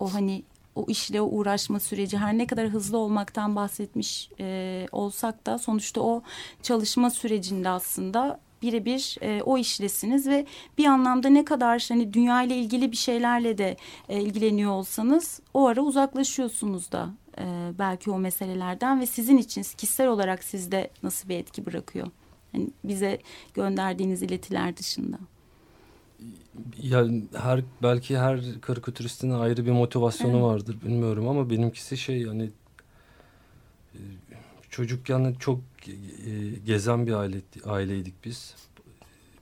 O 0.00 0.14
hani 0.14 0.42
o 0.74 0.86
işle 0.88 1.20
uğraşma 1.20 1.80
süreci 1.80 2.18
her 2.18 2.38
ne 2.38 2.46
kadar 2.46 2.68
hızlı 2.68 2.98
olmaktan 2.98 3.56
bahsetmiş 3.56 4.30
e, 4.40 4.86
olsak 4.92 5.46
da 5.46 5.58
sonuçta 5.58 6.00
o 6.00 6.22
çalışma 6.62 7.10
sürecinde 7.10 7.68
aslında 7.68 8.40
birebir 8.62 9.16
e, 9.22 9.42
o 9.42 9.58
işlesiniz 9.58 10.26
ve 10.26 10.46
bir 10.78 10.84
anlamda 10.84 11.28
ne 11.28 11.44
kadar 11.44 11.86
hani 11.88 12.12
dünya 12.12 12.42
ile 12.42 12.56
ilgili 12.56 12.92
bir 12.92 12.96
şeylerle 12.96 13.58
de 13.58 13.76
e, 14.08 14.20
ilgileniyor 14.20 14.70
olsanız 14.70 15.40
o 15.54 15.66
ara 15.66 15.80
uzaklaşıyorsunuz 15.80 16.92
da 16.92 17.10
e, 17.38 17.44
belki 17.78 18.10
o 18.10 18.18
meselelerden 18.18 19.00
ve 19.00 19.06
sizin 19.06 19.38
için 19.38 19.62
kişisel 19.62 20.08
olarak 20.08 20.44
sizde 20.44 20.90
nasıl 21.02 21.28
bir 21.28 21.36
etki 21.36 21.66
bırakıyor? 21.66 22.06
Hani 22.52 22.68
bize 22.84 23.18
gönderdiğiniz 23.54 24.22
iletiler 24.22 24.76
dışında. 24.76 25.18
Yani 26.82 27.22
her 27.34 27.60
belki 27.82 28.18
her 28.18 28.60
karikatüristin 28.60 29.30
ayrı 29.30 29.66
bir 29.66 29.70
motivasyonu 29.70 30.32
Evet. 30.32 30.42
vardır 30.42 30.76
bilmiyorum 30.84 31.28
ama 31.28 31.50
benimkisi 31.50 31.96
şey 31.96 32.20
yani 32.20 32.50
e, 33.94 34.00
çocukken 34.70 35.34
çok 35.38 35.60
gezen 36.64 37.06
bir 37.06 37.12
aile 37.12 37.40
aileydik 37.64 38.14
biz. 38.24 38.54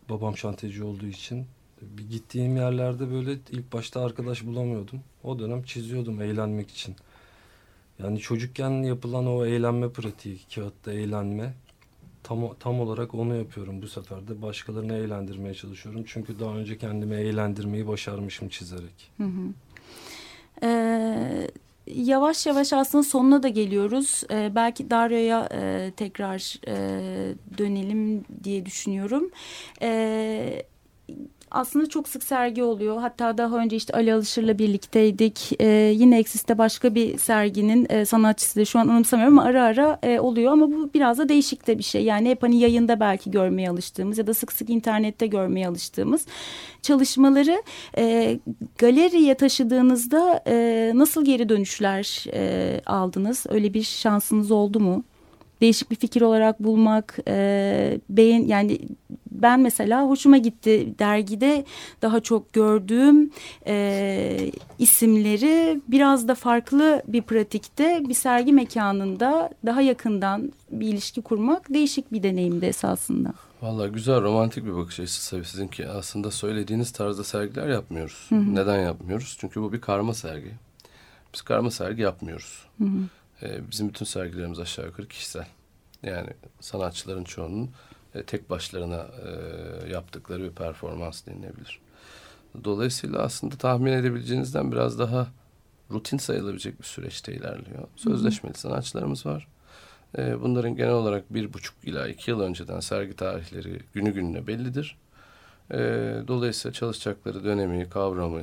Babam 0.08 0.36
şantiyeci 0.36 0.84
olduğu 0.84 1.06
için 1.06 1.46
bir 1.82 2.10
gittiğim 2.10 2.56
yerlerde 2.56 3.12
böyle 3.12 3.32
ilk 3.50 3.72
başta 3.72 4.04
arkadaş 4.04 4.46
bulamıyordum. 4.46 5.00
O 5.24 5.38
dönem 5.38 5.62
çiziyordum 5.62 6.22
eğlenmek 6.22 6.70
için. 6.70 6.96
Yani 7.98 8.18
çocukken 8.18 8.70
yapılan 8.70 9.26
o 9.26 9.44
eğlenme 9.46 9.88
pratiği, 9.88 10.38
kağıtta 10.54 10.92
eğlenme 10.92 11.54
tam 12.22 12.54
tam 12.60 12.80
olarak 12.80 13.14
onu 13.14 13.36
yapıyorum 13.36 13.82
bu 13.82 13.88
sefer 13.88 14.28
de 14.28 14.42
başkalarını 14.42 14.94
eğlendirmeye 14.94 15.54
çalışıyorum. 15.54 16.04
Çünkü 16.06 16.40
daha 16.40 16.56
önce 16.56 16.78
kendimi 16.78 17.14
eğlendirmeyi 17.14 17.86
başarmışım 17.86 18.48
çizerek. 18.48 19.10
Hı 19.16 19.24
hı. 19.24 19.52
Ee, 20.62 21.50
yavaş 21.94 22.46
yavaş 22.46 22.72
aslında 22.72 23.04
sonuna 23.04 23.42
da 23.42 23.48
geliyoruz. 23.48 24.22
E, 24.30 24.54
belki 24.54 24.90
Dario'ya 24.90 25.48
e, 25.52 25.92
tekrar 25.96 26.56
e, 26.68 27.34
dönelim 27.58 28.24
diye 28.44 28.66
düşünüyorum. 28.66 29.30
E, 29.82 30.62
aslında 31.50 31.88
çok 31.88 32.08
sık 32.08 32.22
sergi 32.22 32.62
oluyor. 32.62 33.00
Hatta 33.00 33.38
daha 33.38 33.56
önce 33.56 33.76
işte 33.76 33.92
Ali 33.94 34.14
Alışır'la 34.14 34.58
birlikteydik. 34.58 35.52
Ee, 35.60 35.66
yine 35.96 36.18
Eksis'te 36.18 36.58
başka 36.58 36.94
bir 36.94 37.18
serginin 37.18 37.86
e, 37.90 38.04
sanatçısı 38.04 38.60
da 38.60 38.64
şu 38.64 38.78
an 38.78 38.88
unutsamıyorum 38.88 39.38
ama 39.38 39.48
ara 39.48 39.64
ara 39.64 39.98
e, 40.02 40.20
oluyor. 40.20 40.52
Ama 40.52 40.70
bu 40.70 40.90
biraz 40.94 41.18
da 41.18 41.28
değişik 41.28 41.66
de 41.66 41.78
bir 41.78 41.82
şey. 41.82 42.04
Yani 42.04 42.30
hep 42.30 42.42
hani 42.42 42.58
yayında 42.58 43.00
belki 43.00 43.30
görmeye 43.30 43.70
alıştığımız 43.70 44.18
ya 44.18 44.26
da 44.26 44.34
sık 44.34 44.52
sık 44.52 44.70
internette 44.70 45.26
görmeye 45.26 45.68
alıştığımız 45.68 46.26
çalışmaları 46.82 47.62
e, 47.98 48.38
galeriye 48.78 49.34
taşıdığınızda 49.34 50.42
e, 50.46 50.92
nasıl 50.94 51.24
geri 51.24 51.48
dönüşler 51.48 52.24
e, 52.34 52.80
aldınız? 52.86 53.46
Öyle 53.48 53.74
bir 53.74 53.82
şansınız 53.82 54.50
oldu 54.50 54.80
mu? 54.80 55.04
Değişik 55.60 55.90
bir 55.90 55.96
fikir 55.96 56.20
olarak 56.20 56.60
bulmak, 56.60 57.18
e, 57.28 58.00
beğen 58.08 58.46
yani 58.46 58.78
ben 59.30 59.60
mesela 59.60 60.08
hoşuma 60.08 60.36
gitti 60.36 60.94
dergide 60.98 61.64
daha 62.02 62.20
çok 62.20 62.52
gördüğüm 62.52 63.30
e, 63.66 64.50
isimleri 64.78 65.80
biraz 65.88 66.28
da 66.28 66.34
farklı 66.34 67.02
bir 67.06 67.22
pratikte 67.22 68.02
bir 68.08 68.14
sergi 68.14 68.52
mekanında 68.52 69.50
daha 69.66 69.80
yakından 69.80 70.52
bir 70.70 70.88
ilişki 70.88 71.22
kurmak 71.22 71.74
değişik 71.74 72.12
bir 72.12 72.22
deneyimdi 72.22 72.66
esasında. 72.66 73.32
Valla 73.62 73.88
güzel 73.88 74.22
romantik 74.22 74.64
bir 74.64 74.76
bakış 74.76 75.00
açısı 75.00 75.30
tabii 75.30 75.44
sizinki. 75.44 75.88
Aslında 75.88 76.30
söylediğiniz 76.30 76.92
tarzda 76.92 77.24
sergiler 77.24 77.68
yapmıyoruz. 77.68 78.26
Hı 78.28 78.34
hı. 78.34 78.54
Neden 78.54 78.78
yapmıyoruz? 78.78 79.36
Çünkü 79.40 79.62
bu 79.62 79.72
bir 79.72 79.80
karma 79.80 80.14
sergi. 80.14 80.50
Biz 81.34 81.42
karma 81.42 81.70
sergi 81.70 82.02
yapmıyoruz. 82.02 82.66
Hı 82.78 82.84
hı. 82.84 83.00
Ee, 83.42 83.70
bizim 83.70 83.88
bütün 83.88 84.04
sergilerimiz 84.04 84.58
aşağı 84.58 84.86
yukarı 84.86 85.08
kişisel. 85.08 85.46
Yani 86.02 86.30
sanatçıların 86.60 87.24
çoğunun 87.24 87.70
e, 88.14 88.22
tek 88.22 88.50
başlarına 88.50 89.06
e, 89.26 89.90
yaptıkları 89.90 90.42
bir 90.42 90.50
performans 90.50 91.26
denilebilir. 91.26 91.80
Dolayısıyla 92.64 93.18
aslında 93.18 93.56
tahmin 93.56 93.92
edebileceğinizden 93.92 94.72
biraz 94.72 94.98
daha 94.98 95.28
rutin 95.90 96.18
sayılabilecek 96.18 96.78
bir 96.78 96.84
süreçte 96.84 97.32
ilerliyor. 97.32 97.88
Sözleşmeli 97.96 98.54
sanatçılarımız 98.54 99.26
var. 99.26 99.48
E, 100.18 100.40
bunların 100.40 100.76
genel 100.76 100.92
olarak 100.92 101.34
bir 101.34 101.52
buçuk 101.52 101.74
ila 101.84 102.08
iki 102.08 102.30
yıl 102.30 102.40
önceden 102.40 102.80
sergi 102.80 103.16
tarihleri 103.16 103.80
günü 103.94 104.10
gününe 104.14 104.46
bellidir. 104.46 104.96
E, 105.70 105.78
dolayısıyla 106.28 106.72
çalışacakları 106.72 107.44
dönemi, 107.44 107.88
kavramı, 107.88 108.40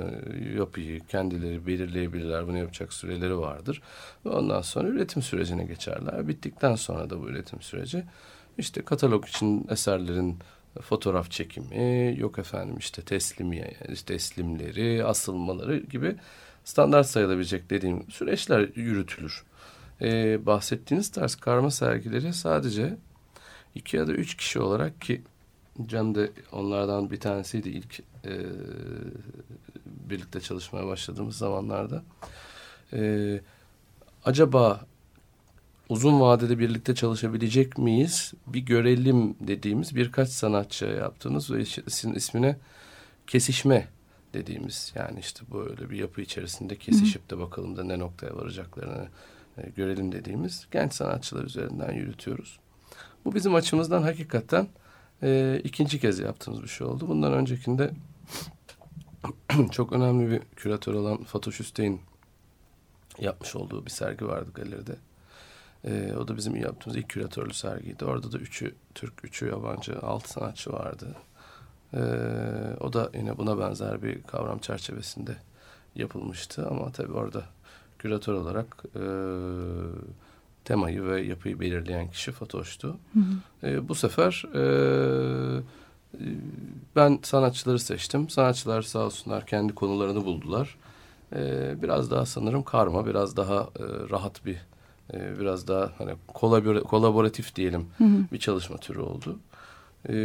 yapıyı 0.57 0.99
kendileri 0.99 1.67
belirleyebilirler. 1.67 2.47
Bunu 2.47 2.57
yapacak 2.57 2.93
süreleri 2.93 3.37
vardır. 3.37 3.81
Ve 4.25 4.29
ondan 4.29 4.61
sonra 4.61 4.87
üretim 4.87 5.21
sürecine 5.21 5.63
geçerler. 5.65 6.27
Bittikten 6.27 6.75
sonra 6.75 7.09
da 7.09 7.21
bu 7.21 7.29
üretim 7.29 7.61
süreci 7.61 8.03
işte 8.57 8.81
katalog 8.81 9.27
için 9.27 9.67
eserlerin 9.69 10.39
fotoğraf 10.81 11.31
çekimi, 11.31 12.15
yok 12.17 12.39
efendim 12.39 12.75
işte 12.77 13.01
teslimi, 13.01 13.73
teslimleri, 14.05 15.05
asılmaları 15.05 15.77
gibi 15.77 16.15
standart 16.63 17.07
sayılabilecek 17.07 17.69
dediğim 17.69 18.11
süreçler 18.11 18.69
yürütülür. 18.75 19.43
Ee, 20.01 20.45
bahsettiğiniz 20.45 21.11
tarz 21.11 21.35
karma 21.35 21.71
sergileri 21.71 22.33
sadece 22.33 22.97
iki 23.75 23.97
ya 23.97 24.07
da 24.07 24.11
üç 24.11 24.37
kişi 24.37 24.59
olarak 24.59 25.01
ki 25.01 25.21
Can 25.85 26.15
da 26.15 26.27
onlardan 26.51 27.11
bir 27.11 27.19
tanesiydi 27.19 27.69
ilk 27.69 27.99
e, 28.25 28.33
birlikte 29.85 30.41
çalışmaya 30.41 30.87
başladığımız 30.87 31.37
zamanlarda. 31.37 32.03
E, 32.93 33.41
acaba 34.25 34.85
uzun 35.89 36.21
vadede 36.21 36.59
birlikte 36.59 36.95
çalışabilecek 36.95 37.77
miyiz? 37.77 38.33
Bir 38.47 38.59
görelim 38.59 39.35
dediğimiz 39.39 39.95
birkaç 39.95 40.29
sanatçı 40.29 40.85
yaptığımız 40.85 41.51
ve 41.51 41.61
ismine 42.15 42.57
kesişme 43.27 43.87
dediğimiz 44.33 44.93
yani 44.95 45.19
işte 45.19 45.41
böyle 45.53 45.89
bir 45.89 45.97
yapı 45.97 46.21
içerisinde 46.21 46.75
kesişip 46.75 47.29
de 47.29 47.37
bakalım 47.37 47.77
da 47.77 47.83
ne 47.83 47.99
noktaya 47.99 48.35
varacaklarını 48.35 49.07
e, 49.57 49.69
görelim 49.69 50.11
dediğimiz 50.11 50.67
genç 50.71 50.93
sanatçılar 50.93 51.43
üzerinden 51.43 51.91
yürütüyoruz. 51.91 52.59
Bu 53.25 53.35
bizim 53.35 53.55
açımızdan 53.55 54.01
hakikaten 54.01 54.67
e, 55.23 55.61
ikinci 55.63 55.99
kez 55.99 56.19
yaptığımız 56.19 56.63
bir 56.63 56.67
şey 56.67 56.87
oldu. 56.87 57.07
Bundan 57.07 57.33
öncekinde 57.33 57.91
çok 59.71 59.93
önemli 59.93 60.31
bir 60.31 60.39
küratör 60.55 60.93
olan 60.93 61.23
Fatoş 61.23 61.59
Hüsteyin 61.59 62.01
yapmış 63.19 63.55
olduğu 63.55 63.85
bir 63.85 63.91
sergi 63.91 64.27
vardı 64.27 64.51
galeride. 64.53 64.95
E, 65.85 66.13
o 66.13 66.27
da 66.27 66.37
bizim 66.37 66.55
yaptığımız 66.55 66.97
ilk 66.97 67.09
küratörlü 67.09 67.53
sergiydi. 67.53 68.05
Orada 68.05 68.31
da 68.31 68.37
üçü 68.37 68.75
Türk, 68.95 69.13
üçü 69.23 69.47
yabancı, 69.47 69.99
altı 69.99 70.29
sanatçı 70.29 70.73
vardı. 70.73 71.15
E, 71.93 71.99
o 72.79 72.93
da 72.93 73.09
yine 73.13 73.37
buna 73.37 73.59
benzer 73.59 74.03
bir 74.03 74.23
kavram 74.23 74.59
çerçevesinde 74.59 75.37
yapılmıştı. 75.95 76.67
Ama 76.67 76.91
tabii 76.91 77.13
orada 77.13 77.43
küratör 77.99 78.33
olarak 78.33 78.83
e, 78.95 79.03
temayı 80.67 81.03
ve 81.03 81.21
yapıyı 81.21 81.59
belirleyen 81.59 82.07
kişi 82.11 82.31
Fatoş'tu. 82.31 82.97
Hı 83.13 83.19
hı. 83.19 83.67
E, 83.67 83.87
bu 83.89 83.95
sefer 83.95 84.43
e, 84.55 84.63
ben 86.95 87.19
sanatçıları 87.23 87.79
seçtim. 87.79 88.29
Sanatçılar 88.29 88.81
sağ 88.81 88.99
olsunlar 88.99 89.45
kendi 89.45 89.75
konularını 89.75 90.25
buldular. 90.25 90.77
E, 91.35 91.73
biraz 91.81 92.11
daha 92.11 92.25
sanırım 92.25 92.63
karma, 92.63 93.05
biraz 93.05 93.37
daha 93.37 93.55
e, 93.55 93.83
rahat 94.09 94.45
bir 94.45 94.57
e, 95.13 95.39
biraz 95.39 95.67
daha 95.67 95.91
hani 95.97 96.13
kolabor 96.27 96.81
kolaboratif 96.81 97.55
diyelim 97.55 97.85
hı 97.97 98.03
hı. 98.03 98.17
bir 98.31 98.39
çalışma 98.39 98.77
türü 98.77 98.99
oldu. 98.99 99.39
E, 100.09 100.15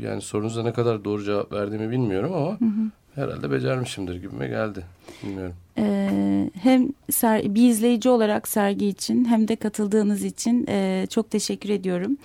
yani 0.00 0.20
sorunuza 0.20 0.62
ne 0.62 0.72
kadar 0.72 1.04
doğru 1.04 1.24
cevap 1.24 1.52
verdiğimi 1.52 1.90
bilmiyorum 1.90 2.32
ama 2.34 2.50
hı 2.60 2.64
hı. 2.64 2.90
Herhalde 3.16 3.50
becermişimdir 3.50 4.14
gibime 4.14 4.48
geldi. 4.48 4.84
Bilmiyorum. 5.22 5.54
Ee, 5.78 6.50
hem 6.62 6.88
ser, 7.10 7.54
bir 7.54 7.68
izleyici 7.68 8.08
olarak 8.08 8.48
sergi 8.48 8.86
için 8.86 9.24
hem 9.24 9.48
de 9.48 9.56
katıldığınız 9.56 10.24
için 10.24 10.66
e, 10.68 11.06
çok 11.10 11.30
teşekkür 11.30 11.68
ediyorum. 11.68 12.16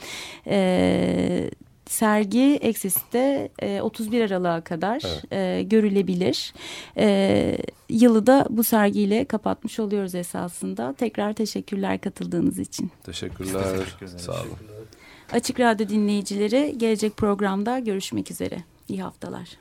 Evet 0.45 1.53
sergi 1.91 2.59
Eksis'te 2.61 3.49
e, 3.59 3.81
31 3.81 4.31
Aralık'a 4.31 4.61
kadar 4.61 5.01
evet. 5.05 5.33
e, 5.33 5.63
görülebilir. 5.63 6.53
E, 6.97 7.57
yılı 7.89 8.27
da 8.27 8.47
bu 8.49 8.63
sergiyle 8.63 9.25
kapatmış 9.25 9.79
oluyoruz 9.79 10.15
esasında. 10.15 10.93
Tekrar 10.93 11.33
teşekkürler 11.33 12.01
katıldığınız 12.01 12.59
için. 12.59 12.91
Teşekkürler. 13.03 13.63
Teşekkür 13.77 14.07
Sağ 14.17 14.31
olun. 14.31 14.57
Açık 15.31 15.59
Radyo 15.59 15.89
dinleyicileri 15.89 16.77
gelecek 16.77 17.17
programda 17.17 17.79
görüşmek 17.79 18.31
üzere. 18.31 18.63
İyi 18.87 19.03
haftalar. 19.03 19.60